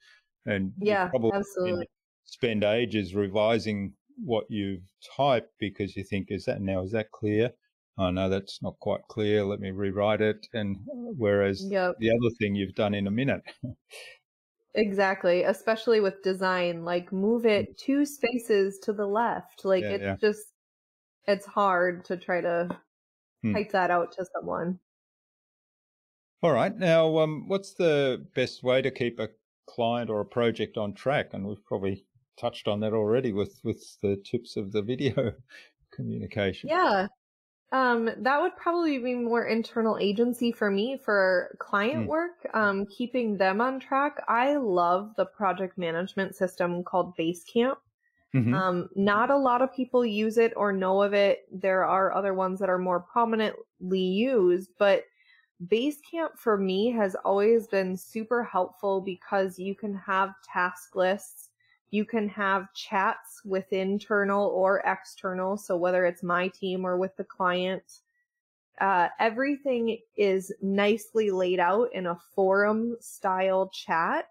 And 0.48 0.74
yeah, 0.80 1.10
absolutely. 1.34 1.88
spend 2.26 2.64
ages 2.64 3.14
revising 3.14 3.94
what 4.24 4.46
you've 4.50 4.84
typed 5.16 5.52
because 5.60 5.96
you 5.96 6.04
think, 6.04 6.28
is 6.30 6.46
that 6.46 6.62
now, 6.62 6.82
is 6.82 6.92
that 6.92 7.12
clear? 7.12 7.52
Oh 7.98 8.10
no, 8.10 8.30
that's 8.30 8.62
not 8.62 8.78
quite 8.80 9.02
clear. 9.10 9.46
Let 9.46 9.60
me 9.60 9.72
rewrite 9.72 10.22
it. 10.22 10.46
And 10.54 10.76
uh, 10.76 11.14
whereas 11.18 11.64
yep. 11.66 11.96
the 12.00 12.10
other 12.10 12.36
thing 12.40 12.54
you've 12.56 12.76
done 12.76 12.94
in 12.94 13.08
a 13.08 13.12
minute. 13.12 13.42
Exactly, 14.76 15.44
especially 15.44 16.02
with 16.02 16.22
design, 16.22 16.84
like 16.84 17.12
move 17.14 17.44
mm. 17.44 17.52
it 17.52 17.78
two 17.78 18.06
spaces 18.06 18.80
to 18.84 18.94
the 18.94 19.06
left. 19.06 19.64
Like 19.64 19.84
yeah, 19.84 19.90
it's 19.92 20.04
yeah. 20.04 20.16
just 20.20 20.42
it's 21.28 21.46
hard 21.46 22.06
to 22.06 22.18
try 22.18 22.42
to 22.42 22.70
hmm. 23.42 23.54
type 23.54 23.72
that 23.72 23.90
out 23.90 24.12
to 24.14 24.26
someone. 24.36 24.80
All 26.44 26.52
right. 26.52 26.78
Now, 26.78 27.18
um, 27.20 27.48
what's 27.48 27.74
the 27.74 28.26
best 28.36 28.64
way 28.64 28.82
to 28.82 28.92
keep 28.92 29.20
a 29.20 29.30
client 29.68 30.10
or 30.10 30.22
a 30.22 30.26
project 30.26 30.78
on 30.78 30.94
track? 30.94 31.34
And 31.34 31.48
we've 31.48 31.66
probably 31.66 32.06
touched 32.40 32.68
on 32.68 32.82
that 32.82 32.94
already 32.94 33.34
with 33.34 33.60
with 33.64 33.82
the 34.04 34.18
tips 34.18 34.58
of 34.58 34.72
the 34.72 34.82
video 34.82 35.34
communication. 35.92 36.70
Yeah. 36.70 37.08
Um, 37.72 38.10
that 38.18 38.42
would 38.42 38.56
probably 38.56 39.00
be 39.00 39.16
more 39.16 39.46
internal 39.46 39.98
agency 40.00 40.52
for 40.52 40.70
me 40.70 40.98
for 41.04 41.56
client 41.60 42.06
mm. 42.06 42.08
work, 42.08 42.48
um, 42.54 42.86
keeping 42.86 43.38
them 43.38 43.60
on 43.60 43.80
track. 43.80 44.24
I 44.28 44.56
love 44.56 45.14
the 45.18 45.26
project 45.26 45.78
management 45.78 46.36
system 46.36 46.84
called 46.84 47.18
Basecamp. 47.18 47.78
Mm-hmm. 48.34 48.54
Um, 48.54 48.90
not 48.96 49.32
a 49.32 49.38
lot 49.38 49.62
of 49.62 49.74
people 49.74 50.06
use 50.06 50.38
it 50.38 50.54
or 50.56 50.72
know 50.72 51.02
of 51.02 51.14
it. 51.14 51.48
There 51.52 51.86
are 51.86 52.14
other 52.14 52.34
ones 52.34 52.60
that 52.60 52.70
are 52.70 52.78
more 52.78 53.00
prominently 53.00 54.00
used, 54.00 54.72
but 54.78 55.06
Basecamp 55.68 56.38
for 56.38 56.58
me 56.58 56.92
has 56.92 57.16
always 57.24 57.68
been 57.68 57.96
super 57.96 58.44
helpful 58.44 59.02
because 59.02 59.58
you 59.58 59.74
can 59.74 59.96
have 59.96 60.34
task 60.44 60.96
lists 60.96 61.50
you 61.96 62.04
can 62.04 62.28
have 62.28 62.74
chats 62.74 63.42
with 63.46 63.72
internal 63.72 64.48
or 64.50 64.84
external. 64.86 65.56
So 65.56 65.78
whether 65.78 66.06
it's 66.06 66.24
my 66.24 66.50
team 66.50 66.86
or 66.86 66.98
with 66.98 67.16
the 67.16 67.24
client, 67.24 68.02
uh, 68.82 69.08
everything 69.18 70.00
is 70.18 70.52
nicely 70.62 71.32
laid 71.32 71.62
out 71.62 71.88
in 71.94 72.08
a 72.08 72.20
forum 72.36 72.98
style 73.00 73.70
chat. 73.74 74.26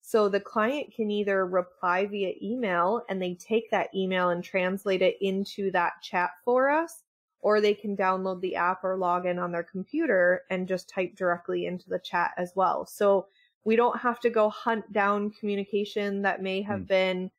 So 0.00 0.28
the 0.28 0.40
client 0.40 0.92
can 0.92 1.10
either 1.10 1.46
reply 1.46 2.06
via 2.06 2.32
email 2.42 3.02
and 3.08 3.22
they 3.22 3.34
take 3.34 3.70
that 3.70 3.94
email 3.94 4.30
and 4.30 4.42
translate 4.42 5.00
it 5.00 5.16
into 5.20 5.70
that 5.70 5.92
chat 6.02 6.30
for 6.44 6.68
us, 6.68 7.04
or 7.40 7.60
they 7.60 7.74
can 7.74 7.96
download 7.96 8.40
the 8.40 8.56
app 8.56 8.82
or 8.82 8.96
log 8.96 9.24
in 9.24 9.38
on 9.38 9.52
their 9.52 9.62
computer 9.62 10.42
and 10.50 10.66
just 10.66 10.88
type 10.88 11.14
directly 11.14 11.66
into 11.66 11.88
the 11.88 12.00
chat 12.00 12.32
as 12.36 12.52
well. 12.56 12.84
So 12.86 13.28
we 13.64 13.76
don't 13.76 13.98
have 14.00 14.20
to 14.20 14.30
go 14.30 14.50
hunt 14.50 14.92
down 14.92 15.30
communication 15.30 16.22
that 16.22 16.42
may 16.42 16.62
have 16.62 16.80
mm. 16.80 16.88
been 16.88 17.30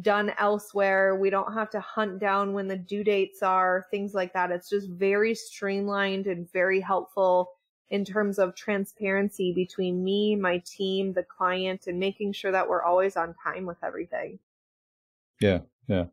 done 0.00 0.32
elsewhere. 0.38 1.16
We 1.16 1.30
don't 1.30 1.52
have 1.52 1.70
to 1.70 1.80
hunt 1.80 2.18
down 2.18 2.52
when 2.52 2.68
the 2.68 2.76
due 2.76 3.04
dates 3.04 3.42
are, 3.42 3.86
things 3.90 4.14
like 4.14 4.32
that. 4.32 4.50
It's 4.50 4.68
just 4.68 4.88
very 4.88 5.34
streamlined 5.34 6.26
and 6.26 6.50
very 6.52 6.80
helpful 6.80 7.50
in 7.90 8.04
terms 8.04 8.38
of 8.38 8.54
transparency 8.54 9.52
between 9.52 10.02
me, 10.02 10.34
my 10.34 10.62
team, 10.64 11.12
the 11.12 11.24
client, 11.24 11.86
and 11.86 11.98
making 11.98 12.32
sure 12.32 12.50
that 12.50 12.66
we're 12.66 12.82
always 12.82 13.16
on 13.16 13.34
time 13.42 13.66
with 13.66 13.76
everything. 13.84 14.38
Yeah, 15.40 15.58
yeah. 15.88 16.06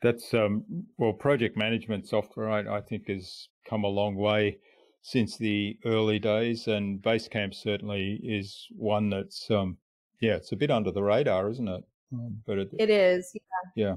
That's 0.00 0.32
um 0.32 0.64
well 0.96 1.12
project 1.12 1.56
management 1.56 2.06
software 2.06 2.48
I, 2.48 2.78
I 2.78 2.80
think 2.80 3.08
has 3.08 3.48
come 3.68 3.82
a 3.82 3.88
long 3.88 4.14
way 4.14 4.58
since 5.02 5.36
the 5.38 5.78
early 5.84 6.18
days, 6.18 6.66
and 6.66 7.00
Basecamp 7.00 7.54
certainly 7.54 8.20
is 8.22 8.66
one 8.76 9.10
that's 9.10 9.50
um, 9.50 9.78
yeah, 10.20 10.34
it's 10.34 10.52
a 10.52 10.56
bit 10.56 10.70
under 10.70 10.90
the 10.90 11.02
radar, 11.02 11.50
isn't 11.50 11.68
it? 11.68 11.84
Um, 12.12 12.42
but 12.46 12.58
it, 12.58 12.70
it 12.78 12.90
is, 12.90 13.30
yeah. 13.34 13.86
Yeah, 13.86 13.94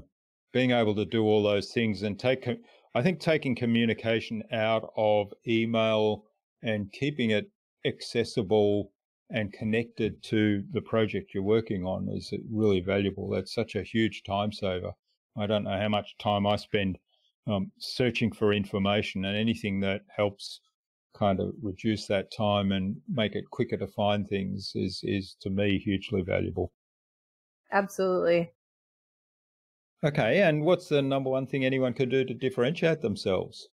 being 0.52 0.70
able 0.70 0.94
to 0.94 1.04
do 1.04 1.24
all 1.24 1.42
those 1.42 1.72
things 1.72 2.02
and 2.02 2.18
take, 2.18 2.48
I 2.94 3.02
think 3.02 3.20
taking 3.20 3.54
communication 3.54 4.42
out 4.52 4.92
of 4.96 5.32
email 5.46 6.24
and 6.62 6.92
keeping 6.92 7.30
it 7.30 7.50
accessible 7.84 8.92
and 9.30 9.52
connected 9.52 10.22
to 10.22 10.62
the 10.72 10.82
project 10.82 11.32
you're 11.32 11.42
working 11.42 11.84
on 11.84 12.08
is 12.10 12.32
really 12.50 12.80
valuable. 12.80 13.30
That's 13.30 13.54
such 13.54 13.74
a 13.74 13.82
huge 13.82 14.22
time 14.24 14.52
saver. 14.52 14.92
I 15.36 15.46
don't 15.46 15.64
know 15.64 15.78
how 15.78 15.88
much 15.88 16.16
time 16.18 16.46
I 16.46 16.56
spend 16.56 16.98
um, 17.46 17.72
searching 17.78 18.30
for 18.30 18.52
information 18.52 19.24
and 19.24 19.36
anything 19.36 19.80
that 19.80 20.02
helps 20.14 20.60
kind 21.22 21.38
of 21.38 21.54
reduce 21.62 22.08
that 22.08 22.32
time 22.36 22.72
and 22.72 22.96
make 23.08 23.36
it 23.36 23.44
quicker 23.52 23.76
to 23.76 23.86
find 23.86 24.26
things 24.26 24.72
is 24.74 25.00
is 25.04 25.36
to 25.40 25.50
me 25.50 25.78
hugely 25.78 26.20
valuable. 26.20 26.72
Absolutely. 27.70 28.50
Okay, 30.04 30.42
and 30.42 30.64
what's 30.64 30.88
the 30.88 31.00
number 31.00 31.30
one 31.30 31.46
thing 31.46 31.64
anyone 31.64 31.94
could 31.94 32.10
do 32.10 32.24
to 32.24 32.34
differentiate 32.34 33.02
themselves? 33.02 33.68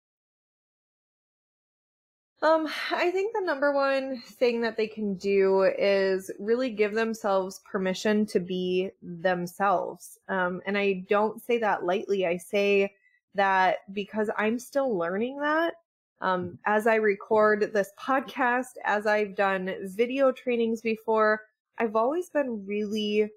Um, 2.40 2.66
I 2.90 3.10
think 3.10 3.34
the 3.34 3.44
number 3.44 3.72
one 3.72 4.22
thing 4.22 4.62
that 4.62 4.78
they 4.78 4.86
can 4.86 5.16
do 5.16 5.62
is 5.62 6.30
really 6.38 6.70
give 6.70 6.94
themselves 6.94 7.60
permission 7.70 8.24
to 8.26 8.40
be 8.40 8.90
themselves. 9.02 10.18
Um, 10.28 10.62
and 10.66 10.78
I 10.78 11.04
don't 11.08 11.42
say 11.42 11.58
that 11.58 11.84
lightly. 11.84 12.26
I 12.26 12.38
say 12.38 12.94
that 13.34 13.78
because 13.92 14.30
I'm 14.36 14.58
still 14.58 14.96
learning 14.96 15.40
that 15.40 15.74
um, 16.24 16.58
as 16.64 16.86
I 16.86 16.94
record 16.94 17.70
this 17.74 17.90
podcast, 18.00 18.78
as 18.84 19.06
I've 19.06 19.36
done 19.36 19.74
video 19.94 20.32
trainings 20.32 20.80
before, 20.80 21.42
I've 21.76 21.96
always 21.96 22.30
been 22.30 22.64
really 22.66 23.30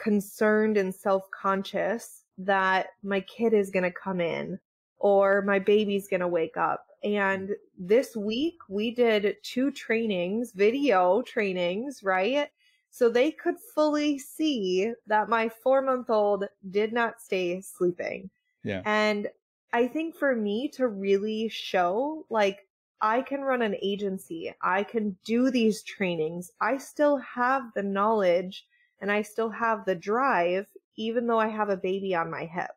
concerned 0.00 0.76
and 0.76 0.92
self 0.92 1.30
conscious 1.30 2.24
that 2.38 2.88
my 3.04 3.20
kid 3.20 3.54
is 3.54 3.70
going 3.70 3.84
to 3.84 3.92
come 3.92 4.20
in 4.20 4.58
or 4.98 5.42
my 5.42 5.60
baby's 5.60 6.08
going 6.08 6.20
to 6.20 6.26
wake 6.26 6.56
up. 6.56 6.86
And 7.04 7.50
this 7.78 8.16
week 8.16 8.56
we 8.68 8.90
did 8.90 9.36
two 9.44 9.70
trainings, 9.70 10.50
video 10.50 11.22
trainings, 11.22 12.02
right? 12.02 12.48
So 12.90 13.08
they 13.08 13.30
could 13.30 13.60
fully 13.76 14.18
see 14.18 14.92
that 15.06 15.28
my 15.28 15.48
four 15.48 15.82
month 15.82 16.10
old 16.10 16.46
did 16.68 16.92
not 16.92 17.20
stay 17.20 17.60
sleeping. 17.60 18.28
Yeah. 18.64 18.82
And 18.84 19.28
I 19.72 19.86
think 19.86 20.16
for 20.16 20.34
me 20.34 20.68
to 20.70 20.88
really 20.88 21.48
show, 21.48 22.26
like, 22.30 22.66
I 23.00 23.22
can 23.22 23.42
run 23.42 23.62
an 23.62 23.76
agency, 23.80 24.52
I 24.62 24.82
can 24.82 25.16
do 25.24 25.50
these 25.50 25.82
trainings, 25.82 26.50
I 26.60 26.78
still 26.78 27.18
have 27.18 27.62
the 27.74 27.82
knowledge 27.82 28.66
and 29.00 29.12
I 29.12 29.22
still 29.22 29.50
have 29.50 29.84
the 29.84 29.94
drive, 29.94 30.66
even 30.96 31.26
though 31.26 31.38
I 31.38 31.48
have 31.48 31.68
a 31.68 31.76
baby 31.76 32.14
on 32.14 32.30
my 32.30 32.44
hip. 32.44 32.70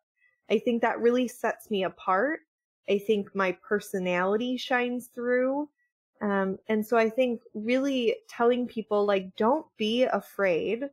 I 0.50 0.60
think 0.60 0.82
that 0.82 1.00
really 1.00 1.28
sets 1.28 1.72
me 1.72 1.84
apart. 1.84 2.42
I 2.90 3.00
think 3.00 3.34
my 3.34 3.54
personality 3.68 4.58
shines 4.58 5.08
through. 5.08 5.70
Um, 6.22 6.60
and 6.68 6.86
so 6.86 6.98
I 6.98 7.10
think 7.10 7.42
really 7.56 8.18
telling 8.30 8.68
people, 8.68 9.06
like, 9.06 9.36
don't 9.38 9.66
be 9.78 10.04
afraid 10.04 10.84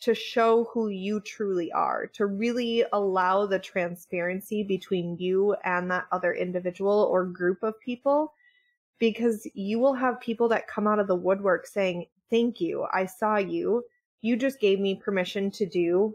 to 0.00 0.14
show 0.14 0.64
who 0.72 0.88
you 0.88 1.20
truly 1.20 1.70
are, 1.72 2.06
to 2.06 2.26
really 2.26 2.84
allow 2.92 3.46
the 3.46 3.58
transparency 3.58 4.62
between 4.62 5.16
you 5.18 5.54
and 5.64 5.90
that 5.90 6.06
other 6.10 6.32
individual 6.32 7.08
or 7.10 7.24
group 7.24 7.62
of 7.62 7.78
people, 7.80 8.32
because 8.98 9.46
you 9.54 9.78
will 9.78 9.94
have 9.94 10.20
people 10.20 10.48
that 10.48 10.66
come 10.66 10.86
out 10.86 10.98
of 10.98 11.06
the 11.06 11.14
woodwork 11.14 11.66
saying, 11.66 12.06
Thank 12.30 12.60
you. 12.60 12.86
I 12.92 13.06
saw 13.06 13.38
you. 13.38 13.84
You 14.22 14.36
just 14.36 14.60
gave 14.60 14.78
me 14.78 14.94
permission 14.94 15.50
to 15.52 15.66
do 15.66 16.14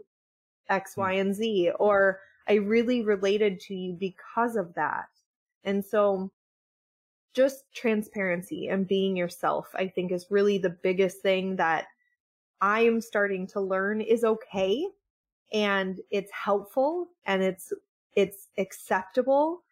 X. 0.70 0.96
Y, 0.96 1.12
and 1.12 1.34
Z, 1.34 1.72
or 1.78 2.20
I 2.48 2.54
really 2.54 3.02
related 3.02 3.60
to 3.60 3.74
you 3.74 3.92
because 3.92 4.56
of 4.56 4.72
that. 4.74 5.08
And 5.64 5.84
so 5.84 6.30
just 7.34 7.64
transparency 7.74 8.68
and 8.68 8.88
being 8.88 9.14
yourself, 9.14 9.68
I 9.74 9.88
think 9.88 10.10
is 10.10 10.30
really 10.30 10.56
the 10.56 10.70
biggest 10.70 11.20
thing 11.20 11.56
that 11.56 11.86
I 12.60 12.80
am 12.82 13.00
starting 13.00 13.46
to 13.48 13.60
learn 13.60 14.00
is 14.00 14.24
okay 14.24 14.86
and 15.52 16.00
it's 16.10 16.32
helpful 16.32 17.08
and 17.26 17.42
it's 17.42 17.72
it's 18.14 18.48
acceptable 18.58 19.62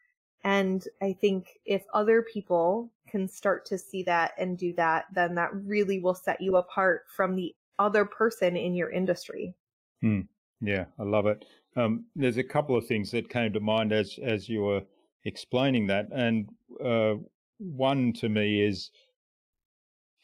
and 0.44 0.86
I 1.02 1.14
think 1.14 1.58
if 1.64 1.84
other 1.94 2.22
people 2.22 2.90
can 3.08 3.28
start 3.28 3.64
to 3.66 3.78
see 3.78 4.02
that 4.04 4.32
and 4.38 4.58
do 4.58 4.72
that 4.74 5.06
then 5.12 5.34
that 5.36 5.54
really 5.54 6.00
will 6.00 6.14
set 6.14 6.40
you 6.40 6.56
apart 6.56 7.04
from 7.14 7.34
the 7.34 7.54
other 7.78 8.04
person 8.04 8.56
in 8.56 8.74
your 8.74 8.90
industry. 8.90 9.54
Hmm. 10.00 10.20
Yeah, 10.60 10.86
I 10.98 11.02
love 11.02 11.26
it. 11.26 11.44
Um, 11.76 12.04
there's 12.14 12.36
a 12.36 12.44
couple 12.44 12.76
of 12.76 12.86
things 12.86 13.10
that 13.10 13.28
came 13.28 13.52
to 13.52 13.60
mind 13.60 13.92
as 13.92 14.18
as 14.22 14.48
you 14.48 14.62
were 14.62 14.82
explaining 15.24 15.86
that, 15.88 16.06
and 16.12 16.48
uh, 16.82 17.14
one 17.58 18.12
to 18.14 18.28
me 18.28 18.62
is 18.62 18.90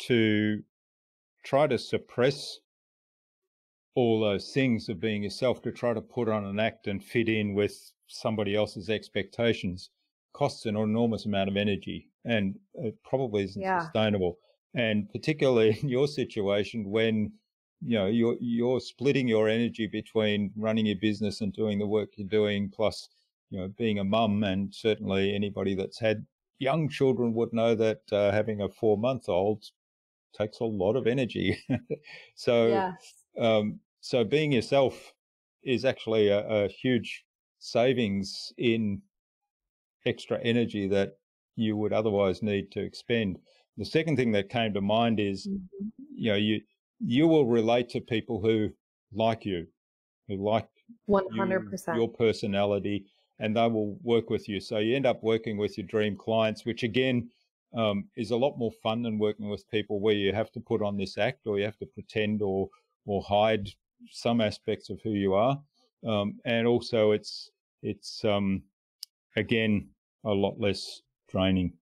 to 0.03 0.63
try 1.43 1.67
to 1.67 1.79
suppress 1.79 2.59
all 3.95 4.21
those 4.21 4.53
things 4.53 4.89
of 4.89 5.01
being 5.01 5.23
yourself 5.23 5.61
to 5.63 5.73
try 5.73 5.93
to 5.93 6.01
put 6.01 6.29
on 6.29 6.45
an 6.45 6.61
act 6.61 6.87
and 6.87 7.03
fit 7.03 7.29
in 7.29 7.55
with 7.55 7.93
somebody 8.07 8.55
else's 8.55 8.89
expectations 8.89 9.91
costs 10.33 10.67
an 10.67 10.77
enormous 10.77 11.27
amount 11.27 11.49
of 11.49 11.57
energy 11.57 12.09
and 12.25 12.59
it 12.75 12.97
probably 13.03 13.45
isn't 13.45 13.63
yeah. 13.63 13.81
sustainable. 13.81 14.39
And 14.75 15.11
particularly 15.11 15.79
in 15.83 15.89
your 15.89 16.07
situation 16.07 16.89
when 16.89 17.33
you 17.83 17.99
know 17.99 18.07
you're 18.07 18.37
you're 18.41 18.81
splitting 18.81 19.27
your 19.27 19.49
energy 19.49 19.87
between 19.87 20.53
running 20.57 20.87
your 20.87 20.99
business 21.01 21.41
and 21.41 21.53
doing 21.53 21.79
the 21.79 21.87
work 21.87 22.11
you're 22.17 22.29
doing 22.29 22.69
plus 22.69 23.09
you 23.49 23.59
know 23.59 23.69
being 23.79 23.99
a 23.99 24.05
mum 24.05 24.45
and 24.45 24.75
certainly 24.75 25.35
anybody 25.35 25.75
that's 25.75 25.99
had 25.99 26.27
young 26.59 26.91
children 26.91 27.33
would 27.33 27.55
know 27.55 27.75
that 27.75 28.01
uh, 28.13 28.31
having 28.33 28.61
a 28.61 28.69
four 28.69 28.99
month 28.99 29.31
old 29.31 29.65
takes 30.33 30.61
a 30.61 30.65
lot 30.65 30.97
of 30.97 31.07
energy. 31.07 31.59
so, 32.35 32.93
um, 33.39 33.81
so 34.01 34.25
being 34.25 34.53
yourself 34.53 35.13
is 35.63 35.85
actually 35.85 36.29
a, 36.29 36.47
a, 36.49 36.69
huge 36.69 37.25
savings 37.59 38.53
in 38.57 39.03
extra 40.07 40.41
energy 40.43 40.89
that 40.89 41.19
you 41.57 41.77
would 41.77 41.93
otherwise 41.93 42.43
need 42.43 42.71
to 42.73 42.81
expend. 42.81 43.39
the 43.77 43.85
second 43.85 44.17
thing 44.17 44.33
that 44.33 44.49
came 44.49 44.73
to 44.73 44.81
mind 44.81 45.21
is, 45.21 45.47
mm-hmm. 45.47 45.89
you 46.15 46.31
know, 46.31 46.37
you 46.37 46.61
you 47.03 47.27
will 47.27 47.47
relate 47.47 47.89
to 47.89 48.01
people 48.01 48.41
who 48.41 48.69
like 49.13 49.45
you, 49.45 49.67
who 50.29 50.37
like 50.37 50.69
100% 51.09 51.97
your 51.97 52.09
personality, 52.09 53.07
and 53.39 53.57
they 53.57 53.67
will 53.67 53.99
work 54.03 54.29
with 54.31 54.49
you. 54.49 54.61
So 54.61 54.79
you 54.79 54.97
end 54.97 55.07
up 55.07 55.23
working 55.23 55.57
with 55.57 55.79
your 55.79 55.87
dream 55.87 56.17
clients, 56.17 56.65
which 56.65 56.83
again 56.83 57.31
um, 57.75 58.05
is 58.17 58.31
a 58.31 58.37
lot 58.37 58.59
more 58.59 58.73
fun 58.83 59.03
than 59.03 59.19
working 59.19 59.49
with 59.49 59.71
people 59.71 60.01
where 60.01 60.15
you 60.15 60.33
have 60.33 60.51
to 60.53 60.61
put 60.61 60.83
on 60.83 60.97
this 60.97 61.19
act 61.19 61.47
or 61.47 61.59
you 61.59 61.65
have 61.65 61.79
to 61.79 61.87
pretend 61.87 62.43
or 62.43 62.69
or 63.07 63.23
hide 63.23 63.69
some 64.11 64.41
aspects 64.41 64.91
of 64.91 65.01
who 65.03 65.11
you 65.11 65.35
are. 65.35 65.61
Um, 66.07 66.41
and 66.45 66.67
also, 66.67 67.13
it's 67.13 67.51
it's 67.83 68.25
um, 68.25 68.63
again 69.37 69.89
a 70.25 70.31
lot 70.31 70.59
less 70.59 71.03
draining. 71.29 71.73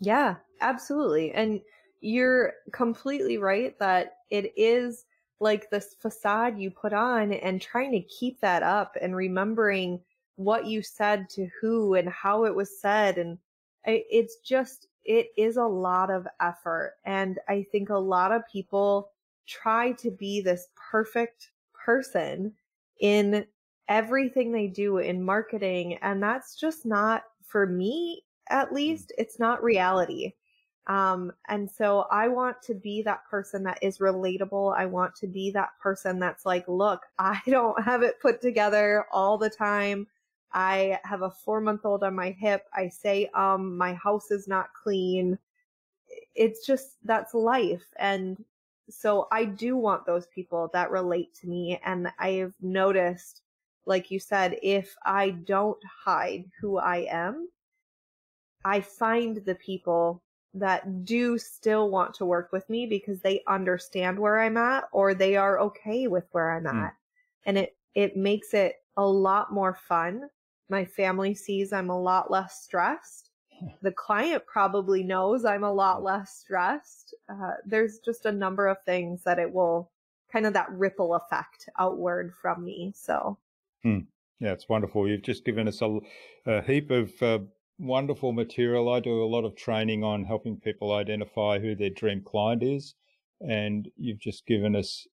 Yeah, 0.00 0.36
absolutely. 0.60 1.32
And 1.32 1.60
you're 2.00 2.54
completely 2.72 3.38
right 3.38 3.78
that 3.78 4.14
it 4.30 4.52
is 4.56 5.04
like 5.40 5.70
this 5.70 5.94
facade 5.98 6.58
you 6.58 6.70
put 6.70 6.92
on 6.92 7.32
and 7.32 7.60
trying 7.60 7.92
to 7.92 8.00
keep 8.02 8.40
that 8.40 8.62
up 8.62 8.96
and 9.00 9.14
remembering 9.14 10.00
what 10.36 10.66
you 10.66 10.82
said 10.82 11.28
to 11.28 11.48
who 11.60 11.94
and 11.94 12.08
how 12.08 12.44
it 12.44 12.54
was 12.54 12.80
said 12.80 13.18
and 13.18 13.38
it's 13.84 14.36
just 14.36 14.88
it 15.04 15.28
is 15.36 15.56
a 15.56 15.64
lot 15.64 16.10
of 16.10 16.26
effort 16.40 16.96
and 17.04 17.38
i 17.48 17.64
think 17.72 17.88
a 17.90 17.98
lot 17.98 18.32
of 18.32 18.42
people 18.50 19.10
try 19.46 19.92
to 19.92 20.10
be 20.10 20.40
this 20.40 20.68
perfect 20.90 21.50
person 21.72 22.52
in 23.00 23.44
everything 23.88 24.52
they 24.52 24.66
do 24.66 24.98
in 24.98 25.22
marketing 25.22 25.98
and 26.02 26.22
that's 26.22 26.54
just 26.54 26.84
not 26.84 27.24
for 27.44 27.66
me 27.66 28.22
at 28.50 28.72
least 28.72 29.12
it's 29.18 29.38
not 29.38 29.62
reality 29.62 30.32
um, 30.90 31.32
and 31.48 31.70
so 31.70 32.06
I 32.10 32.26
want 32.26 32.60
to 32.62 32.74
be 32.74 33.00
that 33.02 33.24
person 33.30 33.62
that 33.62 33.78
is 33.80 33.98
relatable. 33.98 34.76
I 34.76 34.86
want 34.86 35.14
to 35.16 35.28
be 35.28 35.52
that 35.52 35.70
person 35.80 36.18
that's 36.18 36.44
like, 36.44 36.66
look, 36.66 37.02
I 37.18 37.40
don't 37.46 37.80
have 37.82 38.02
it 38.02 38.20
put 38.20 38.40
together 38.40 39.04
all 39.12 39.38
the 39.38 39.50
time. 39.50 40.08
I 40.52 40.98
have 41.04 41.22
a 41.22 41.30
four 41.30 41.60
month 41.60 41.84
old 41.84 42.02
on 42.02 42.14
my 42.14 42.30
hip. 42.30 42.66
I 42.74 42.88
say, 42.88 43.30
um, 43.34 43.76
my 43.76 43.94
house 43.94 44.30
is 44.30 44.48
not 44.48 44.72
clean. 44.74 45.38
It's 46.34 46.66
just, 46.66 46.96
that's 47.04 47.34
life. 47.34 47.84
And 47.96 48.44
so 48.88 49.28
I 49.30 49.44
do 49.44 49.76
want 49.76 50.06
those 50.06 50.26
people 50.26 50.70
that 50.72 50.90
relate 50.90 51.34
to 51.36 51.48
me. 51.48 51.80
And 51.84 52.12
I've 52.18 52.54
noticed, 52.60 53.42
like 53.86 54.10
you 54.10 54.18
said, 54.18 54.58
if 54.62 54.96
I 55.04 55.30
don't 55.30 55.78
hide 56.04 56.44
who 56.60 56.78
I 56.78 57.06
am, 57.10 57.48
I 58.64 58.80
find 58.80 59.36
the 59.44 59.54
people 59.54 60.22
that 60.54 61.04
do 61.04 61.38
still 61.38 61.90
want 61.90 62.14
to 62.14 62.26
work 62.26 62.50
with 62.52 62.68
me 62.68 62.86
because 62.86 63.20
they 63.20 63.42
understand 63.46 64.18
where 64.18 64.40
I'm 64.40 64.56
at 64.56 64.84
or 64.92 65.14
they 65.14 65.36
are 65.36 65.60
okay 65.60 66.08
with 66.08 66.24
where 66.32 66.50
I'm 66.50 66.64
mm. 66.64 66.86
at. 66.86 66.94
And 67.46 67.56
it, 67.56 67.76
it 67.94 68.16
makes 68.16 68.52
it 68.52 68.76
a 68.96 69.06
lot 69.06 69.52
more 69.52 69.74
fun. 69.74 70.28
My 70.70 70.84
family 70.84 71.34
sees 71.34 71.72
I'm 71.72 71.90
a 71.90 72.00
lot 72.00 72.30
less 72.30 72.62
stressed. 72.62 73.30
The 73.82 73.92
client 73.92 74.46
probably 74.46 75.02
knows 75.02 75.44
I'm 75.44 75.64
a 75.64 75.72
lot 75.72 76.02
less 76.02 76.32
stressed. 76.32 77.14
Uh, 77.28 77.52
there's 77.66 77.98
just 77.98 78.24
a 78.24 78.32
number 78.32 78.66
of 78.66 78.82
things 78.84 79.22
that 79.24 79.38
it 79.38 79.52
will 79.52 79.90
kind 80.32 80.46
of 80.46 80.54
that 80.54 80.70
ripple 80.70 81.14
effect 81.14 81.68
outward 81.78 82.32
from 82.40 82.64
me. 82.64 82.92
So, 82.96 83.36
hmm. 83.82 84.00
yeah, 84.38 84.52
it's 84.52 84.68
wonderful. 84.68 85.08
You've 85.08 85.22
just 85.22 85.44
given 85.44 85.68
us 85.68 85.82
a, 85.82 85.98
a 86.46 86.62
heap 86.62 86.90
of 86.90 87.10
uh, 87.22 87.40
wonderful 87.78 88.32
material. 88.32 88.92
I 88.92 89.00
do 89.00 89.22
a 89.22 89.26
lot 89.26 89.44
of 89.44 89.56
training 89.56 90.04
on 90.04 90.24
helping 90.24 90.56
people 90.56 90.92
identify 90.92 91.58
who 91.58 91.74
their 91.74 91.90
dream 91.90 92.22
client 92.24 92.62
is. 92.62 92.94
And 93.40 93.88
you've 93.96 94.20
just 94.20 94.46
given 94.46 94.76
us 94.76 95.06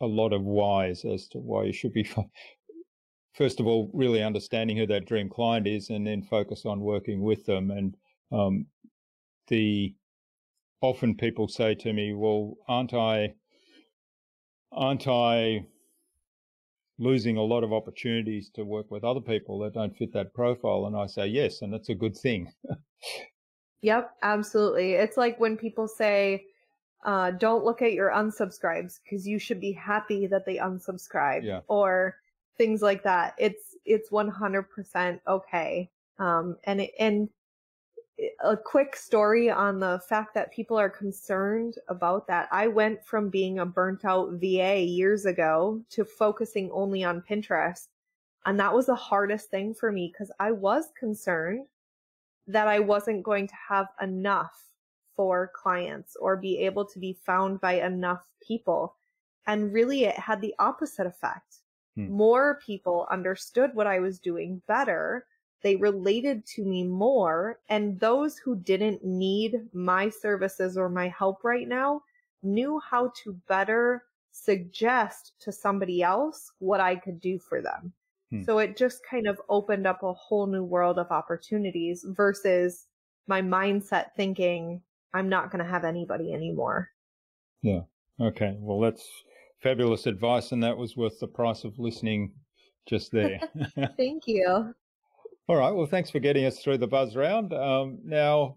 a 0.00 0.06
lot 0.06 0.32
of 0.32 0.42
whys 0.42 1.04
as 1.04 1.28
to 1.28 1.38
why 1.38 1.64
you 1.64 1.72
should 1.72 1.92
be, 1.92 2.08
first 3.38 3.60
of 3.60 3.68
all, 3.68 3.88
really 3.94 4.20
understanding 4.20 4.76
who 4.76 4.86
that 4.88 5.06
dream 5.06 5.28
client 5.28 5.66
is 5.66 5.90
and 5.90 6.04
then 6.04 6.20
focus 6.20 6.66
on 6.66 6.80
working 6.80 7.22
with 7.22 7.46
them. 7.46 7.70
And 7.70 7.96
um, 8.32 8.66
the 9.46 9.94
often 10.80 11.14
people 11.14 11.46
say 11.46 11.76
to 11.76 11.92
me, 11.92 12.12
well, 12.14 12.56
aren't 12.66 12.92
I, 12.92 13.34
aren't 14.72 15.06
I 15.06 15.64
losing 16.98 17.36
a 17.36 17.42
lot 17.42 17.62
of 17.62 17.72
opportunities 17.72 18.50
to 18.54 18.64
work 18.64 18.90
with 18.90 19.04
other 19.04 19.20
people 19.20 19.60
that 19.60 19.74
don't 19.74 19.96
fit 19.96 20.12
that 20.14 20.34
profile. 20.34 20.86
And 20.86 20.96
I 20.96 21.06
say 21.06 21.28
yes, 21.28 21.62
and 21.62 21.72
that's 21.72 21.90
a 21.90 21.94
good 21.94 22.16
thing. 22.16 22.52
yep, 23.82 24.10
absolutely. 24.20 24.94
It's 24.94 25.16
like 25.16 25.38
when 25.38 25.56
people 25.56 25.86
say, 25.86 26.44
uh, 27.04 27.30
don't 27.30 27.64
look 27.64 27.82
at 27.82 27.92
your 27.92 28.10
unsubscribes 28.10 28.98
because 29.04 29.28
you 29.28 29.38
should 29.38 29.60
be 29.60 29.70
happy 29.70 30.26
that 30.26 30.44
they 30.44 30.56
unsubscribe 30.56 31.44
yeah. 31.44 31.60
or 31.68 32.16
things 32.58 32.82
like 32.82 33.02
that. 33.04 33.34
It's, 33.38 33.76
it's 33.84 34.10
100% 34.10 35.20
okay. 35.26 35.90
Um, 36.18 36.56
and, 36.64 36.80
it, 36.82 36.90
and 36.98 37.28
a 38.42 38.56
quick 38.56 38.96
story 38.96 39.50
on 39.50 39.78
the 39.78 40.00
fact 40.08 40.34
that 40.34 40.52
people 40.52 40.76
are 40.76 40.90
concerned 40.90 41.76
about 41.88 42.26
that. 42.26 42.48
I 42.50 42.66
went 42.66 43.04
from 43.04 43.30
being 43.30 43.60
a 43.60 43.66
burnt 43.66 44.04
out 44.04 44.32
VA 44.32 44.80
years 44.80 45.24
ago 45.24 45.80
to 45.90 46.04
focusing 46.04 46.70
only 46.72 47.04
on 47.04 47.22
Pinterest. 47.22 47.86
And 48.44 48.58
that 48.58 48.74
was 48.74 48.86
the 48.86 48.94
hardest 48.94 49.50
thing 49.50 49.74
for 49.74 49.92
me 49.92 50.12
because 50.12 50.32
I 50.40 50.52
was 50.52 50.86
concerned 50.98 51.66
that 52.48 52.66
I 52.66 52.80
wasn't 52.80 53.22
going 53.22 53.46
to 53.46 53.54
have 53.68 53.88
enough 54.00 54.64
for 55.14 55.52
clients 55.54 56.16
or 56.20 56.36
be 56.36 56.58
able 56.58 56.86
to 56.86 56.98
be 56.98 57.18
found 57.24 57.60
by 57.60 57.74
enough 57.74 58.24
people. 58.40 58.96
And 59.46 59.72
really, 59.72 60.04
it 60.04 60.18
had 60.18 60.40
the 60.40 60.54
opposite 60.58 61.06
effect. 61.06 61.58
Hmm. 61.98 62.12
More 62.12 62.60
people 62.64 63.06
understood 63.10 63.74
what 63.74 63.86
I 63.86 63.98
was 63.98 64.18
doing 64.18 64.62
better 64.68 65.26
they 65.62 65.76
related 65.76 66.46
to 66.46 66.64
me 66.64 66.84
more. 66.84 67.58
And 67.68 67.98
those 67.98 68.38
who 68.38 68.56
didn't 68.56 69.04
need 69.04 69.68
my 69.72 70.08
services 70.08 70.76
or 70.76 70.88
my 70.88 71.08
help 71.08 71.44
right 71.44 71.66
now 71.66 72.02
knew 72.42 72.80
how 72.80 73.12
to 73.24 73.32
better 73.48 74.04
suggest 74.30 75.32
to 75.40 75.50
somebody 75.50 76.02
else 76.02 76.52
what 76.58 76.80
I 76.80 76.94
could 76.94 77.20
do 77.20 77.38
for 77.38 77.60
them. 77.60 77.92
Hmm. 78.30 78.42
So 78.42 78.58
it 78.58 78.76
just 78.76 79.00
kind 79.04 79.26
of 79.26 79.40
opened 79.48 79.86
up 79.86 80.02
a 80.02 80.12
whole 80.12 80.46
new 80.46 80.62
world 80.62 80.98
of 80.98 81.10
opportunities 81.10 82.04
versus 82.08 82.86
my 83.26 83.42
mindset 83.42 84.12
thinking 84.16 84.82
I'm 85.12 85.28
not 85.28 85.50
going 85.50 85.64
to 85.64 85.70
have 85.70 85.84
anybody 85.84 86.32
anymore. 86.32 86.90
Yeah. 87.62 87.82
Okay. 88.20 88.56
Well, 88.60 88.80
that's 88.80 89.08
fabulous 89.60 90.06
advice. 90.06 90.52
And 90.52 90.62
that 90.62 90.76
was 90.76 90.96
worth 90.96 91.18
the 91.20 91.26
price 91.26 91.64
of 91.64 91.78
listening 91.78 92.32
just 92.86 93.12
there. 93.12 93.40
Thank 93.96 94.26
you. 94.26 94.74
All 95.48 95.56
right. 95.56 95.70
Well, 95.70 95.86
thanks 95.86 96.10
for 96.10 96.20
getting 96.20 96.44
us 96.44 96.58
through 96.58 96.78
the 96.78 96.86
buzz 96.86 97.16
round. 97.16 97.54
Um, 97.54 97.98
now, 98.04 98.56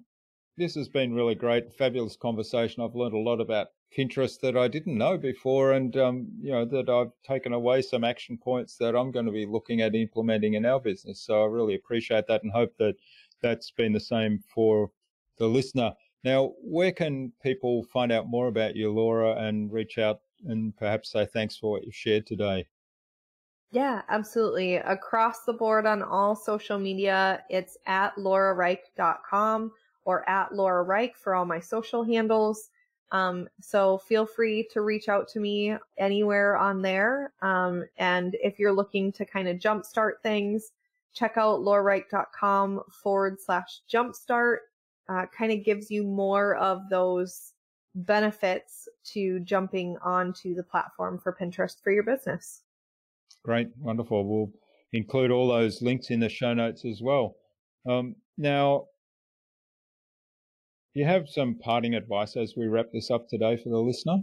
this 0.57 0.75
has 0.75 0.89
been 0.89 1.13
really 1.13 1.35
great, 1.35 1.73
fabulous 1.73 2.17
conversation. 2.17 2.83
I've 2.83 2.95
learned 2.95 3.13
a 3.13 3.19
lot 3.19 3.39
about 3.39 3.67
Pinterest 3.97 4.39
that 4.41 4.57
I 4.57 4.67
didn't 4.67 4.97
know 4.97 5.17
before, 5.17 5.73
and 5.73 5.95
um, 5.97 6.27
you 6.41 6.51
know 6.51 6.65
that 6.65 6.89
I've 6.89 7.11
taken 7.27 7.53
away 7.53 7.81
some 7.81 8.03
action 8.03 8.37
points 8.37 8.77
that 8.77 8.95
I'm 8.95 9.11
going 9.11 9.25
to 9.25 9.31
be 9.31 9.45
looking 9.45 9.81
at 9.81 9.95
implementing 9.95 10.53
in 10.53 10.65
our 10.65 10.79
business. 10.79 11.21
So 11.21 11.43
I 11.43 11.45
really 11.45 11.75
appreciate 11.75 12.27
that, 12.27 12.43
and 12.43 12.51
hope 12.51 12.73
that 12.77 12.95
that's 13.41 13.71
been 13.71 13.91
the 13.91 13.99
same 13.99 14.43
for 14.53 14.91
the 15.37 15.47
listener. 15.47 15.93
Now, 16.23 16.53
where 16.61 16.91
can 16.91 17.31
people 17.41 17.83
find 17.85 18.11
out 18.11 18.27
more 18.27 18.47
about 18.47 18.75
you, 18.75 18.91
Laura, 18.91 19.35
and 19.35 19.71
reach 19.71 19.97
out 19.97 20.19
and 20.47 20.75
perhaps 20.75 21.11
say 21.11 21.25
thanks 21.25 21.57
for 21.57 21.71
what 21.71 21.83
you've 21.83 21.95
shared 21.95 22.25
today? 22.25 22.67
Yeah, 23.71 24.01
absolutely. 24.09 24.75
Across 24.75 25.45
the 25.45 25.53
board 25.53 25.85
on 25.85 26.03
all 26.03 26.35
social 26.35 26.77
media, 26.77 27.43
it's 27.49 27.77
at 27.85 28.13
laurarike.com 28.17 29.71
or 30.03 30.27
at 30.29 30.53
Laura 30.53 30.83
Rike 30.83 31.15
for 31.15 31.35
all 31.35 31.45
my 31.45 31.59
social 31.59 32.03
handles. 32.03 32.69
Um, 33.11 33.47
so 33.61 33.97
feel 33.97 34.25
free 34.25 34.67
to 34.71 34.81
reach 34.81 35.09
out 35.09 35.27
to 35.29 35.39
me 35.39 35.75
anywhere 35.97 36.57
on 36.57 36.81
there. 36.81 37.33
Um, 37.41 37.85
and 37.97 38.35
if 38.41 38.59
you're 38.59 38.73
looking 38.73 39.11
to 39.13 39.25
kind 39.25 39.47
of 39.47 39.57
jumpstart 39.57 40.13
things, 40.23 40.71
check 41.13 41.33
out 41.37 41.61
laurarike.com 41.61 42.81
forward 43.03 43.39
slash 43.39 43.81
jumpstart. 43.91 44.57
Uh, 45.09 45.25
kind 45.37 45.51
of 45.51 45.63
gives 45.65 45.91
you 45.91 46.03
more 46.03 46.55
of 46.55 46.87
those 46.89 47.53
benefits 47.95 48.87
to 49.13 49.39
jumping 49.41 49.97
onto 50.03 50.53
the 50.55 50.63
platform 50.63 51.19
for 51.19 51.33
Pinterest 51.33 51.81
for 51.83 51.91
your 51.91 52.03
business. 52.03 52.63
Great, 53.43 53.69
wonderful. 53.77 54.25
We'll 54.27 54.51
include 54.93 55.31
all 55.31 55.47
those 55.47 55.81
links 55.81 56.09
in 56.09 56.19
the 56.19 56.29
show 56.29 56.53
notes 56.53 56.85
as 56.85 57.01
well. 57.01 57.35
Um, 57.87 58.15
now, 58.37 58.87
you 60.93 61.05
have 61.05 61.29
some 61.29 61.55
parting 61.55 61.95
advice 61.95 62.35
as 62.37 62.55
we 62.55 62.67
wrap 62.67 62.91
this 62.93 63.11
up 63.11 63.27
today 63.29 63.57
for 63.57 63.69
the 63.69 63.77
listener? 63.77 64.19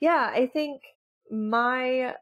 Yeah, 0.00 0.30
I 0.32 0.46
think 0.46 0.82
my 1.30 2.14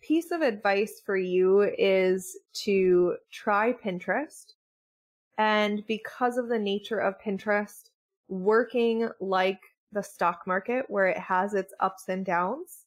piece 0.00 0.30
of 0.30 0.42
advice 0.42 1.00
for 1.04 1.16
you 1.16 1.62
is 1.78 2.38
to 2.64 3.16
try 3.30 3.72
Pinterest 3.72 4.54
And 5.38 5.86
because 5.86 6.36
of 6.38 6.48
the 6.48 6.58
nature 6.58 7.00
of 7.00 7.20
Pinterest 7.20 7.90
working 8.30 9.10
like 9.20 9.60
the 9.92 10.02
stock 10.02 10.46
market, 10.46 10.86
where 10.88 11.08
it 11.08 11.18
has 11.18 11.52
its 11.52 11.74
ups 11.80 12.08
and 12.08 12.24
downs, 12.24 12.84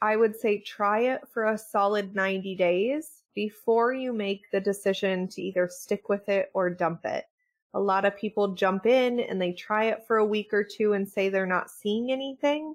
I 0.00 0.16
would 0.16 0.36
say 0.36 0.58
try 0.58 1.00
it 1.00 1.22
for 1.32 1.46
a 1.46 1.58
solid 1.58 2.14
90 2.14 2.54
days 2.54 3.22
before 3.34 3.92
you 3.92 4.12
make 4.12 4.50
the 4.50 4.60
decision 4.60 5.28
to 5.28 5.42
either 5.42 5.68
stick 5.68 6.08
with 6.08 6.28
it 6.28 6.50
or 6.54 6.70
dump 6.70 7.04
it. 7.04 7.24
A 7.74 7.80
lot 7.80 8.04
of 8.04 8.16
people 8.16 8.54
jump 8.54 8.86
in 8.86 9.20
and 9.20 9.40
they 9.40 9.52
try 9.52 9.84
it 9.84 10.06
for 10.06 10.18
a 10.18 10.24
week 10.24 10.52
or 10.52 10.64
two 10.64 10.92
and 10.92 11.08
say 11.08 11.28
they're 11.28 11.46
not 11.46 11.70
seeing 11.70 12.12
anything. 12.12 12.74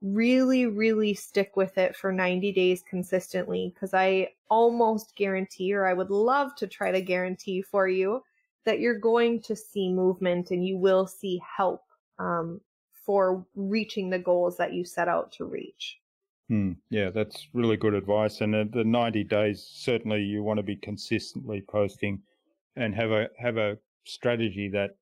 Really, 0.00 0.66
really 0.66 1.14
stick 1.14 1.56
with 1.56 1.76
it 1.76 1.96
for 1.96 2.12
90 2.12 2.52
days 2.52 2.82
consistently 2.88 3.72
because 3.74 3.94
I 3.94 4.30
almost 4.48 5.16
guarantee, 5.16 5.74
or 5.74 5.86
I 5.86 5.94
would 5.94 6.10
love 6.10 6.54
to 6.56 6.66
try 6.66 6.92
to 6.92 7.00
guarantee 7.00 7.62
for 7.62 7.88
you, 7.88 8.22
that 8.68 8.80
you're 8.80 8.98
going 8.98 9.40
to 9.40 9.56
see 9.56 9.90
movement 9.90 10.50
and 10.50 10.62
you 10.62 10.76
will 10.76 11.06
see 11.06 11.40
help 11.56 11.84
um, 12.18 12.60
for 12.92 13.46
reaching 13.54 14.10
the 14.10 14.18
goals 14.18 14.58
that 14.58 14.74
you 14.74 14.84
set 14.84 15.08
out 15.08 15.32
to 15.32 15.46
reach. 15.46 15.96
Hmm. 16.50 16.72
Yeah, 16.90 17.08
that's 17.08 17.48
really 17.54 17.78
good 17.78 17.94
advice. 17.94 18.42
And 18.42 18.70
the 18.70 18.84
90 18.84 19.24
days, 19.24 19.66
certainly 19.72 20.20
you 20.20 20.42
want 20.42 20.58
to 20.58 20.62
be 20.62 20.76
consistently 20.76 21.64
posting 21.66 22.20
and 22.76 22.94
have 22.94 23.10
a 23.10 23.28
have 23.38 23.56
a 23.56 23.78
strategy 24.04 24.68
that 24.74 24.96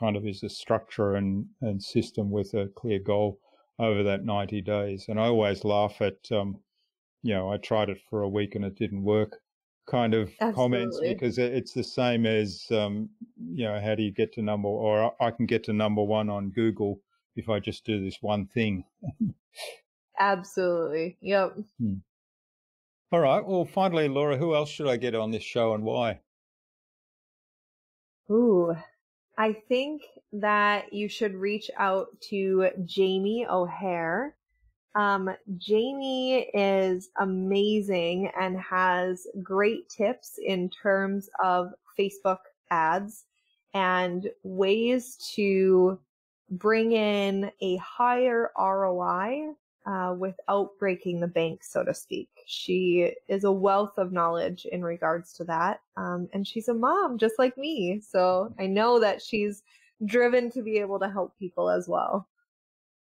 kind 0.00 0.16
of 0.16 0.26
is 0.26 0.42
a 0.42 0.48
structure 0.48 1.16
and, 1.16 1.44
and 1.60 1.82
system 1.82 2.30
with 2.30 2.54
a 2.54 2.70
clear 2.74 3.00
goal 3.00 3.38
over 3.78 4.02
that 4.02 4.24
90 4.24 4.62
days. 4.62 5.04
And 5.08 5.20
I 5.20 5.24
always 5.24 5.62
laugh 5.62 6.00
at, 6.00 6.16
um, 6.32 6.56
you 7.22 7.34
know, 7.34 7.52
I 7.52 7.58
tried 7.58 7.90
it 7.90 7.98
for 8.08 8.22
a 8.22 8.28
week 8.30 8.54
and 8.54 8.64
it 8.64 8.76
didn't 8.76 9.02
work 9.02 9.40
kind 9.88 10.14
of 10.14 10.30
Absolutely. 10.40 10.54
comments 10.54 11.00
because 11.00 11.38
it's 11.38 11.72
the 11.72 11.84
same 11.84 12.26
as, 12.26 12.66
um, 12.70 13.08
you 13.50 13.64
know, 13.64 13.80
how 13.80 13.94
do 13.94 14.02
you 14.02 14.12
get 14.12 14.32
to 14.34 14.42
number, 14.42 14.68
or 14.68 15.14
I 15.20 15.30
can 15.30 15.46
get 15.46 15.64
to 15.64 15.72
number 15.72 16.02
one 16.02 16.28
on 16.28 16.50
Google 16.50 17.00
if 17.36 17.48
I 17.48 17.58
just 17.58 17.84
do 17.84 18.02
this 18.04 18.18
one 18.20 18.46
thing. 18.46 18.84
Absolutely. 20.18 21.16
Yep. 21.20 21.58
Hmm. 21.78 21.94
All 23.10 23.20
right. 23.20 23.44
Well, 23.46 23.64
finally, 23.64 24.06
Laura, 24.06 24.36
who 24.36 24.54
else 24.54 24.68
should 24.68 24.86
I 24.86 24.98
get 24.98 25.14
on 25.14 25.30
this 25.30 25.42
show 25.42 25.72
and 25.72 25.82
why? 25.82 26.20
Ooh, 28.30 28.74
I 29.38 29.54
think 29.54 30.02
that 30.32 30.92
you 30.92 31.08
should 31.08 31.34
reach 31.34 31.70
out 31.78 32.08
to 32.28 32.68
Jamie 32.84 33.46
O'Hare. 33.48 34.36
Um, 34.94 35.30
Jamie 35.58 36.50
is 36.54 37.10
amazing 37.18 38.30
and 38.38 38.58
has 38.58 39.26
great 39.42 39.88
tips 39.88 40.38
in 40.44 40.70
terms 40.70 41.28
of 41.42 41.72
Facebook 41.98 42.38
ads 42.70 43.24
and 43.74 44.28
ways 44.42 45.16
to 45.34 45.98
bring 46.50 46.92
in 46.92 47.50
a 47.60 47.76
higher 47.76 48.50
ROI 48.58 49.52
uh, 49.86 50.14
without 50.18 50.70
breaking 50.78 51.20
the 51.20 51.26
bank, 51.26 51.64
so 51.64 51.82
to 51.84 51.94
speak. 51.94 52.28
She 52.46 53.12
is 53.28 53.44
a 53.44 53.52
wealth 53.52 53.96
of 53.96 54.12
knowledge 54.12 54.66
in 54.66 54.82
regards 54.82 55.32
to 55.34 55.44
that. 55.44 55.80
Um, 55.96 56.28
and 56.32 56.46
she's 56.46 56.68
a 56.68 56.74
mom 56.74 57.18
just 57.18 57.38
like 57.38 57.56
me. 57.56 58.00
So 58.00 58.54
I 58.58 58.66
know 58.66 58.98
that 59.00 59.22
she's 59.22 59.62
driven 60.04 60.50
to 60.52 60.62
be 60.62 60.78
able 60.78 60.98
to 61.00 61.08
help 61.08 61.38
people 61.38 61.70
as 61.70 61.88
well. 61.88 62.28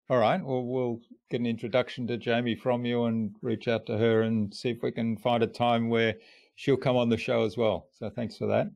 All 0.09 0.19
right. 0.19 0.41
Well, 0.41 0.63
we'll 0.63 1.01
get 1.29 1.41
an 1.41 1.45
introduction 1.45 2.07
to 2.07 2.17
Jamie 2.17 2.55
from 2.55 2.85
you 2.85 3.05
and 3.05 3.35
reach 3.41 3.67
out 3.67 3.85
to 3.87 3.97
her 3.97 4.21
and 4.21 4.53
see 4.53 4.69
if 4.69 4.81
we 4.81 4.91
can 4.91 5.17
find 5.17 5.43
a 5.43 5.47
time 5.47 5.89
where 5.89 6.15
she'll 6.55 6.77
come 6.77 6.95
on 6.95 7.09
the 7.09 7.17
show 7.17 7.43
as 7.43 7.57
well. 7.57 7.89
So 7.91 8.09
thanks 8.09 8.37
for 8.37 8.47
that. 8.47 8.67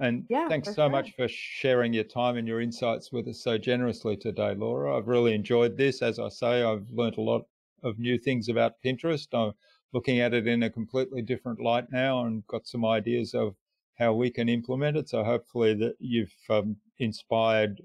And 0.00 0.24
yeah, 0.28 0.48
thanks 0.48 0.68
so 0.68 0.74
sure. 0.74 0.90
much 0.90 1.14
for 1.14 1.28
sharing 1.28 1.92
your 1.92 2.04
time 2.04 2.36
and 2.36 2.48
your 2.48 2.60
insights 2.60 3.12
with 3.12 3.28
us 3.28 3.40
so 3.40 3.56
generously 3.56 4.16
today, 4.16 4.54
Laura. 4.56 4.96
I've 4.96 5.06
really 5.06 5.32
enjoyed 5.32 5.76
this. 5.76 6.02
As 6.02 6.18
I 6.18 6.28
say, 6.28 6.64
I've 6.64 6.90
learnt 6.90 7.18
a 7.18 7.22
lot 7.22 7.42
of 7.84 8.00
new 8.00 8.18
things 8.18 8.48
about 8.48 8.82
Pinterest. 8.84 9.28
I'm 9.32 9.52
looking 9.92 10.18
at 10.18 10.34
it 10.34 10.48
in 10.48 10.64
a 10.64 10.70
completely 10.70 11.22
different 11.22 11.60
light 11.60 11.86
now 11.92 12.24
and 12.24 12.44
got 12.48 12.66
some 12.66 12.84
ideas 12.84 13.32
of 13.32 13.54
how 13.96 14.12
we 14.12 14.28
can 14.28 14.48
implement 14.48 14.96
it. 14.96 15.08
So 15.08 15.22
hopefully 15.22 15.74
that 15.74 15.94
you've 16.00 16.34
um, 16.50 16.76
inspired 16.98 17.80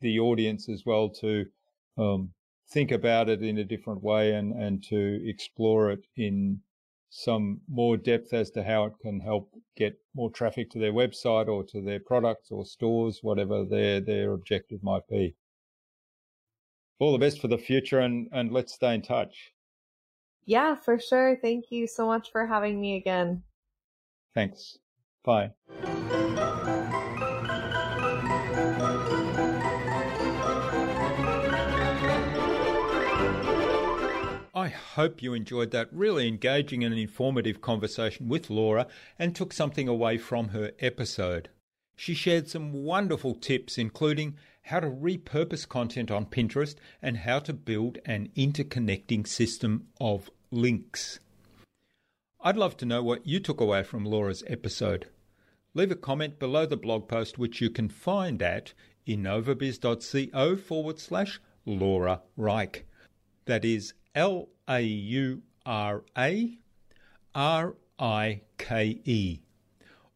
the 0.00 0.18
audience 0.18 0.68
as 0.68 0.84
well 0.84 1.08
to 1.08 1.46
um, 1.98 2.30
think 2.70 2.92
about 2.92 3.28
it 3.28 3.42
in 3.42 3.58
a 3.58 3.64
different 3.64 4.02
way 4.02 4.34
and, 4.34 4.52
and 4.52 4.82
to 4.84 5.20
explore 5.28 5.90
it 5.90 6.06
in 6.16 6.60
some 7.10 7.60
more 7.68 7.96
depth 7.96 8.32
as 8.34 8.50
to 8.50 8.62
how 8.62 8.84
it 8.84 8.92
can 9.00 9.18
help 9.20 9.50
get 9.76 9.98
more 10.14 10.30
traffic 10.30 10.70
to 10.70 10.78
their 10.78 10.92
website 10.92 11.48
or 11.48 11.64
to 11.64 11.80
their 11.80 12.00
products 12.00 12.50
or 12.50 12.66
stores, 12.66 13.20
whatever 13.22 13.64
their 13.64 14.00
their 14.00 14.32
objective 14.32 14.82
might 14.82 15.06
be. 15.08 15.34
All 16.98 17.12
the 17.12 17.18
best 17.18 17.40
for 17.40 17.48
the 17.48 17.58
future 17.58 18.00
and, 18.00 18.28
and 18.32 18.52
let's 18.52 18.74
stay 18.74 18.94
in 18.94 19.02
touch. 19.02 19.52
Yeah, 20.44 20.74
for 20.74 20.98
sure. 20.98 21.38
Thank 21.40 21.66
you 21.70 21.86
so 21.86 22.06
much 22.06 22.32
for 22.32 22.46
having 22.46 22.80
me 22.80 22.96
again. 22.96 23.42
Thanks. 24.34 24.78
Bye. 25.24 25.50
I 34.58 34.66
hope 34.66 35.22
you 35.22 35.34
enjoyed 35.34 35.70
that 35.70 35.88
really 35.92 36.26
engaging 36.26 36.82
and 36.82 36.92
informative 36.92 37.60
conversation 37.60 38.28
with 38.28 38.50
Laura 38.50 38.88
and 39.16 39.32
took 39.32 39.52
something 39.52 39.86
away 39.86 40.18
from 40.18 40.48
her 40.48 40.72
episode. 40.80 41.48
She 41.94 42.12
shared 42.12 42.48
some 42.48 42.72
wonderful 42.72 43.36
tips, 43.36 43.78
including 43.78 44.34
how 44.62 44.80
to 44.80 44.88
repurpose 44.88 45.68
content 45.68 46.10
on 46.10 46.26
Pinterest 46.26 46.74
and 47.00 47.18
how 47.18 47.38
to 47.38 47.52
build 47.52 47.98
an 48.04 48.30
interconnecting 48.36 49.28
system 49.28 49.86
of 50.00 50.28
links. 50.50 51.20
I'd 52.40 52.56
love 52.56 52.76
to 52.78 52.86
know 52.86 53.04
what 53.04 53.28
you 53.28 53.38
took 53.38 53.60
away 53.60 53.84
from 53.84 54.04
Laura's 54.04 54.42
episode. 54.48 55.06
Leave 55.72 55.92
a 55.92 55.94
comment 55.94 56.40
below 56.40 56.66
the 56.66 56.76
blog 56.76 57.06
post, 57.06 57.38
which 57.38 57.60
you 57.60 57.70
can 57.70 57.88
find 57.88 58.42
at 58.42 58.72
innovabiz.co 59.06 60.56
forward 60.56 60.98
slash 60.98 61.40
Laura 61.64 62.22
Rike. 62.36 62.86
That 63.44 63.64
is 63.64 63.94
L 64.18 64.48
A 64.66 64.80
U 64.80 65.42
R 65.64 66.02
A 66.18 66.58
R 67.36 67.76
I 68.00 68.40
K 68.58 69.00
E. 69.04 69.38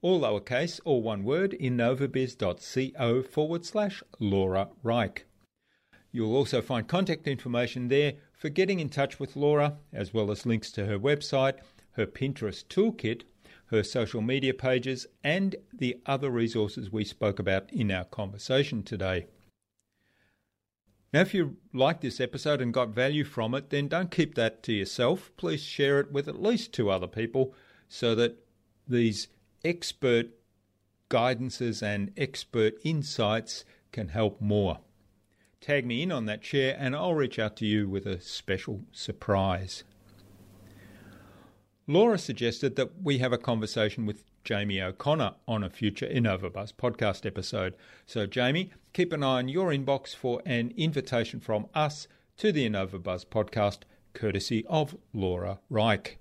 All 0.00 0.22
lowercase, 0.22 0.80
all 0.84 1.02
one 1.02 1.22
word, 1.22 1.52
innovabiz.co 1.60 3.22
forward 3.22 3.64
slash 3.64 4.02
Laura 4.18 4.70
Rike. 4.82 5.26
You'll 6.10 6.34
also 6.34 6.60
find 6.60 6.88
contact 6.88 7.28
information 7.28 7.86
there 7.86 8.14
for 8.32 8.48
getting 8.48 8.80
in 8.80 8.88
touch 8.88 9.20
with 9.20 9.36
Laura, 9.36 9.76
as 9.92 10.12
well 10.12 10.32
as 10.32 10.46
links 10.46 10.72
to 10.72 10.86
her 10.86 10.98
website, 10.98 11.58
her 11.92 12.04
Pinterest 12.06 12.64
toolkit, 12.66 13.22
her 13.66 13.84
social 13.84 14.20
media 14.20 14.52
pages, 14.52 15.06
and 15.22 15.54
the 15.72 16.00
other 16.06 16.28
resources 16.28 16.90
we 16.90 17.04
spoke 17.04 17.38
about 17.38 17.72
in 17.72 17.92
our 17.92 18.06
conversation 18.06 18.82
today. 18.82 19.26
Now, 21.12 21.20
if 21.20 21.34
you 21.34 21.56
liked 21.74 22.00
this 22.00 22.20
episode 22.20 22.62
and 22.62 22.72
got 22.72 22.88
value 22.88 23.24
from 23.24 23.54
it, 23.54 23.68
then 23.68 23.86
don't 23.86 24.10
keep 24.10 24.34
that 24.36 24.62
to 24.62 24.72
yourself. 24.72 25.30
Please 25.36 25.62
share 25.62 26.00
it 26.00 26.10
with 26.10 26.26
at 26.26 26.42
least 26.42 26.72
two 26.72 26.88
other 26.88 27.06
people 27.06 27.54
so 27.88 28.14
that 28.14 28.38
these 28.88 29.28
expert 29.62 30.28
guidances 31.10 31.82
and 31.82 32.12
expert 32.16 32.74
insights 32.82 33.66
can 33.92 34.08
help 34.08 34.40
more. 34.40 34.78
Tag 35.60 35.84
me 35.84 36.02
in 36.02 36.10
on 36.10 36.24
that 36.24 36.44
share 36.44 36.74
and 36.78 36.96
I'll 36.96 37.14
reach 37.14 37.38
out 37.38 37.56
to 37.58 37.66
you 37.66 37.88
with 37.88 38.06
a 38.06 38.20
special 38.20 38.80
surprise. 38.90 39.84
Laura 41.86 42.16
suggested 42.16 42.76
that 42.76 43.02
we 43.02 43.18
have 43.18 43.34
a 43.34 43.38
conversation 43.38 44.06
with 44.06 44.24
Jamie 44.44 44.80
O'Connor 44.80 45.34
on 45.46 45.62
a 45.62 45.70
future 45.70 46.06
InnovaBuzz 46.06 46.72
podcast 46.74 47.24
episode. 47.26 47.74
So, 48.06 48.26
Jamie, 48.26 48.70
keep 48.92 49.12
an 49.12 49.22
eye 49.22 49.38
on 49.38 49.48
your 49.48 49.70
inbox 49.70 50.14
for 50.14 50.42
an 50.44 50.72
invitation 50.76 51.40
from 51.40 51.66
us 51.74 52.08
to 52.38 52.52
the 52.52 52.68
InnovaBuzz 52.68 53.26
podcast, 53.26 53.80
courtesy 54.14 54.64
of 54.66 54.96
Laura 55.12 55.60
Rike. 55.70 56.18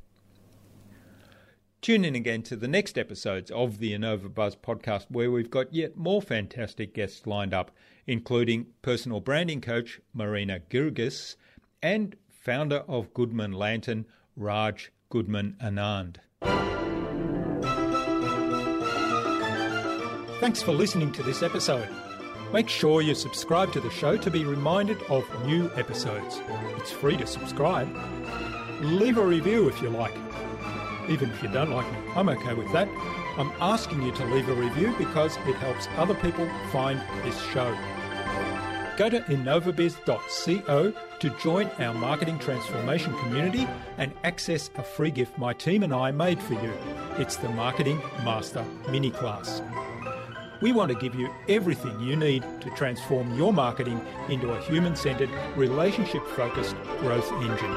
Tune 1.81 2.05
in 2.05 2.13
again 2.13 2.43
to 2.43 2.55
the 2.55 2.67
next 2.67 2.95
episodes 2.97 3.49
of 3.49 3.79
the 3.79 3.93
InnovaBuzz 3.93 4.57
podcast, 4.57 5.07
where 5.09 5.31
we've 5.31 5.49
got 5.49 5.73
yet 5.73 5.97
more 5.97 6.21
fantastic 6.21 6.93
guests 6.93 7.25
lined 7.25 7.55
up, 7.55 7.71
including 8.05 8.67
personal 8.83 9.19
branding 9.19 9.61
coach 9.61 9.99
Marina 10.13 10.59
Girgis 10.69 11.37
and 11.81 12.15
founder 12.29 12.83
of 12.87 13.13
Goodman 13.15 13.53
Lantern, 13.53 14.05
Raj 14.35 14.91
Goodman 15.09 15.55
Anand. 15.59 16.17
Thanks 20.41 20.61
for 20.63 20.71
listening 20.71 21.11
to 21.13 21.21
this 21.21 21.43
episode. 21.43 21.87
Make 22.51 22.67
sure 22.67 23.03
you 23.03 23.13
subscribe 23.13 23.71
to 23.73 23.79
the 23.79 23.91
show 23.91 24.17
to 24.17 24.31
be 24.31 24.43
reminded 24.43 24.99
of 25.03 25.23
new 25.45 25.71
episodes. 25.75 26.41
It's 26.77 26.91
free 26.91 27.15
to 27.17 27.27
subscribe. 27.27 27.87
Leave 28.81 29.19
a 29.19 29.25
review 29.25 29.69
if 29.69 29.79
you 29.83 29.89
like. 29.89 30.15
even 31.09 31.29
if 31.29 31.43
you 31.43 31.49
don't 31.49 31.71
like 31.71 31.91
me. 31.91 31.97
I'm 32.15 32.29
okay 32.29 32.53
with 32.53 32.71
that. 32.73 32.87
I'm 33.37 33.51
asking 33.59 34.01
you 34.01 34.11
to 34.13 34.25
leave 34.25 34.49
a 34.49 34.53
review 34.53 34.95
because 34.97 35.37
it 35.45 35.55
helps 35.55 35.87
other 35.97 36.15
people 36.15 36.49
find 36.71 36.99
this 37.23 37.39
show. 37.53 37.75
Go 38.97 39.09
to 39.09 39.21
innovabiz.co 39.21 40.93
to 41.19 41.29
join 41.39 41.67
our 41.79 41.93
marketing 41.93 42.39
transformation 42.39 43.15
community 43.19 43.67
and 43.97 44.11
access 44.23 44.69
a 44.75 44.83
free 44.83 45.11
gift 45.11 45.37
my 45.37 45.53
team 45.53 45.83
and 45.83 45.93
I 45.93 46.11
made 46.11 46.41
for 46.41 46.53
you. 46.53 46.73
It's 47.17 47.35
the 47.35 47.49
Marketing 47.49 47.99
Master 48.23 48.65
Mini 48.89 49.11
Class. 49.11 49.61
We 50.61 50.73
want 50.73 50.91
to 50.91 50.97
give 50.97 51.15
you 51.15 51.33
everything 51.49 51.99
you 51.99 52.15
need 52.15 52.43
to 52.61 52.69
transform 52.71 53.35
your 53.35 53.51
marketing 53.51 53.99
into 54.29 54.51
a 54.51 54.61
human 54.61 54.95
centered, 54.95 55.29
relationship 55.55 56.25
focused 56.27 56.75
growth 56.99 57.31
engine. 57.31 57.75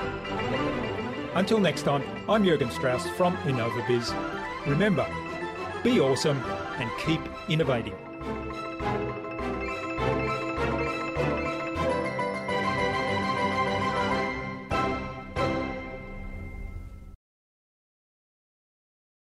Until 1.35 1.59
next 1.59 1.83
time, 1.83 2.05
I'm 2.29 2.45
Jurgen 2.45 2.71
Strauss 2.71 3.09
from 3.17 3.37
InnovaBiz. 3.39 4.15
Remember, 4.67 5.07
be 5.83 5.99
awesome 5.99 6.37
and 6.79 6.91
keep 6.99 7.21
innovating. 7.49 8.04